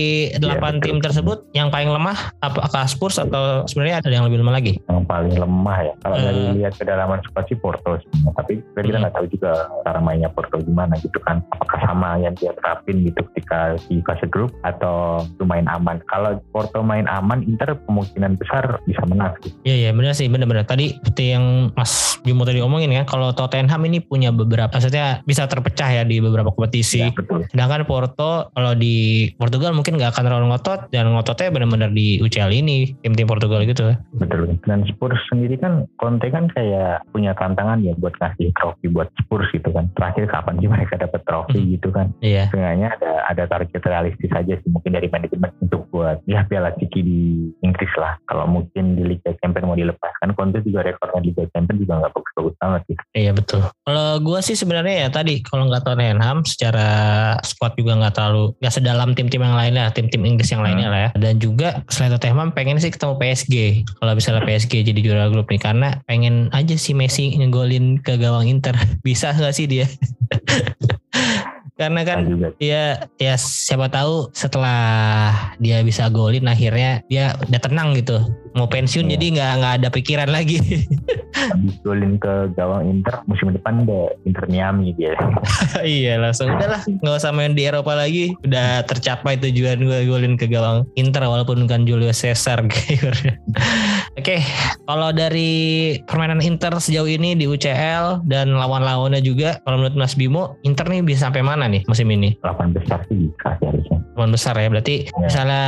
delapan 0.42 0.82
betul. 0.82 0.86
tim 0.90 0.98
tersebut, 0.98 1.38
yang 1.54 1.70
paling 1.70 1.94
lemah 1.94 2.34
apakah 2.42 2.90
Spurs 2.90 3.22
atau 3.22 3.62
sebenarnya 3.70 4.02
ada 4.02 4.10
yang 4.10 4.26
lebih 4.26 4.42
lemah 4.42 4.58
lagi? 4.58 4.74
Yang 4.90 5.06
paling 5.06 5.36
lemah 5.38 5.78
ya. 5.86 5.94
Kalau 6.02 6.16
Eh. 6.18 6.24
dari 6.26 6.42
lihat 6.58 6.74
kedalaman 6.74 7.22
squad 7.22 7.46
sih 7.46 7.58
Porto 7.62 8.02
sebenarnya. 8.02 8.34
Tapi 8.34 8.54
kita 8.58 8.98
Hmm. 8.98 9.02
nggak 9.06 9.14
tahu 9.14 9.26
juga 9.30 9.52
cara 9.86 10.00
mainnya 10.02 10.30
Porto 10.34 10.58
gimana 10.58 10.98
gitu 10.98 11.22
kan. 11.22 11.46
Apakah 11.54 11.80
sama 11.86 12.18
yang 12.18 12.34
dia 12.34 12.50
terapin 12.58 13.06
gitu 13.06 13.22
ketika 13.32 13.78
di 13.86 14.02
fase 14.02 14.26
grup 14.26 14.50
atau 14.66 15.22
main 15.46 15.70
aman. 15.70 16.02
Kalau 16.10 16.42
Porto 16.50 16.82
main 16.82 17.06
aman, 17.06 17.46
Inter 17.46 17.78
kemungkinan 17.86 18.42
besar 18.42 18.82
bisa 18.90 19.06
menang. 19.06 19.38
Iya 19.62 19.76
iya 19.78 19.90
benar 19.94 20.18
sih 20.18 20.26
benar-benar. 20.26 20.66
Tadi 20.66 20.98
seperti 20.98 21.38
yang 21.38 21.70
Mas 21.78 22.18
Bimo 22.26 22.42
tadi 22.42 22.58
omongin 22.58 22.90
kan, 22.90 23.06
kalau 23.06 23.30
Tottenham 23.30 23.86
ini 23.86 24.02
punya 24.02 24.34
beberapa, 24.34 24.74
maksudnya 24.74 25.22
bisa 25.30 25.46
terpecah 25.46 25.94
ya 25.94 26.02
di 26.02 26.18
beberapa 26.18 26.50
kompetisi. 26.50 27.06
Ya, 27.06 27.14
betul. 27.14 27.46
Sedangkan 27.54 27.86
Porto 27.86 28.50
kalau 28.56 28.72
di 28.72 29.28
Portugal 29.36 29.76
mungkin 29.76 30.00
nggak 30.00 30.16
akan 30.16 30.24
terlalu 30.32 30.46
ngotot 30.56 30.88
dan 30.90 31.12
ngototnya 31.12 31.52
benar-benar 31.52 31.92
di 31.92 32.24
UCL 32.24 32.56
ini 32.56 32.96
tim-tim 33.04 33.28
Portugal 33.28 33.62
gitu. 33.68 33.92
Betul. 34.16 34.56
Dan 34.64 34.88
Spurs 34.88 35.20
sendiri 35.28 35.60
kan 35.60 35.84
Conte 36.00 36.32
kan 36.32 36.48
kayak 36.56 37.04
punya 37.12 37.36
tantangan 37.36 37.84
ya 37.84 37.92
buat 38.00 38.16
ngasih 38.16 38.56
trofi 38.56 38.88
buat 38.88 39.12
Spurs 39.20 39.52
gitu 39.52 39.70
kan. 39.76 39.92
Terakhir 40.00 40.32
kapan 40.32 40.56
sih 40.64 40.72
mereka 40.72 40.96
dapat 40.96 41.22
trofi 41.28 41.60
Hmm. 41.60 41.72
gitu 41.76 41.90
kan. 41.92 42.08
Iya. 42.24 42.48
Sebenarnya 42.48 42.96
ada 42.96 43.12
ada 43.28 43.44
target 43.46 43.84
realistis 43.84 44.32
aja 44.32 44.56
sih 44.56 44.70
mungkin 44.72 44.96
dari 44.96 45.12
manajemen 45.12 45.52
untuk 45.60 45.92
buat 45.92 46.24
ya 46.24 46.48
Piala 46.48 46.72
Ciki 46.80 47.02
di 47.04 47.22
Inggris 47.60 47.92
lah. 48.00 48.16
Kalau 48.32 48.48
mungkin 48.48 48.96
di 48.96 49.04
Liga 49.04 49.36
Champions 49.44 49.68
mau 49.68 49.76
dilepaskan 49.76 50.32
Conte 50.32 50.64
juga 50.64 50.88
rekornya 50.88 51.20
di 51.20 51.36
Liga 51.36 51.44
Champions 51.52 51.80
juga 51.84 51.94
nggak 52.00 52.14
bagus-bagus 52.16 52.56
banget 52.64 52.82
gitu. 52.88 53.02
Iya 53.12 53.32
betul. 53.36 53.62
Kalau 53.84 54.08
gue 54.24 54.40
sih 54.40 54.56
sebenarnya 54.56 54.96
ya 55.04 55.10
tadi 55.12 55.44
kalau 55.44 55.68
nggak 55.68 55.84
Tottenham 55.84 56.48
secara 56.48 56.88
squad 57.44 57.76
juga 57.76 58.00
nggak 58.00 58.16
terlalu 58.16 58.45
nggak 58.60 58.74
sedalam 58.74 59.18
tim-tim 59.18 59.42
yang 59.42 59.56
lainnya, 59.58 59.90
tim-tim 59.96 60.22
Inggris 60.22 60.52
yang 60.52 60.62
lainnya 60.62 60.88
lah 60.92 61.00
ya. 61.00 61.10
Dan 61.18 61.42
juga 61.42 61.82
selain 61.90 62.14
Tottenham 62.14 62.54
pengen 62.54 62.78
sih 62.78 62.94
ketemu 62.94 63.18
PSG. 63.18 63.56
Kalau 63.98 64.14
misalnya 64.14 64.44
PSG 64.46 64.74
jadi 64.86 65.00
juara 65.02 65.32
grup 65.34 65.50
nih 65.50 65.62
karena 65.62 65.90
pengen 66.06 66.54
aja 66.54 66.76
si 66.78 66.94
Messi 66.94 67.34
ngegolin 67.34 68.04
ke 68.04 68.20
gawang 68.20 68.46
Inter. 68.46 68.78
Bisa 69.08 69.34
nggak 69.34 69.56
sih 69.56 69.66
dia? 69.66 69.88
karena 71.76 72.08
kan 72.08 72.24
dia 72.56 73.12
ya 73.20 73.36
siapa 73.36 73.92
tahu 73.92 74.32
setelah 74.32 75.52
dia 75.60 75.84
bisa 75.84 76.08
golin 76.08 76.48
akhirnya 76.48 77.04
dia 77.12 77.36
udah 77.52 77.60
tenang 77.60 77.92
gitu 78.00 78.24
mau 78.56 78.66
pensiun 78.66 79.06
Iya. 79.06 79.20
jadi 79.20 79.26
nggak 79.36 79.52
nggak 79.60 79.74
ada 79.84 79.88
pikiran 79.92 80.30
lagi 80.32 80.58
habis 81.52 81.76
golin 81.84 82.16
ke 82.18 82.50
gawang 82.56 82.88
Inter 82.90 83.22
musim 83.28 83.52
depan 83.52 83.84
ada 83.84 84.10
Inter 84.24 84.48
Miami 84.48 84.96
dia. 84.96 85.14
iya 85.84 86.16
langsung 86.18 86.50
udahlah 86.50 86.82
nggak 86.88 87.16
usah 87.20 87.36
main 87.36 87.54
di 87.54 87.68
Eropa 87.68 87.92
lagi 87.94 88.34
udah 88.48 88.82
tercapai 88.88 89.36
tujuan 89.38 89.84
gue 89.84 90.08
golin 90.08 90.40
ke 90.40 90.48
gawang 90.48 90.88
Inter 90.96 91.28
walaupun 91.28 91.68
bukan 91.68 91.84
Julio 91.84 92.16
Cesar. 92.16 92.64
Oke, 94.16 94.40
kalau 94.88 95.12
dari 95.12 95.52
permainan 96.08 96.40
Inter 96.40 96.72
sejauh 96.72 97.10
ini 97.10 97.36
di 97.36 97.52
UCL 97.52 98.24
dan 98.24 98.56
lawan-lawannya 98.56 99.20
juga, 99.20 99.60
kalau 99.68 99.84
menurut 99.84 100.00
Mas 100.00 100.16
Bimo, 100.16 100.56
Inter 100.64 100.88
nih 100.88 101.04
bisa 101.04 101.28
sampai 101.28 101.44
mana 101.44 101.68
nih 101.68 101.84
musim 101.92 102.08
ini? 102.08 102.40
8 102.40 102.72
besar 102.72 103.04
sih 103.12 103.28
harusnya. 103.44 104.00
Delapan 104.16 104.32
besar 104.32 104.56
ya. 104.56 104.68
Berarti 104.72 104.96
yeah. 105.06 105.20
misalnya 105.28 105.66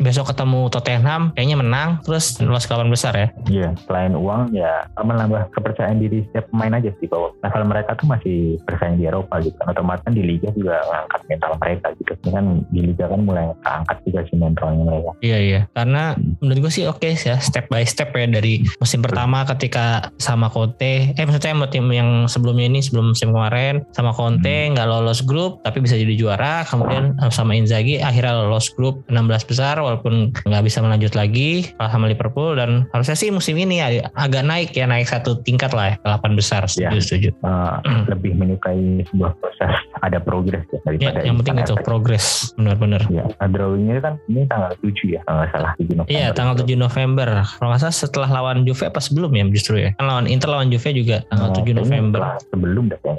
besok 0.00 0.32
ketemu 0.32 0.60
Tottenham 0.72 1.22
kayaknya 1.36 1.56
menang 1.60 1.88
terus 2.02 2.40
lolos 2.40 2.64
ke 2.64 2.72
delapan 2.72 2.90
besar 2.90 3.12
ya. 3.12 3.28
Iya, 3.46 3.60
yeah. 3.68 3.72
selain 3.84 4.14
uang 4.16 4.42
ya 4.56 4.88
menambah 4.96 5.52
kepercayaan 5.52 6.00
diri 6.00 6.24
setiap 6.32 6.48
pemain 6.48 6.80
aja 6.80 6.90
sih 6.98 7.06
bahwa 7.06 7.36
asal 7.44 7.62
mereka 7.68 7.90
tuh 8.00 8.08
masih 8.08 8.38
bersaing 8.64 8.96
di 8.96 9.04
Eropa 9.04 9.38
gitu. 9.44 9.54
Kan 9.60 9.76
otomatis 9.76 10.02
kan 10.08 10.16
di 10.16 10.24
liga 10.24 10.48
juga 10.56 10.80
mengangkat 10.88 11.20
mental 11.28 11.52
mereka 11.60 11.86
gitu. 12.00 12.12
Ini 12.24 12.30
kan 12.32 12.46
di 12.72 12.80
liga 12.80 13.04
kan 13.06 13.20
mulai 13.22 13.44
angkat 13.68 13.96
juga 14.08 14.20
sih 14.26 14.36
mentalnya 14.40 14.82
mereka. 14.82 15.10
Iya 15.20 15.38
iya. 15.38 15.60
Karena 15.76 16.16
hmm. 16.16 16.40
menurut 16.40 16.58
gue 16.66 16.72
sih 16.72 16.84
oke 16.88 17.04
okay 17.04 17.12
ya 17.20 17.36
step 17.36 17.68
by 17.68 17.84
step 17.84 18.16
ya 18.16 18.24
dari 18.24 18.64
musim 18.80 19.04
pertama 19.04 19.44
ketika 19.44 20.08
sama 20.16 20.48
Conte, 20.48 21.12
eh 21.12 21.24
maksudnya 21.26 21.68
tim 21.68 21.86
yang 21.92 22.26
sebelumnya 22.26 22.66
ini 22.66 22.80
sebelum 22.80 23.12
musim 23.12 23.30
kemarin 23.30 23.84
sama 23.92 24.16
Conte 24.16 24.66
hmm. 24.66 24.72
nggak 24.74 24.86
hmm. 24.88 24.94
lolos 24.96 25.20
grup 25.26 25.60
tapi 25.66 25.84
bisa 25.84 25.98
jadi 25.98 26.14
juara. 26.16 26.64
Kemudian 26.64 27.18
sama 27.28 27.52
Inzaghi 27.58 27.89
akhirnya 27.98 28.46
lolos 28.46 28.70
grup 28.78 29.02
16 29.10 29.50
besar 29.50 29.82
walaupun 29.82 30.30
nggak 30.46 30.62
bisa 30.62 30.78
melanjut 30.78 31.18
lagi 31.18 31.74
kalah 31.74 31.90
sama 31.90 32.06
Liverpool 32.06 32.54
dan 32.54 32.86
harusnya 32.94 33.18
sih 33.18 33.34
musim 33.34 33.58
ini 33.58 33.82
agak 34.14 34.46
naik 34.46 34.70
ya 34.76 34.86
naik 34.86 35.10
satu 35.10 35.42
tingkat 35.42 35.74
lah 35.74 35.94
ya 35.94 35.96
ke 35.98 36.06
8 36.22 36.38
besar 36.38 36.62
setuju 36.70 36.94
ya. 36.94 37.02
setuju. 37.02 37.28
Uh. 37.42 37.80
Lebih 38.06 38.38
menyukai 38.38 39.02
sebuah 39.10 39.32
proses 39.42 39.74
ada 40.00 40.18
progres 40.22 40.64
ya 40.70 40.78
daripada 40.86 41.18
ya, 41.20 41.26
yang 41.26 41.36
penting 41.42 41.56
itu 41.60 41.74
progres 41.82 42.54
benar-benar. 42.54 43.02
Ya, 43.10 43.24
drawingnya 43.50 44.00
kan 44.00 44.14
ini 44.30 44.46
tanggal 44.46 44.72
7 44.78 45.16
ya 45.16 45.20
kalau 45.26 45.36
nggak 45.42 45.50
salah 45.50 45.72
7 45.76 45.96
November. 45.96 46.12
Iya 46.12 46.26
tanggal 46.36 46.54
7 46.60 46.76
November. 46.76 47.28
Kalau 47.58 47.68
nggak 47.72 47.82
salah 47.82 47.96
setelah 47.96 48.28
lawan 48.30 48.62
Juve 48.62 48.84
apa 48.86 49.00
sebelum 49.02 49.30
ya 49.34 49.44
justru 49.50 49.74
ya? 49.80 49.90
Kan 49.96 50.06
lawan 50.06 50.26
Inter 50.28 50.48
lawan 50.52 50.68
Juve 50.68 50.90
juga 50.92 51.24
tanggal 51.32 51.48
oh, 51.50 51.56
7 51.64 51.80
November. 51.80 52.20
Sebelum 52.52 52.84
dah 52.92 52.98
yang 53.04 53.18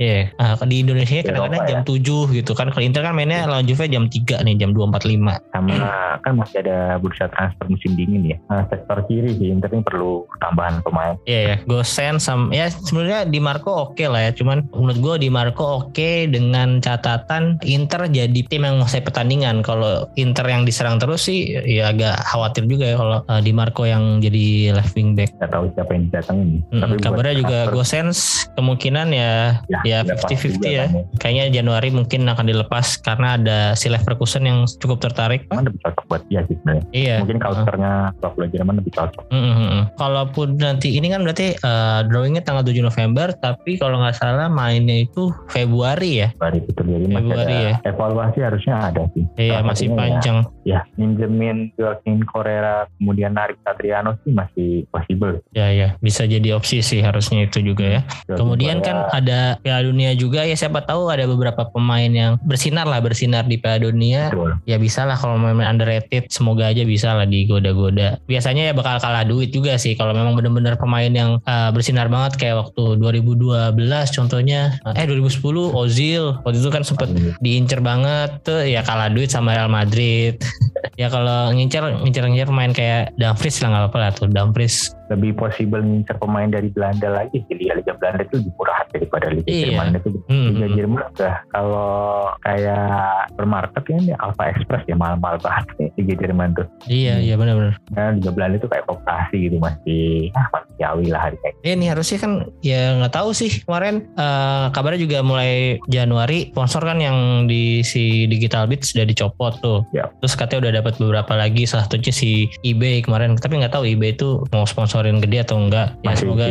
Iya, 0.00 0.34
yeah. 0.34 0.58
uh, 0.58 0.66
di 0.66 0.82
Indonesia 0.82 1.14
ya, 1.20 1.22
kadang-kadang 1.22 1.62
jam 1.68 1.80
ya. 1.84 2.26
7 2.34 2.38
gitu 2.42 2.52
kan. 2.58 2.66
Kalau 2.74 2.82
Inter 2.82 3.02
kan 3.06 3.14
mainnya 3.14 3.46
lawan 3.46 3.68
Juve 3.68 3.86
jam 3.86 4.01
3 4.08 4.46
nih, 4.46 4.54
jam 4.58 4.70
2.45. 4.72 5.52
Sama 5.52 5.70
hmm. 5.74 6.22
kan 6.22 6.32
masih 6.38 6.58
ada 6.64 6.96
bursa 6.98 7.26
transfer 7.30 7.66
musim 7.68 7.92
dingin 7.94 8.34
ya. 8.34 8.36
Nah, 8.48 8.64
sektor 8.70 9.04
kiri 9.06 9.36
sih 9.36 9.52
Inter 9.52 9.70
ini 9.74 9.84
perlu 9.84 10.24
tambahan 10.40 10.80
pemain. 10.82 11.14
Iya 11.28 11.32
yeah, 11.34 11.42
ya, 11.42 11.56
Gosen 11.68 12.16
sama 12.18 12.50
ya 12.50 12.66
sebenarnya 12.72 13.28
Di 13.28 13.38
Marco 13.38 13.70
oke 13.70 13.98
okay 13.98 14.06
lah 14.08 14.28
ya. 14.28 14.32
Cuman 14.34 14.66
menurut 14.72 14.98
gue 14.98 15.14
Di 15.26 15.30
Marco 15.30 15.64
oke 15.64 15.92
okay 15.92 16.26
dengan 16.26 16.80
catatan 16.80 17.60
Inter 17.62 18.08
jadi 18.08 18.40
tim 18.48 18.64
yang 18.64 18.80
menguasai 18.80 19.04
pertandingan. 19.04 19.60
Kalau 19.60 20.08
Inter 20.16 20.46
yang 20.48 20.64
diserang 20.64 20.96
terus 20.98 21.28
sih 21.28 21.54
ya 21.62 21.92
agak 21.92 22.18
khawatir 22.26 22.66
juga 22.66 22.84
ya 22.88 22.96
kalau 22.96 23.18
uh, 23.28 23.40
Di 23.44 23.52
Marco 23.52 23.84
yang 23.84 24.18
jadi 24.24 24.74
left 24.74 24.96
wing 24.96 25.14
back. 25.14 25.30
Gak 25.38 25.52
tahu 25.52 25.68
siapa 25.76 25.90
yang 25.92 26.04
datangin. 26.08 26.48
Hmm, 26.72 26.80
Tapi 26.80 26.94
kabarnya 26.98 27.34
juga 27.36 27.58
Gosens 27.68 28.48
kemungkinan 28.56 29.12
ya 29.12 29.60
ya 29.84 30.02
50-50 30.06 30.64
ya. 30.64 30.88
ya. 30.88 31.02
Kayaknya 31.20 31.62
Januari 31.62 31.88
mungkin 31.92 32.24
akan 32.26 32.46
dilepas 32.48 32.98
karena 33.04 33.36
ada 33.36 33.58
si 33.76 33.91
Leverkusen 33.92 34.48
yang 34.48 34.64
cukup 34.80 35.04
tertarik. 35.04 35.44
Mana 35.52 35.68
lebih 35.68 35.80
cocok 35.84 36.04
buat 36.08 36.22
dia 36.32 36.40
sih 36.48 36.56
sebenarnya. 36.56 36.84
Iya. 36.96 37.16
Mungkin 37.22 37.38
culture-nya 37.40 37.92
uh. 38.16 38.50
Jerman 38.52 38.74
lebih 38.82 38.92
cocok. 38.92 39.24
Mm 39.30 39.52
-hmm. 39.54 39.82
Kalaupun 39.96 40.48
nanti 40.60 40.98
ini 40.98 41.08
kan 41.12 41.24
berarti 41.24 41.56
uh, 41.60 42.04
drawingnya 42.06 42.42
tanggal 42.44 42.64
7 42.64 42.80
November 42.84 43.32
tapi 43.36 43.76
kalau 43.76 44.00
nggak 44.00 44.16
salah 44.16 44.48
mainnya 44.48 45.04
itu 45.04 45.32
Februari 45.48 46.24
ya. 46.24 46.28
Februari 46.36 46.58
betul 46.64 46.84
jadi 46.88 47.04
Februari 47.10 47.56
ya. 47.56 47.74
Evaluasi 47.86 48.38
harusnya 48.40 48.74
ada 48.78 49.02
sih. 49.12 49.24
Iya 49.38 49.58
masih 49.64 49.88
ya, 49.90 49.96
panjang. 49.96 50.36
Ya, 50.62 50.78
ya 50.78 50.80
minjemin 51.00 51.72
Joaquin 51.76 52.22
Correa 52.28 52.86
kemudian 52.98 53.34
narik 53.34 53.58
Satriano 53.66 54.16
sih 54.22 54.32
masih 54.32 54.70
possible. 54.88 55.42
Ya 55.56 55.68
ya 55.72 55.98
bisa 55.98 56.24
jadi 56.24 56.54
opsi 56.54 56.80
sih 56.80 57.00
harusnya 57.02 57.48
itu 57.48 57.60
juga 57.62 57.84
ya. 57.84 58.00
Joaquin 58.28 58.38
kemudian 58.38 58.76
Correa. 58.80 58.88
kan 58.88 58.96
ada 59.12 59.40
Piala 59.60 59.82
Dunia 59.86 60.12
juga 60.14 60.46
ya 60.46 60.54
siapa 60.54 60.84
tahu 60.84 61.10
ada 61.10 61.24
beberapa 61.26 61.66
pemain 61.68 62.10
yang 62.10 62.38
bersinar 62.46 62.86
lah 62.86 63.02
bersinar 63.02 63.48
di 63.48 63.58
Piala 63.58 63.81
Dunia. 63.82 64.30
Betul. 64.30 64.50
Ya 64.64 64.76
bisa 64.78 65.02
lah 65.02 65.18
kalau 65.18 65.36
memang 65.36 65.66
underrated 65.66 66.30
semoga 66.30 66.70
aja 66.70 66.86
bisa 66.86 67.12
lah 67.12 67.26
digoda-goda. 67.26 68.22
Biasanya 68.30 68.70
ya 68.70 68.72
bakal 68.72 69.02
kalah 69.02 69.26
duit 69.26 69.50
juga 69.50 69.74
sih 69.74 69.98
kalau 69.98 70.14
memang 70.14 70.38
benar-benar 70.38 70.78
pemain 70.78 71.10
yang 71.10 71.42
uh, 71.44 71.70
bersinar 71.74 72.06
banget 72.06 72.38
kayak 72.38 72.62
waktu 72.62 72.96
2012 73.02 73.74
contohnya 74.14 74.78
eh 74.94 75.06
2010 75.06 75.42
Ozil 75.74 76.38
waktu 76.46 76.58
itu 76.62 76.70
kan 76.70 76.82
sempat 76.86 77.08
diincer 77.42 77.82
banget 77.82 78.30
tuh 78.46 78.62
ya 78.62 78.86
kalah 78.86 79.10
duit 79.10 79.28
sama 79.28 79.58
Real 79.58 79.72
Madrid. 79.72 80.38
ya 81.00 81.10
kalau 81.10 81.50
ngincer 81.50 81.82
ngincer-ngincer 82.06 82.48
pemain 82.48 82.72
kayak 82.72 83.10
Dumfries 83.18 83.58
lah 83.64 83.68
nggak 83.74 83.82
apa-apa 83.88 83.98
lah 83.98 84.10
tuh 84.14 84.28
Dumfries 84.30 84.94
lebih 85.12 85.36
possible 85.36 85.84
ngincer 85.84 86.16
pemain 86.16 86.48
dari 86.48 86.72
Belanda 86.72 87.12
lagi 87.12 87.44
di 87.46 87.54
Liga, 87.60 87.76
Liga 87.78 87.92
Belanda 88.00 88.24
itu 88.24 88.40
lebih 88.40 88.52
murah 88.56 88.80
daripada 88.88 89.26
Liga 89.28 89.50
iya. 89.50 89.64
Jerman 89.68 89.86
itu 89.96 90.08
hmm. 90.28 90.48
Liga 90.48 90.66
hmm. 90.66 90.76
Jerman 90.76 91.00
udah 91.12 91.36
kalau 91.52 91.92
kayak 92.40 92.96
bermarket 93.36 93.84
ini 93.92 94.12
Alpha 94.16 94.44
Express 94.48 94.82
ya 94.88 94.96
mahal-mahal 94.96 95.36
banget 95.44 95.64
nih 95.76 95.88
Liga 96.00 96.14
Jerman 96.24 96.48
tuh 96.56 96.66
iya 96.88 97.14
hmm. 97.20 97.24
iya 97.28 97.34
benar-benar 97.36 97.74
nah, 97.92 98.10
Liga 98.16 98.30
Belanda 98.32 98.56
itu 98.56 98.68
kayak 98.68 98.84
koperasi 98.88 99.36
gitu 99.48 99.56
masih 99.60 100.32
ah 100.32 100.46
manusiawi 100.50 101.06
lah 101.12 101.20
harganya 101.28 101.58
eh 101.62 101.72
ini 101.76 101.86
harusnya 101.90 102.18
kan 102.18 102.32
ya 102.64 102.96
nggak 102.98 103.12
tahu 103.12 103.30
sih 103.36 103.50
kemarin 103.62 104.08
uh, 104.16 104.72
kabarnya 104.72 105.00
juga 105.04 105.18
mulai 105.20 105.76
Januari 105.90 106.50
sponsor 106.50 106.82
kan 106.82 106.98
yang 106.98 107.46
di 107.46 107.84
si 107.84 108.24
Digital 108.26 108.66
Beat 108.66 108.86
sudah 108.86 109.04
dicopot 109.04 109.60
tuh 109.60 109.84
ya. 109.92 110.08
terus 110.22 110.34
katanya 110.38 110.68
udah 110.68 110.72
dapat 110.82 110.94
beberapa 110.98 111.32
lagi 111.36 111.68
salah 111.68 111.86
satunya 111.86 112.14
si 112.14 112.48
eBay 112.64 113.04
kemarin 113.04 113.36
tapi 113.36 113.60
nggak 113.60 113.74
tahu 113.74 113.84
eBay 113.84 114.14
itu 114.14 114.42
mau 114.50 114.64
sponsor 114.64 115.01
ngeluarin 115.02 115.18
gede 115.18 115.38
atau 115.42 115.56
enggak. 115.58 115.88
Ya 116.06 116.14
Masih 116.14 116.18
semoga 116.22 116.44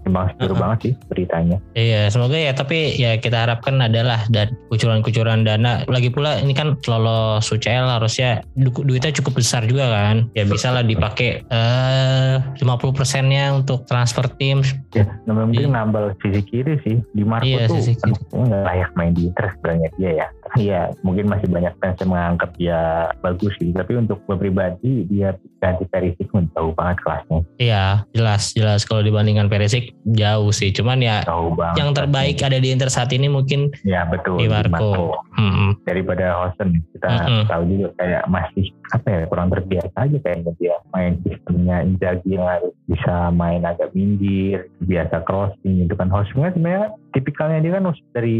timbang 0.00 0.26
uh, 0.40 0.56
banget 0.56 0.78
sih 0.80 0.92
beritanya 1.12 1.56
iya 1.76 2.08
semoga 2.08 2.36
ya 2.40 2.52
tapi 2.56 2.96
ya 2.96 3.20
kita 3.20 3.44
harapkan 3.44 3.76
adalah 3.84 4.24
dan 4.32 4.56
kucuran-kucuran 4.72 5.44
dana. 5.44 5.84
Lagi 5.84 6.08
pula 6.08 6.40
ini 6.40 6.56
kan 6.56 6.80
lolos 6.88 7.44
UCL 7.52 8.00
harusnya 8.00 8.40
du 8.56 8.72
duitnya 8.72 9.12
cukup 9.12 9.44
besar 9.44 9.68
juga 9.68 9.92
kan. 9.92 10.32
Ya 10.32 10.48
bisa 10.48 10.72
lah 10.72 10.80
dipakai 10.80 11.44
eh, 11.44 12.36
uh, 12.40 12.80
50 12.80 12.96
persennya 12.96 13.52
untuk 13.52 13.84
transfer 13.84 14.24
tim. 14.40 14.64
Ya 14.96 15.04
namanya 15.28 15.46
mungkin 15.52 15.68
iya. 15.68 15.76
nambah 15.76 16.02
sisi 16.24 16.40
kiri 16.48 16.74
sih. 16.80 16.96
Di 17.12 17.22
Marco 17.26 17.44
iya, 17.44 17.68
tuh 17.68 17.84
nggak 18.32 18.62
layak 18.64 18.90
main 18.96 19.12
di 19.12 19.28
Inter 19.28 19.52
sebenarnya 19.60 19.88
dia 20.00 20.12
ya. 20.24 20.28
Iya 20.54 20.94
mungkin 21.02 21.26
masih 21.26 21.50
banyak 21.50 21.74
fans 21.82 21.98
yang 21.98 22.14
menganggap 22.14 22.54
dia 22.54 23.10
bagus 23.18 23.50
sih. 23.58 23.74
Tapi 23.74 23.98
untuk 23.98 24.22
pribadi 24.22 25.02
dia 25.10 25.34
ganti 25.58 25.82
Perisic 25.90 26.30
jauh 26.30 26.72
banget 26.78 26.96
kelasnya. 27.02 27.40
Iya 27.58 27.73
Iya, 27.74 28.06
jelas 28.14 28.54
jelas 28.54 28.86
kalau 28.86 29.02
dibandingkan 29.02 29.50
Perisic 29.50 29.98
jauh 30.06 30.54
sih. 30.54 30.70
Cuman 30.70 31.02
ya 31.02 31.26
yang 31.74 31.90
terbaik 31.90 32.38
ada 32.38 32.62
di 32.62 32.70
Inter 32.70 32.86
saat 32.86 33.10
ini 33.10 33.26
mungkin 33.26 33.74
ya 33.82 34.06
betul 34.06 34.38
di 34.38 34.46
Marco. 34.46 35.18
Hmm. 35.34 35.74
Daripada 35.82 36.38
Hosen 36.38 36.86
kita 36.94 37.10
hmm. 37.10 37.50
tahu 37.50 37.62
juga 37.66 37.88
kayak 37.98 38.30
masih 38.30 38.70
apa 38.94 39.06
ya 39.10 39.20
kurang 39.26 39.50
terbiasa 39.50 39.96
aja 40.06 40.18
kayak 40.22 40.54
dia 40.62 40.78
main 40.94 41.18
sistemnya 41.26 41.82
Inzaghi 41.82 42.38
yang 42.38 42.46
harus 42.46 42.74
bisa 42.86 43.34
main 43.34 43.66
agak 43.66 43.90
minggir, 43.90 44.70
biasa 44.86 45.26
crossing 45.26 45.82
gitu 45.82 45.98
kan. 45.98 46.06
Hosen 46.14 46.46
kan 46.46 46.54
sebenarnya 46.54 46.94
tipikalnya 47.10 47.58
dia 47.58 47.72
kan 47.74 47.90
dari 48.14 48.38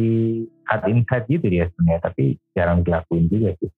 cut 0.63 0.87
inside 0.87 1.27
gitu 1.27 1.47
dia 1.51 1.67
sebenarnya 1.75 2.07
tapi 2.07 2.39
jarang 2.55 2.87
dilakuin 2.87 3.27
juga 3.27 3.51
sih. 3.59 3.71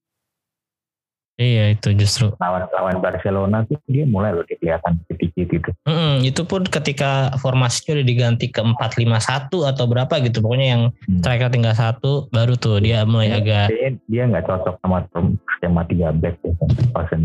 Iya 1.36 1.76
itu 1.76 1.92
justru 1.92 2.32
lawan-lawan 2.40 2.96
Barcelona 3.04 3.60
tuh 3.68 3.76
dia 3.84 4.08
mulai 4.08 4.32
loh 4.32 4.40
kelihatan 4.48 4.96
sedikit 5.04 5.52
itu. 5.52 5.70
Mm 5.84 5.92
-hmm, 5.92 6.14
itu 6.24 6.42
pun 6.48 6.64
ketika 6.64 7.36
formasinya 7.36 8.00
udah 8.00 8.06
diganti 8.08 8.48
ke 8.48 8.64
empat 8.64 8.96
lima 8.96 9.20
satu 9.20 9.68
atau 9.68 9.84
berapa 9.84 10.16
gitu 10.24 10.40
pokoknya 10.40 10.66
yang 10.72 10.82
hmm. 10.88 11.20
striker 11.20 11.52
tinggal 11.52 11.76
satu 11.76 12.32
baru 12.32 12.56
tuh 12.56 12.80
dia 12.80 13.04
mulai 13.04 13.36
dia, 13.36 13.68
agak 13.68 13.68
dia 14.08 14.22
nggak 14.24 14.48
cocok 14.48 14.80
sama 14.80 15.04
sama 15.60 15.82
tiga 15.84 16.08
back 16.16 16.40
ya. 16.40 16.52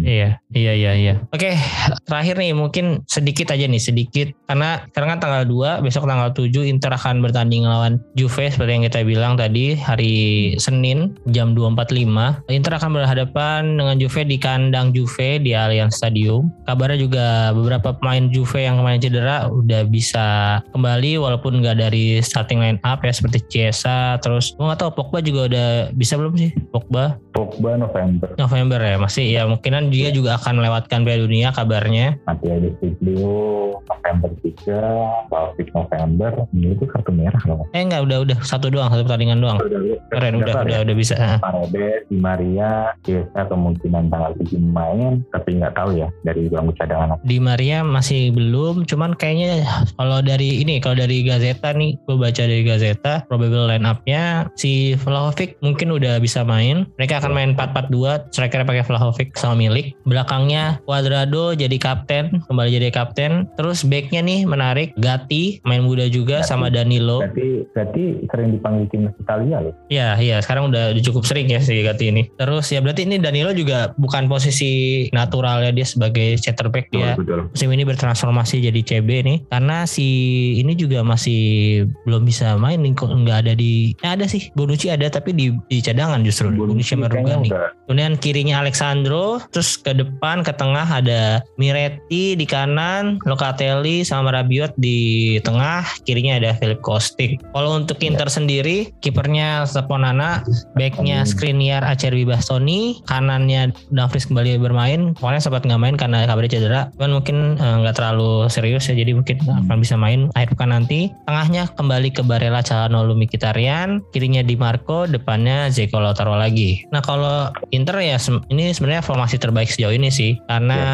Iya 0.02 0.30
iya 0.52 0.74
iya 0.76 0.92
iya. 1.00 1.14
Oke 1.32 1.56
terakhir 2.04 2.36
nih 2.36 2.52
mungkin 2.52 3.08
sedikit 3.08 3.56
aja 3.56 3.64
nih 3.64 3.80
sedikit 3.80 4.28
karena 4.52 4.84
sekarang 4.92 5.16
kan 5.16 5.20
tanggal 5.24 5.44
2 5.48 5.88
besok 5.88 6.04
tanggal 6.04 6.36
7 6.36 6.52
Inter 6.68 6.92
akan 6.92 7.24
bertanding 7.24 7.64
lawan 7.64 8.04
Juve 8.20 8.52
seperti 8.52 8.72
yang 8.76 8.84
kita 8.84 9.08
bilang 9.08 9.40
tadi 9.40 9.80
hari 9.80 10.16
Senin 10.60 11.16
jam 11.32 11.56
2.45 11.56 12.52
Inter 12.52 12.74
akan 12.76 12.92
berhadapan 12.92 13.62
dengan 13.80 13.96
Juve 14.02 14.26
di 14.26 14.42
kandang 14.42 14.90
Juve 14.90 15.38
di 15.38 15.54
Allianz 15.54 16.02
Stadium. 16.02 16.50
Kabarnya 16.66 16.98
juga 16.98 17.26
beberapa 17.54 17.94
pemain 17.94 18.26
Juve 18.34 18.66
yang 18.66 18.82
kemarin 18.82 18.98
cedera 18.98 19.46
udah 19.46 19.86
bisa 19.86 20.60
kembali 20.74 21.22
walaupun 21.22 21.62
nggak 21.62 21.78
dari 21.78 22.18
starting 22.26 22.58
line 22.58 22.82
up 22.82 23.06
ya 23.06 23.14
seperti 23.14 23.46
Chiesa 23.46 24.18
terus 24.26 24.58
gue 24.58 24.66
nggak 24.66 24.82
tahu 24.82 24.92
Pogba 24.98 25.22
juga 25.22 25.46
udah 25.46 25.68
bisa 25.94 26.18
belum 26.18 26.34
sih 26.34 26.50
Pogba? 26.74 27.22
Pogba 27.32 27.78
November. 27.78 28.34
November 28.42 28.80
ya 28.82 28.98
masih 28.98 29.26
ya 29.30 29.46
mungkinan 29.46 29.94
dia 29.94 30.10
juga 30.10 30.42
akan 30.42 30.58
melewatkan 30.58 31.06
Piala 31.06 31.22
Dunia 31.22 31.54
kabarnya. 31.54 32.18
Nanti 32.26 32.46
ada 32.50 32.70
November 32.82 33.78
November 34.02 34.34
3, 34.42 35.30
Baltic 35.30 35.70
November, 35.78 36.32
ini 36.58 36.74
itu 36.74 36.90
kartu 36.90 37.14
merah 37.14 37.42
loh. 37.46 37.70
Eh 37.78 37.86
enggak, 37.86 38.02
udah 38.10 38.18
udah 38.26 38.38
satu 38.42 38.74
doang, 38.74 38.90
satu 38.90 39.06
pertandingan 39.06 39.38
doang. 39.38 39.62
Keren, 40.10 40.42
udah 40.42 40.58
udah, 40.58 40.66
udah, 40.66 40.80
udah 40.90 40.96
bisa. 40.98 41.38
Paredes, 41.38 42.10
Di 42.10 42.18
Maria, 42.18 42.98
biasa 43.06 43.40
kemungkinan 43.46 44.10
tanggal 44.10 44.32
7 44.42 44.58
main, 44.58 45.22
tapi 45.30 45.62
nggak 45.62 45.78
tahu 45.78 46.02
ya 46.02 46.10
dari 46.26 46.50
bangku 46.50 46.74
cadangan. 46.82 47.22
Di 47.22 47.38
Maria 47.38 47.86
masih 47.86 48.34
belum, 48.34 48.90
cuman 48.90 49.14
kayaknya 49.14 49.62
kalau 50.02 50.26
dari 50.26 50.66
ini, 50.66 50.82
kalau 50.82 50.98
dari 50.98 51.22
Gazeta 51.22 51.78
nih, 51.78 52.02
gue 52.10 52.18
baca 52.18 52.42
dari 52.42 52.66
Gazeta, 52.66 53.22
probable 53.30 53.70
line 53.70 53.86
up-nya 53.86 54.50
si 54.58 54.98
Vlahovic 54.98 55.62
mungkin 55.62 55.94
udah 55.94 56.18
bisa 56.18 56.42
main. 56.42 56.90
Mereka 56.98 57.22
akan 57.22 57.32
main 57.38 57.52
4-4-2, 57.54 58.34
striker 58.34 58.66
pakai 58.66 58.84
Vlahovic 58.84 59.38
sama 59.38 59.62
milik. 59.62 59.94
Belakangnya 60.10 60.82
Cuadrado 60.90 61.54
jadi 61.54 61.78
kapten, 61.78 62.42
kembali 62.50 62.70
jadi 62.82 62.90
kapten. 62.90 63.46
Terus 63.60 63.86
backnya 63.92 64.24
nih 64.24 64.48
menarik, 64.48 64.96
Gatti 64.96 65.60
main 65.68 65.84
muda 65.84 66.08
juga 66.08 66.40
Gatti, 66.40 66.48
sama 66.48 66.72
Danilo. 66.72 67.20
Gatti, 67.20 67.68
Gatti 67.76 68.04
sering 68.32 68.56
dipanggil 68.56 68.88
tim 68.88 69.12
Italia 69.20 69.58
loh. 69.60 69.74
Iya, 69.92 70.16
iya. 70.24 70.38
Sekarang 70.40 70.72
udah 70.72 70.96
cukup 71.04 71.28
sering 71.28 71.52
ya 71.52 71.60
si 71.60 71.84
Gatti 71.84 72.08
ini. 72.08 72.32
Terus 72.40 72.72
ya 72.72 72.80
berarti 72.80 73.04
ini 73.04 73.20
Danilo 73.20 73.52
juga 73.52 73.92
bukan 74.00 74.32
posisi 74.32 75.06
naturalnya 75.12 75.76
dia 75.76 75.84
sebagai 75.84 76.40
center 76.40 76.72
back 76.72 76.88
dia. 76.96 77.20
Betul. 77.20 77.52
Musim 77.52 77.70
ini 77.76 77.84
bertransformasi 77.84 78.64
jadi 78.64 78.80
CB 78.80 79.10
nih. 79.28 79.38
Karena 79.52 79.84
si 79.84 80.08
ini 80.56 80.72
juga 80.80 81.04
masih 81.04 81.84
belum 82.08 82.24
bisa 82.24 82.56
main 82.56 82.80
nggak 83.02 83.40
ada 83.48 83.54
di 83.58 83.98
ya 84.06 84.14
ada 84.14 84.30
sih 84.30 84.54
Bonucci 84.54 84.94
ada 84.94 85.10
tapi 85.10 85.34
di, 85.34 85.52
di 85.68 85.82
cadangan 85.82 86.22
justru 86.22 86.54
Bonucci, 86.54 86.96
Bonucci 86.96 87.52
Kemudian 87.90 88.16
kirinya 88.16 88.64
Alexandro, 88.64 89.44
terus 89.52 89.76
ke 89.76 89.92
depan 89.92 90.48
ke 90.48 90.56
tengah 90.56 90.88
ada 90.88 91.44
Miretti 91.60 92.40
di 92.40 92.46
kanan, 92.48 93.20
Locatelli 93.28 93.81
sama 94.06 94.30
Rabiot 94.30 94.78
di 94.78 95.38
tengah, 95.42 95.82
kirinya 96.06 96.38
ada 96.38 96.54
Philip 96.62 96.80
Kostik. 96.86 97.42
Kalau 97.52 97.74
untuk 97.74 97.98
Inter 98.06 98.30
ya. 98.30 98.36
sendiri, 98.38 98.78
kipernya 99.02 99.66
Steponana, 99.66 100.46
backnya 100.78 101.26
Skriniar 101.26 101.82
Acerbi 101.82 102.24
Bastoni, 102.24 103.02
kanannya 103.10 103.74
Dumfries 103.90 104.30
kembali 104.30 104.62
bermain. 104.62 105.18
Pokoknya 105.18 105.42
sempat 105.42 105.66
nggak 105.66 105.82
main 105.82 105.96
karena 105.98 106.30
kabarnya 106.30 106.52
cedera, 106.54 106.82
cuman 107.02 107.12
mungkin 107.18 107.38
eh, 107.58 107.76
nggak 107.82 107.96
uh, 107.96 107.98
terlalu 107.98 108.32
serius 108.48 108.86
ya, 108.88 108.96
jadi 108.96 109.18
mungkin 109.18 109.42
akan 109.42 109.78
bisa 109.82 109.98
main 109.98 110.30
akhir 110.38 110.54
pekan 110.54 110.70
nanti. 110.70 111.10
Tengahnya 111.26 111.72
kembali 111.74 112.14
ke 112.14 112.22
Barella 112.22 112.62
Calhanoglu 112.62 113.18
Mkhitaryan, 113.18 114.04
kirinya 114.14 114.46
Di 114.46 114.54
Marco, 114.54 115.10
depannya 115.10 115.74
Zeko 115.74 115.98
Lautaro 115.98 116.38
lagi. 116.38 116.86
Nah 116.94 117.02
kalau 117.02 117.50
Inter 117.74 117.98
ya 117.98 118.18
ini 118.52 118.76
sebenarnya 118.76 119.02
formasi 119.02 119.40
terbaik 119.40 119.72
sejauh 119.72 119.96
ini 119.96 120.12
sih 120.12 120.38
karena 120.46 120.78
ya. 120.78 120.92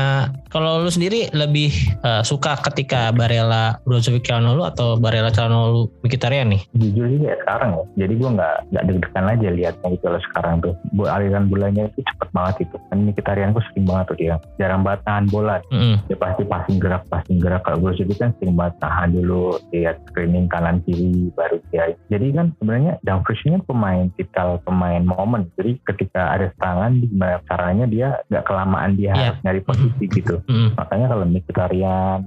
kalau 0.53 0.85
lu 0.85 0.91
sendiri 0.91 1.27
lebih 1.33 1.73
uh, 2.05 2.21
suka 2.21 2.57
ketika 2.77 3.09
Barella 3.09 3.81
Brozovic 3.89 4.29
Calhanoglu 4.29 4.61
atau 4.61 5.01
Barella 5.01 5.33
Calhanoglu 5.33 5.89
Mkhitaryan 6.05 6.53
nih? 6.53 6.61
Jujur 6.77 7.09
sih 7.09 7.25
ya 7.25 7.33
sekarang 7.41 7.73
ya. 7.73 8.05
Jadi 8.05 8.13
gue 8.21 8.29
nggak 8.37 8.57
nggak 8.69 8.83
deg-degan 8.85 9.25
aja 9.33 9.49
liatnya 9.49 9.87
gitu 9.97 10.05
loh 10.13 10.21
sekarang 10.29 10.53
tuh. 10.61 10.73
Bu 10.93 11.09
aliran 11.09 11.49
bolanya 11.49 11.89
itu 11.89 12.05
cepet 12.05 12.29
banget 12.37 12.69
itu. 12.69 12.77
Kan 12.93 12.97
Mkhitaryan 13.09 13.57
gue 13.57 13.63
sering 13.73 13.85
banget 13.89 14.05
tuh 14.13 14.17
dia. 14.21 14.35
Jarang 14.61 14.85
banget 14.85 15.01
tahan 15.09 15.25
bola. 15.33 15.57
Mm 15.73 15.79
-hmm. 15.81 15.95
Dia 16.05 16.17
pasti 16.21 16.43
passing 16.45 16.77
gerak 16.77 17.03
passing 17.09 17.37
gerak. 17.41 17.65
Kalau 17.65 17.77
Brozovic 17.81 18.17
kan 18.21 18.29
sering 18.37 18.53
banget 18.53 18.77
tahan 18.77 19.09
dulu 19.09 19.57
lihat 19.73 19.97
screening 20.13 20.45
kanan 20.45 20.77
kiri 20.85 21.33
baru 21.33 21.57
dia. 21.73 21.97
Jadi 22.13 22.27
kan 22.37 22.53
sebenarnya 22.61 23.01
Dumfries 23.01 23.41
ini 23.49 23.57
pemain 23.65 24.05
tipikal 24.13 24.61
pemain 24.61 25.01
momen. 25.01 25.49
Jadi 25.57 25.81
ketika 25.81 26.37
ada 26.37 26.53
serangan 26.61 27.01
gimana 27.01 27.41
caranya 27.49 27.89
dia 27.89 28.21
nggak 28.29 28.45
kelamaan 28.45 28.93
dia 28.93 29.17
yeah. 29.17 29.33
harus 29.33 29.41
nyari 29.41 29.61
posisi 29.65 30.03
gitu. 30.13 30.45
Mm. 30.45 30.77
Makanya 30.77 31.07
kalau 31.09 31.25
Mkhitaryan 31.25 32.17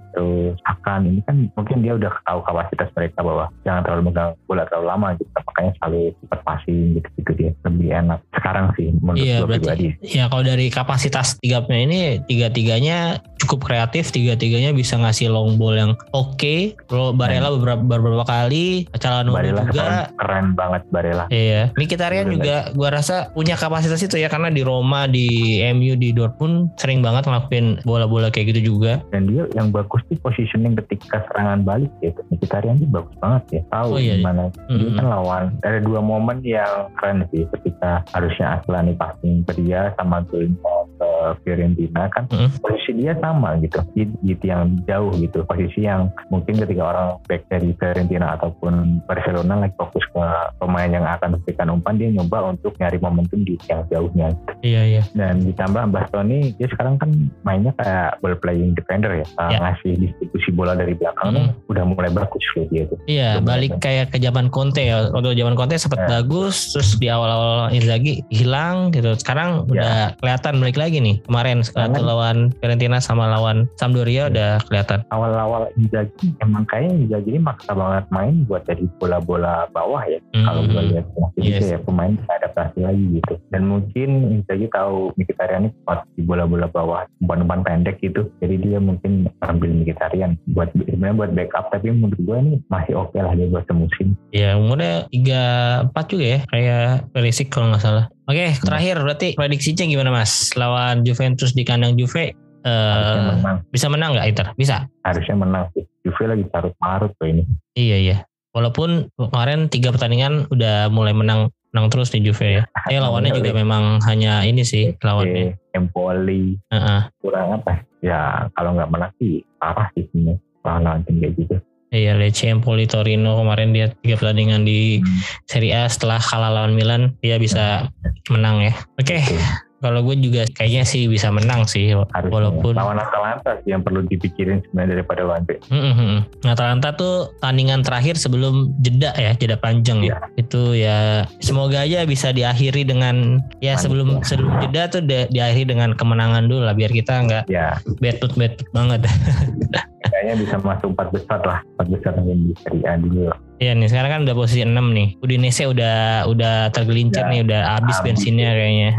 Akan 0.67 1.01
ini 1.07 1.21
kan 1.25 1.37
mungkin 1.55 1.85
dia 1.85 1.97
udah 1.97 2.13
tahu 2.25 2.41
kapasitas 2.45 2.89
mereka 2.97 3.21
bahwa 3.21 3.45
jangan 3.63 3.83
terlalu 3.87 4.03
megang 4.11 4.31
bola 4.45 4.65
terlalu 4.69 4.87
lama 4.87 5.09
gitu. 5.17 5.31
Makanya 5.33 5.73
selalu 5.81 6.01
cepat 6.25 6.41
passing 6.47 6.85
gitu-gitu 6.99 7.31
dia 7.37 7.51
lebih 7.67 7.89
enak 7.93 8.19
sekarang 8.37 8.67
sih 8.77 8.89
menurut 9.01 9.21
yeah, 9.21 9.39
gue 9.45 9.49
pribadi. 9.59 9.87
Ya 10.05 10.25
kalau 10.33 10.45
dari 10.45 10.67
kapasitas 10.73 11.37
tiga 11.39 11.63
ini 11.71 12.23
tiga-tiganya 12.25 13.21
cukup 13.41 13.73
kreatif, 13.73 14.13
tiga-tiganya 14.13 14.77
bisa 14.77 15.01
ngasih 15.01 15.33
long 15.33 15.57
ball 15.57 15.75
yang 15.75 15.93
oke. 16.13 16.37
Okay. 16.37 16.77
Kalau 16.87 17.17
Barella 17.17 17.49
nah. 17.49 17.57
beberapa, 17.57 17.83
beberapa 17.83 18.25
kali, 18.29 18.87
Calhanoglu 18.97 19.65
juga 19.73 20.13
keren 20.21 20.53
banget 20.53 20.83
Barella. 20.93 21.25
Iya, 21.33 21.73
Mkhitaryan 21.75 22.29
juga 22.29 22.71
gua 22.77 22.93
rasa 22.93 23.33
punya 23.33 23.57
kapasitas 23.57 24.03
itu 24.05 24.21
ya 24.21 24.29
karena 24.29 24.53
di 24.53 24.61
Roma, 24.61 25.09
di 25.09 25.61
MU, 25.73 25.97
di 25.97 26.13
Dortmund 26.13 26.77
sering 26.77 27.01
banget 27.01 27.25
ngelakuin 27.25 27.81
bola-bola 27.89 28.29
kayak 28.29 28.53
gitu 28.57 28.77
juga. 28.77 29.01
Dan 29.15 29.31
dia 29.31 29.49
yang 29.57 29.73
bagus 29.73 30.05
sih 30.13 30.19
positioning 30.21 30.77
ketika 30.85 31.25
serangan 31.33 31.65
balik 31.65 31.91
gitu. 32.05 32.21
Mkhitaryan 32.29 32.77
sih 32.77 32.89
bagus 32.89 33.15
banget 33.23 33.43
ya. 33.49 33.63
Tahu 33.73 33.91
oh, 33.97 34.01
iya. 34.01 34.21
gimana. 34.21 34.53
Mm-hmm. 34.69 34.79
Dia 34.79 34.91
kan 34.99 35.07
lawan 35.09 35.45
ada 35.65 35.79
dua 35.81 36.01
momen 36.05 36.39
yang 36.45 36.93
keren 37.01 37.25
sih 37.33 37.47
ketika 37.59 38.05
harusnya 38.13 38.61
Aslani 38.61 38.93
passing 38.99 39.47
ke 39.47 39.53
dia 39.63 39.95
sama 39.97 40.21
Gulmo 40.27 40.91
ke 41.01 41.11
Fiorentina 41.47 42.11
kan 42.13 42.29
mm-hmm. 42.29 42.61
posisi 42.61 42.91
dia 43.01 43.17
sama 43.19 43.30
gitu. 43.63 43.79
Gitu 44.25 44.45
yang 44.45 44.81
jauh 44.87 45.13
gitu. 45.19 45.45
Posisi 45.45 45.87
yang 45.87 46.11
mungkin 46.33 46.59
ketika 46.59 46.83
orang 46.83 47.21
back 47.27 47.47
dari 47.51 47.75
Fiorentina 47.77 48.35
ataupun 48.39 49.05
Barcelona 49.05 49.67
lagi 49.67 49.75
fokus 49.77 50.05
ke 50.11 50.25
pemain 50.59 50.91
yang 50.91 51.07
akan 51.07 51.37
memberikan 51.37 51.69
umpan 51.73 51.95
dia 52.01 52.09
nyoba 52.11 52.53
untuk 52.55 52.75
nyari 52.81 52.99
momentum 53.03 53.43
di 53.45 53.61
yang 53.69 53.85
jauhnya. 53.91 54.29
Iya 54.65 54.83
iya. 54.87 55.03
Dan 55.13 55.45
ditambah 55.45 55.93
Bastoni 55.93 56.55
dia 56.57 56.69
sekarang 56.71 56.97
kan 56.97 57.11
mainnya 57.45 57.75
kayak 57.77 58.23
ball 58.25 58.37
playing 58.41 58.73
defender 58.73 59.21
ya, 59.21 59.27
yeah. 59.51 59.61
ngasih 59.61 59.93
distribusi 60.01 60.51
bola 60.55 60.73
dari 60.73 60.97
belakang 60.97 61.37
hmm. 61.37 61.69
udah 61.69 61.85
mulai 61.85 62.11
bagus 62.13 62.45
loh 62.57 62.67
dia 62.73 62.89
tuh. 62.89 62.99
Iya 63.11 63.31
balik 63.45 63.83
kayak 63.83 64.15
ke 64.15 64.19
zaman 64.23 64.49
Conte 64.49 64.81
ya. 64.81 65.13
Waktu 65.13 65.37
zaman 65.37 65.55
Conte 65.59 65.77
sempat 65.77 66.07
yeah. 66.07 66.11
bagus, 66.21 66.73
terus 66.73 66.97
di 66.97 67.09
awal-awal 67.13 67.75
Inzaghi 67.75 68.25
hilang 68.33 68.95
gitu. 68.95 69.13
Sekarang 69.19 69.69
yeah. 69.69 69.73
udah 69.73 69.97
kelihatan 70.23 70.55
balik 70.63 70.79
lagi 70.79 70.99
nih. 71.03 71.17
Kemarin 71.27 71.61
waktu 71.61 72.01
lawan 72.01 72.37
Fiorentina 72.63 72.99
sama 73.03 73.20
lawan 73.29 73.69
Sampdoria 73.77 74.29
yeah. 74.29 74.31
udah 74.31 74.51
kelihatan. 74.69 74.99
Awal-awal 75.13 75.69
Inzaghi 75.77 76.33
emang 76.41 76.65
kayaknya 76.69 76.95
Inzaghi 77.05 77.31
ini 77.37 77.41
maksa 77.41 77.73
banget 77.75 78.05
main 78.15 78.45
buat 78.47 78.63
jadi 78.69 78.85
bola-bola 79.01 79.67
bawah 79.73 80.03
ya 80.07 80.19
hmm. 80.35 80.45
kalau 80.47 80.63
gue 80.67 80.83
lihat 80.95 81.07
jadi 81.39 81.49
yes. 81.49 81.61
kayak 81.65 81.83
pemain 81.89 82.15
adaptasi 82.29 82.79
lagi 82.85 83.05
gitu 83.19 83.35
dan 83.51 83.63
mungkin 83.67 84.11
Inzaghi 84.41 84.67
tahu 84.71 85.11
Mkhitaryan 85.17 85.67
ini 85.67 85.71
kuat 85.87 86.01
di 86.15 86.23
bola-bola 86.23 86.67
bawah 86.71 87.07
umpan-umpan 87.25 87.65
pendek 87.65 87.97
gitu 88.05 88.29
jadi 88.39 88.55
dia 88.61 88.79
mungkin 88.79 89.27
ambil 89.43 89.71
Mkhitaryan 89.83 90.39
buat 90.55 90.71
sebenarnya 90.75 91.17
buat 91.17 91.31
backup 91.35 91.65
tapi 91.73 91.91
menurut 91.91 92.21
gue 92.21 92.37
ini 92.39 92.53
masih 92.69 92.95
oke 92.99 93.15
okay 93.15 93.21
lah 93.25 93.33
dia 93.35 93.47
buat 93.51 93.65
semusim 93.67 94.15
ya 94.31 94.55
umurnya 94.55 95.07
tiga 95.11 95.43
empat 95.91 96.05
juga 96.13 96.27
ya 96.27 96.39
kayak 96.51 96.87
Perisic 97.11 97.49
kalau 97.51 97.73
nggak 97.73 97.83
salah 97.83 98.07
Oke, 98.31 98.47
okay, 98.47 98.63
terakhir 98.63 99.03
berarti 99.03 99.29
prediksinya 99.35 99.91
gimana 99.91 100.15
Mas? 100.15 100.55
Lawan 100.55 101.03
Juventus 101.03 101.51
di 101.51 101.67
kandang 101.67 101.99
Juve 101.99 102.31
uh, 102.65 103.37
menang. 103.39 103.57
bisa 103.71 103.87
menang 103.89 104.11
nggak 104.17 104.29
Inter? 104.29 104.47
Bisa. 104.57 104.87
Harusnya 105.05 105.37
menang 105.37 105.65
sih. 105.77 105.85
Juve 106.05 106.25
lagi 106.27 106.45
carut 106.49 106.75
marut 106.81 107.13
tuh 107.21 107.29
ini. 107.29 107.43
Iya 107.77 107.97
iya. 107.97 108.17
Walaupun 108.51 109.13
kemarin 109.15 109.71
tiga 109.71 109.95
pertandingan 109.95 110.51
udah 110.51 110.91
mulai 110.91 111.15
menang 111.15 111.55
menang 111.71 111.87
terus 111.89 112.11
di 112.11 112.21
Juve 112.23 112.61
ya. 112.61 112.63
Eh 112.93 112.99
lawannya 112.99 113.31
juga 113.37 113.55
memang 113.55 114.03
hanya 114.07 114.43
ini 114.43 114.67
sih 114.67 114.95
lawannya. 115.01 115.55
Empoli. 115.77 116.59
Uh 116.71 116.77
-uh. 116.77 117.01
Kurang 117.23 117.63
apa? 117.63 117.87
Ya 118.03 118.51
kalau 118.59 118.75
nggak 118.75 118.91
menang 118.91 119.13
sih 119.23 119.45
parah 119.63 119.87
sih 119.95 120.09
ini 120.17 120.35
lawan 120.67 121.05
tim 121.07 121.23
kayak 121.23 121.35
gitu. 121.39 121.57
Iya 121.91 122.15
Lecce 122.15 122.47
Empoli 122.47 122.87
Torino 122.87 123.35
kemarin 123.35 123.75
dia 123.75 123.91
tiga 123.91 124.15
pertandingan 124.15 124.63
di 124.63 125.03
hmm. 125.03 125.19
Serie 125.51 125.75
A 125.75 125.91
setelah 125.91 126.23
kalah 126.23 126.55
lawan 126.55 126.79
Milan 126.79 127.19
dia 127.19 127.35
bisa 127.43 127.91
menang 128.31 128.63
ya. 128.63 128.75
Oke. 128.95 129.19
Okay. 129.19 129.67
Kalau 129.81 130.05
gue 130.05 130.17
juga 130.21 130.45
kayaknya 130.53 130.85
sih 130.85 131.09
bisa 131.09 131.33
menang 131.33 131.65
sih 131.65 131.97
Harusnya. 131.97 132.29
walaupun 132.29 132.77
lawan 132.77 133.01
Atalanta 133.01 133.57
sih 133.65 133.73
yang 133.73 133.81
perlu 133.81 134.05
dipikirin 134.05 134.61
sebenarnya 134.69 135.01
daripada 135.01 135.23
lawan 135.25 135.45
mm-hmm. 135.49 136.45
Atalanta 136.45 136.93
tuh 136.93 137.33
tandingan 137.41 137.81
terakhir 137.81 138.21
sebelum 138.21 138.77
jeda 138.85 139.17
ya 139.17 139.33
jeda 139.33 139.57
panjang 139.57 140.05
ya. 140.05 140.21
itu 140.37 140.77
ya 140.77 141.25
semoga 141.41 141.89
aja 141.89 142.05
bisa 142.05 142.29
diakhiri 142.37 142.85
dengan 142.85 143.41
ya 143.65 143.81
sebelum 143.81 144.21
ya. 144.21 144.25
sebelum 144.29 144.53
jeda 144.69 144.83
tuh 144.93 145.01
di, 145.01 145.25
diakhiri 145.33 145.73
dengan 145.73 145.97
kemenangan 145.97 146.45
dulu 146.45 146.69
lah 146.69 146.77
biar 146.77 146.93
kita 146.93 147.25
nggak 147.25 147.45
ya. 147.49 147.81
betut 148.05 148.37
betut 148.37 148.69
banget 148.77 149.09
kayaknya 150.13 150.35
bisa 150.45 150.57
masuk 150.61 150.93
empat 150.93 151.09
besar 151.09 151.41
lah 151.41 151.65
empat 151.77 151.87
besar 151.89 152.13
yang 152.21 152.41
di 152.45 152.53
Serie 152.61 152.85
A 152.85 153.01
dulu 153.01 153.33
Iya 153.61 153.77
nih 153.77 153.93
sekarang 153.93 154.11
kan 154.11 154.21
udah 154.25 154.37
posisi 154.41 154.65
6 154.65 154.73
nih. 154.73 155.09
Udinese 155.21 155.69
udah 155.69 156.25
udah 156.25 156.73
tergelincir 156.73 157.29
ya, 157.29 157.29
nih, 157.29 157.41
udah 157.45 157.61
habis 157.77 158.01
bensinnya 158.01 158.57
kayaknya. 158.57 158.91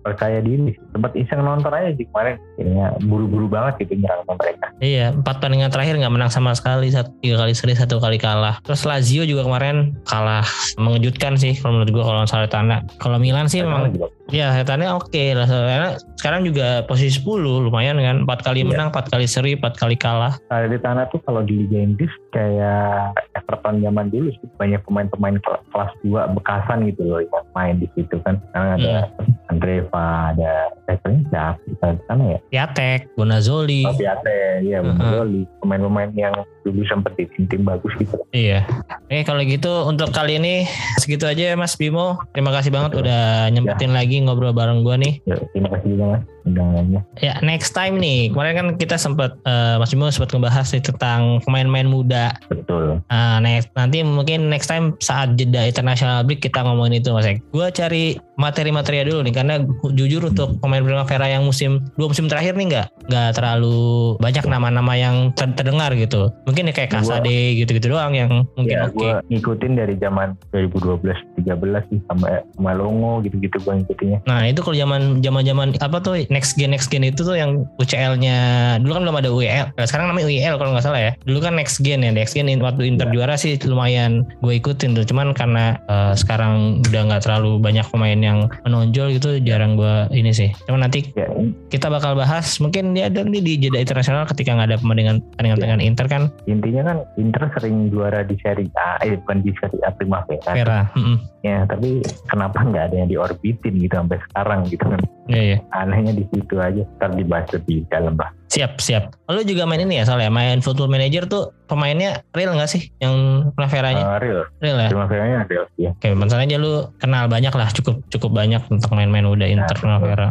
Percaya 0.00 0.40
diri. 0.40 0.72
Sempat 0.96 1.12
iseng 1.20 1.44
nonton 1.44 1.68
aja 1.68 1.92
sih 1.92 2.08
kemarin. 2.08 2.40
Kayaknya 2.56 2.86
buru-buru 3.04 3.44
banget 3.52 3.84
gitu 3.84 4.00
nyerang 4.00 4.24
mereka. 4.24 4.72
Iya, 4.80 5.12
empat 5.12 5.36
pertandingan 5.36 5.68
terakhir 5.68 6.00
nggak 6.00 6.14
menang 6.16 6.32
sama 6.32 6.56
sekali. 6.56 6.88
Satu, 6.88 7.12
tiga 7.20 7.44
kali 7.44 7.52
seri, 7.52 7.76
satu 7.76 8.00
kali 8.00 8.16
kalah. 8.16 8.56
Terus 8.64 8.88
Lazio 8.88 9.28
juga 9.28 9.44
kemarin 9.44 9.92
kalah 10.08 10.48
mengejutkan 10.80 11.36
sih 11.36 11.52
kalau 11.60 11.76
menurut 11.76 11.92
gue 11.92 12.04
kalau 12.08 12.24
Salernitana. 12.24 12.88
Kalau 12.96 13.20
Milan 13.20 13.52
sih 13.52 13.60
memang 13.60 13.92
Ya 14.26 14.50
setannya 14.58 14.90
oke 14.90 15.14
okay 15.14 15.38
lah 15.38 15.46
karena 15.46 15.90
sekarang 16.18 16.42
juga 16.42 16.82
posisi 16.90 17.22
10 17.22 17.70
lumayan 17.70 17.94
kan 18.02 18.26
empat 18.26 18.42
kali 18.42 18.66
yeah. 18.66 18.74
menang 18.74 18.88
empat 18.90 19.06
kali 19.06 19.22
seri 19.22 19.54
empat 19.54 19.78
kali 19.78 19.94
kalah. 19.94 20.34
Tanah 20.50 21.06
tuh 21.14 21.22
kalau 21.22 21.46
di 21.46 21.62
Liga 21.62 21.78
Inggris 21.78 22.10
kayak 22.34 23.14
Everton 23.46 23.78
zaman 23.78 24.10
dulu 24.10 24.34
sih 24.34 24.50
banyak 24.58 24.82
pemain-pemain 24.82 25.38
kelas 25.70 25.92
2 26.02 26.34
bekasan 26.34 26.90
gitu 26.90 27.06
loh 27.06 27.22
yang 27.22 27.46
main 27.54 27.78
di 27.78 27.86
situ 27.94 28.18
kan. 28.26 28.42
Karena 28.50 28.74
ada 28.74 28.94
hmm. 29.22 29.50
Andreva, 29.54 30.34
ada 30.34 30.74
siapa 30.86 31.58
di 31.66 31.74
sana 32.06 32.24
ya? 32.36 32.38
Piatek, 32.50 33.18
Bonazoli. 33.18 33.82
Oh, 33.84 33.94
Piatek, 33.94 34.62
iya 34.62 34.78
Bonazoli. 34.80 35.42
Uh-huh. 35.42 35.58
Pemain-pemain 35.62 36.10
yang 36.14 36.34
dulu 36.66 36.82
sempat 36.90 37.14
di 37.14 37.30
tim-tim 37.34 37.62
bagus 37.62 37.94
gitu. 37.98 38.18
Iya. 38.34 38.66
Oke 39.06 39.22
kalau 39.22 39.42
gitu 39.46 39.86
untuk 39.86 40.10
kali 40.10 40.42
ini 40.42 40.66
segitu 40.98 41.30
aja 41.30 41.54
ya 41.54 41.56
Mas 41.58 41.78
Bimo. 41.78 42.18
Terima 42.34 42.50
kasih 42.50 42.74
banget 42.74 42.98
Betul. 42.98 43.06
udah 43.06 43.22
nyempetin 43.54 43.94
ya. 43.94 43.96
lagi 44.02 44.16
ngobrol 44.26 44.50
bareng 44.50 44.82
gua 44.82 44.98
nih. 44.98 45.22
Ya, 45.30 45.38
terima 45.54 45.70
kasih 45.70 45.94
juga 45.94 46.04
Mas 46.18 46.22
undangannya. 46.46 47.00
Ya 47.22 47.38
next 47.42 47.74
time 47.74 48.02
nih 48.02 48.34
kemarin 48.34 48.54
kan 48.58 48.66
kita 48.78 48.98
sempat 48.98 49.38
uh, 49.46 49.78
Mas 49.78 49.94
Bimo 49.94 50.10
sempat 50.10 50.34
ngebahas 50.34 50.66
nih 50.74 50.82
tentang 50.82 51.38
pemain-pemain 51.46 51.86
muda. 51.86 52.34
Betul. 52.50 52.98
Uh, 53.06 53.38
next 53.38 53.70
nanti 53.78 54.02
mungkin 54.02 54.50
next 54.50 54.66
time 54.66 54.98
saat 54.98 55.38
jeda 55.38 55.70
international 55.70 56.26
break 56.26 56.42
kita 56.42 56.66
ngomongin 56.66 56.98
itu 56.98 57.14
Mas. 57.14 57.30
Gue 57.54 57.66
cari 57.70 58.18
materi-materi 58.36 59.04
dulu 59.08 59.24
nih 59.24 59.34
karena 59.34 59.54
jujur 59.96 60.28
untuk 60.28 60.60
pemain 60.60 60.84
Primavera 60.84 61.26
yang 61.26 61.48
musim 61.48 61.80
dua 61.96 62.12
musim 62.12 62.28
terakhir 62.28 62.56
nih 62.56 62.66
nggak 62.68 62.86
nggak 63.08 63.30
terlalu 63.32 64.14
banyak 64.20 64.44
nama-nama 64.44 64.92
yang 64.96 65.32
terdengar 65.34 65.92
gitu. 65.96 66.28
Mungkin 66.44 66.68
ya 66.70 66.74
kayak 66.76 66.90
Kasade 66.92 67.56
gitu-gitu 67.56 67.92
doang 67.92 68.12
yang 68.12 68.44
mungkin 68.54 68.76
ya, 68.76 68.88
oke. 68.88 68.96
Okay. 68.96 69.12
ngikutin 69.32 69.72
dari 69.76 69.94
zaman 70.00 70.36
2012 70.52 71.02
13 71.42 71.90
sih 71.92 71.98
sama 72.08 72.44
sama 72.56 72.72
Longo 72.76 73.24
gitu-gitu 73.24 73.56
gue 73.62 73.72
ngikutinnya. 73.82 74.18
Nah 74.28 74.48
itu 74.48 74.60
kalau 74.60 74.76
zaman 74.76 75.24
zaman 75.24 75.42
zaman 75.44 75.68
apa 75.80 75.98
tuh 76.00 76.24
next 76.28 76.60
gen 76.60 76.72
next 76.76 76.92
gen 76.92 77.04
itu 77.04 77.24
tuh 77.24 77.36
yang 77.36 77.64
UCL-nya 77.80 78.36
dulu 78.84 78.92
kan 78.96 79.02
belum 79.08 79.18
ada 79.18 79.30
UEL. 79.32 79.66
Nah, 79.76 79.86
sekarang 79.88 80.12
namanya 80.12 80.26
UEL 80.28 80.54
kalau 80.60 80.70
nggak 80.76 80.84
salah 80.84 81.00
ya. 81.00 81.12
Dulu 81.24 81.38
kan 81.40 81.56
next 81.56 81.80
gen 81.80 82.04
ya 82.04 82.12
next 82.12 82.36
gen 82.36 82.48
waktu 82.60 82.82
Inter 82.84 83.08
ya. 83.10 83.12
juara 83.16 83.34
sih 83.40 83.56
lumayan 83.64 84.28
gue 84.44 84.54
ikutin 84.58 84.92
tuh. 84.92 85.04
Cuman 85.08 85.32
karena 85.32 85.80
uh, 85.88 86.12
sekarang 86.12 86.84
udah 86.84 87.02
nggak 87.12 87.22
terlalu 87.24 87.58
banyak 87.62 87.86
pemain 87.88 88.18
yang 88.26 88.38
menonjol 88.66 89.14
gitu 89.14 89.38
jarang 89.46 89.78
gue 89.78 90.10
ini 90.10 90.34
sih. 90.34 90.50
Cuma 90.66 90.82
nanti 90.82 91.14
ya. 91.14 91.30
kita 91.70 91.86
bakal 91.86 92.18
bahas 92.18 92.58
mungkin 92.58 92.92
dia 92.92 93.06
ada 93.06 93.22
nanti 93.22 93.38
di 93.38 93.54
jeda 93.62 93.78
internasional 93.78 94.26
ketika 94.26 94.58
nggak 94.58 94.74
ada 94.74 94.78
pertandingan 94.82 95.22
pertandingan 95.32 95.58
ya. 95.58 95.62
dengan 95.62 95.80
Inter 95.80 96.06
kan. 96.10 96.22
Intinya 96.50 96.82
kan 96.82 96.98
Inter 97.16 97.42
sering 97.54 97.76
juara 97.94 98.26
di 98.26 98.34
Serie 98.42 98.70
A, 98.74 98.98
eh 99.06 99.14
bukan 99.22 99.46
di 99.46 99.50
Serie 99.62 99.82
A 99.86 99.90
Primavera. 99.94 100.52
Vera. 100.52 100.80
Mm 100.98 101.02
-hmm. 101.02 101.16
Ya 101.46 101.58
tapi 101.70 102.02
kenapa 102.26 102.58
nggak 102.66 102.84
ada 102.90 102.96
yang 103.06 103.08
diorbitin 103.08 103.74
gitu 103.78 103.94
sampai 103.94 104.18
sekarang 104.26 104.60
gitu 104.66 104.82
kan? 104.82 105.00
Iya, 105.30 105.42
iya. 105.42 105.58
Anehnya 105.74 106.12
di 106.14 106.24
situ 106.34 106.58
aja. 106.58 106.82
Ntar 106.98 107.14
dibahas 107.14 107.46
lebih 107.54 107.86
dalam 107.90 108.14
lah. 108.18 108.30
Siap, 108.46 108.78
siap. 108.78 109.18
Lalu 109.26 109.42
juga 109.42 109.66
main 109.66 109.82
ini 109.82 109.98
ya 109.98 110.04
soalnya 110.06 110.30
main 110.30 110.62
Football 110.62 110.86
Manager 110.86 111.26
tuh 111.26 111.50
pemainnya 111.66 112.22
real 112.30 112.54
nggak 112.54 112.70
sih 112.70 112.94
yang 113.02 113.48
Primaveranya? 113.58 114.04
Uh, 114.06 114.18
real. 114.22 114.40
Real 114.62 114.78
ya? 114.78 114.88
Primaveranya 114.94 115.38
real, 115.50 115.64
ya. 115.74 115.90
Oke, 115.98 116.14
misalnya 116.14 116.46
aja 116.54 116.58
lu 116.62 116.72
kenal 117.02 117.26
banyak 117.26 117.50
lah, 117.50 117.68
cukup 117.74 118.06
cukup 118.08 118.30
banyak 118.30 118.62
untuk 118.70 118.90
main-main 118.94 119.26
udah 119.26 119.48
Inter 119.50 119.74
nah, 119.82 119.98
Primavera. 119.98 120.26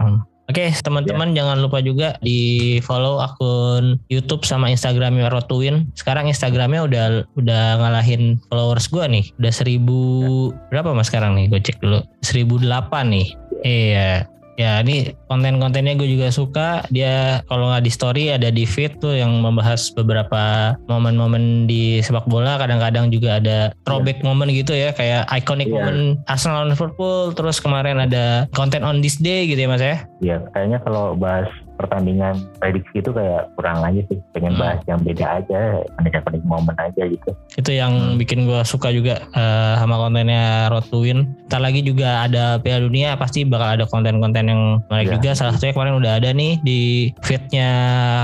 Oke, 0.45 0.70
okay, 0.70 0.78
teman-teman 0.78 1.34
yeah. 1.34 1.41
jangan 1.41 1.57
lupa 1.57 1.82
juga 1.82 2.22
di 2.22 2.78
follow 2.86 3.18
akun 3.18 3.97
YouTube 4.13 4.45
sama 4.45 4.70
Instagramnya 4.70 5.34
Rotuin. 5.34 5.89
Sekarang 5.97 6.30
Instagramnya 6.30 6.86
udah 6.86 7.05
udah 7.34 7.63
ngalahin 7.82 8.38
followers 8.53 8.86
gue 8.93 9.01
nih. 9.09 9.26
Udah 9.41 9.49
seribu 9.49 9.97
yeah. 10.53 10.70
berapa 10.70 10.93
mas 10.93 11.09
sekarang 11.09 11.34
nih? 11.34 11.49
Gue 11.49 11.66
cek 11.66 11.82
dulu. 11.82 12.05
Seribu 12.22 12.61
delapan 12.61 13.09
nih. 13.09 13.28
Iya. 13.66 14.30
Ya 14.56 14.80
ini 14.80 15.12
konten-kontennya 15.28 15.99
gue 15.99 16.08
juga 16.08 16.32
suka. 16.32 16.84
Dia 16.91 17.43
kalau 17.51 17.72
nggak 17.72 17.84
di 17.84 17.91
story 17.91 18.24
ada 18.32 18.47
di 18.51 18.64
feed 18.64 19.03
tuh 19.03 19.16
yang 19.16 19.43
membahas 19.43 19.91
beberapa 19.91 20.76
momen-momen 20.88 21.68
di 21.68 21.99
sepak 21.99 22.28
bola. 22.28 22.56
Kadang-kadang 22.56 23.12
juga 23.12 23.43
ada 23.43 23.76
throwback 23.84 24.24
yeah. 24.24 24.28
momen 24.32 24.47
gitu 24.56 24.72
ya, 24.72 24.95
kayak 24.95 25.28
iconic 25.32 25.68
yeah. 25.68 25.76
momen 25.84 25.97
Arsenal 26.32 26.72
Liverpool. 26.72 27.36
Terus 27.36 27.60
kemarin 27.60 27.99
ada 27.99 28.47
konten 28.56 28.84
on 28.88 29.03
this 29.03 29.20
day 29.20 29.47
gitu 29.47 29.60
ya 29.60 29.70
mas 29.70 29.84
ya? 29.84 29.97
Iya, 30.24 30.38
kayaknya 30.56 30.80
kalau 30.84 31.14
bahas 31.16 31.51
pertandingan 31.76 32.39
prediksi 32.59 33.03
itu 33.03 33.11
kayak 33.11 33.51
kurang 33.59 33.84
aja 33.84 34.01
sih. 34.07 34.19
Pengen 34.32 34.55
hmm. 34.55 34.61
bahas 34.61 34.80
yang 34.88 34.99
beda 35.03 35.26
aja 35.43 35.59
panik-panik 35.99 36.43
momen 36.47 36.76
aja 36.80 37.03
gitu. 37.05 37.30
Itu 37.55 37.71
yang 37.71 37.93
hmm. 37.93 38.17
bikin 38.19 38.47
gue 38.47 38.61
suka 38.63 38.91
juga 38.91 39.23
uh, 39.36 39.80
sama 39.80 39.99
kontennya 39.99 40.71
Road 40.71 40.88
to 40.89 41.03
Win 41.03 41.28
ntar 41.45 41.61
lagi 41.61 41.86
juga 41.86 42.26
ada 42.26 42.57
Piala 42.59 42.89
Dunia 42.89 43.13
pasti 43.15 43.45
bakal 43.45 43.80
ada 43.80 43.86
konten-konten 43.86 44.49
yang 44.49 44.61
menarik 44.89 45.13
yeah. 45.13 45.15
juga. 45.19 45.30
Salah 45.38 45.53
satunya 45.55 45.73
kemarin 45.76 45.95
udah 45.99 46.11
ada 46.17 46.30
nih 46.34 46.57
di 46.65 46.80
feednya 47.21 47.69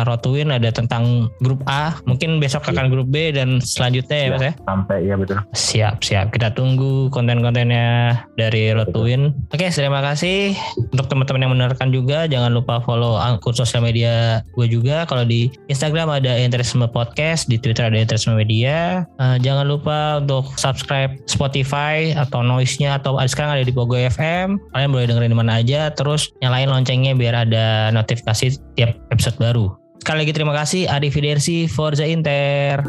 Road 0.07 0.21
to 0.25 0.33
Win 0.33 0.49
ada 0.49 0.69
tentang 0.73 1.29
grup 1.43 1.61
A. 1.69 1.95
Mungkin 2.07 2.41
besok 2.41 2.65
akan 2.67 2.87
yeah. 2.87 2.91
grup 2.91 3.07
B 3.11 3.31
dan 3.35 3.61
selanjutnya 3.61 4.17
ya, 4.17 4.25
ya 4.25 4.31
mas 4.31 4.43
ya? 4.43 4.53
sampai 4.65 4.97
ya 5.05 5.15
betul. 5.19 5.37
Siap 5.53 5.95
siap. 6.01 6.27
Kita 6.33 6.51
tunggu 6.55 7.11
konten-kontennya 7.13 8.17
dari 8.35 8.73
Road 8.73 8.91
to 8.95 9.05
Win 9.05 9.35
oke 9.51 9.65
terima 9.69 10.01
kasih. 10.01 10.55
Untuk 10.91 11.07
teman-teman 11.07 11.41
yang 11.43 11.51
mendengarkan 11.53 11.89
juga 11.93 12.25
jangan 12.25 12.51
lupa 12.51 12.81
follow 12.83 13.19
akun 13.41 13.57
sosial 13.57 13.81
media 13.81 14.45
gue 14.53 14.69
juga. 14.69 15.09
Kalau 15.09 15.25
di 15.25 15.49
Instagram 15.65 16.13
ada 16.13 16.37
Interisme 16.37 16.85
Podcast, 16.85 17.49
di 17.49 17.57
Twitter 17.57 17.89
ada 17.89 17.97
Interisme 17.97 18.37
Media. 18.37 19.09
Uh, 19.17 19.41
jangan 19.41 19.65
lupa 19.65 20.21
untuk 20.21 20.53
subscribe 20.61 21.17
Spotify 21.25 22.13
atau 22.13 22.45
Noise-nya 22.45 23.01
atau 23.01 23.17
sekarang 23.25 23.57
ada 23.57 23.65
di 23.65 23.73
Pogo 23.73 23.97
FM. 23.97 24.61
Kalian 24.77 24.89
boleh 24.93 25.09
dengerin 25.09 25.33
mana 25.33 25.57
aja. 25.57 25.89
Terus 25.89 26.29
nyalain 26.45 26.69
loncengnya 26.69 27.17
biar 27.17 27.49
ada 27.49 27.89
notifikasi 27.89 28.61
tiap 28.77 28.93
episode 29.09 29.41
baru. 29.41 29.73
Sekali 30.01 30.25
lagi 30.25 30.33
terima 30.33 30.53
kasih 30.53 30.85
Arif 30.85 31.17
Fidersi 31.17 31.65
Forza 31.65 32.05
Inter. 32.05 32.85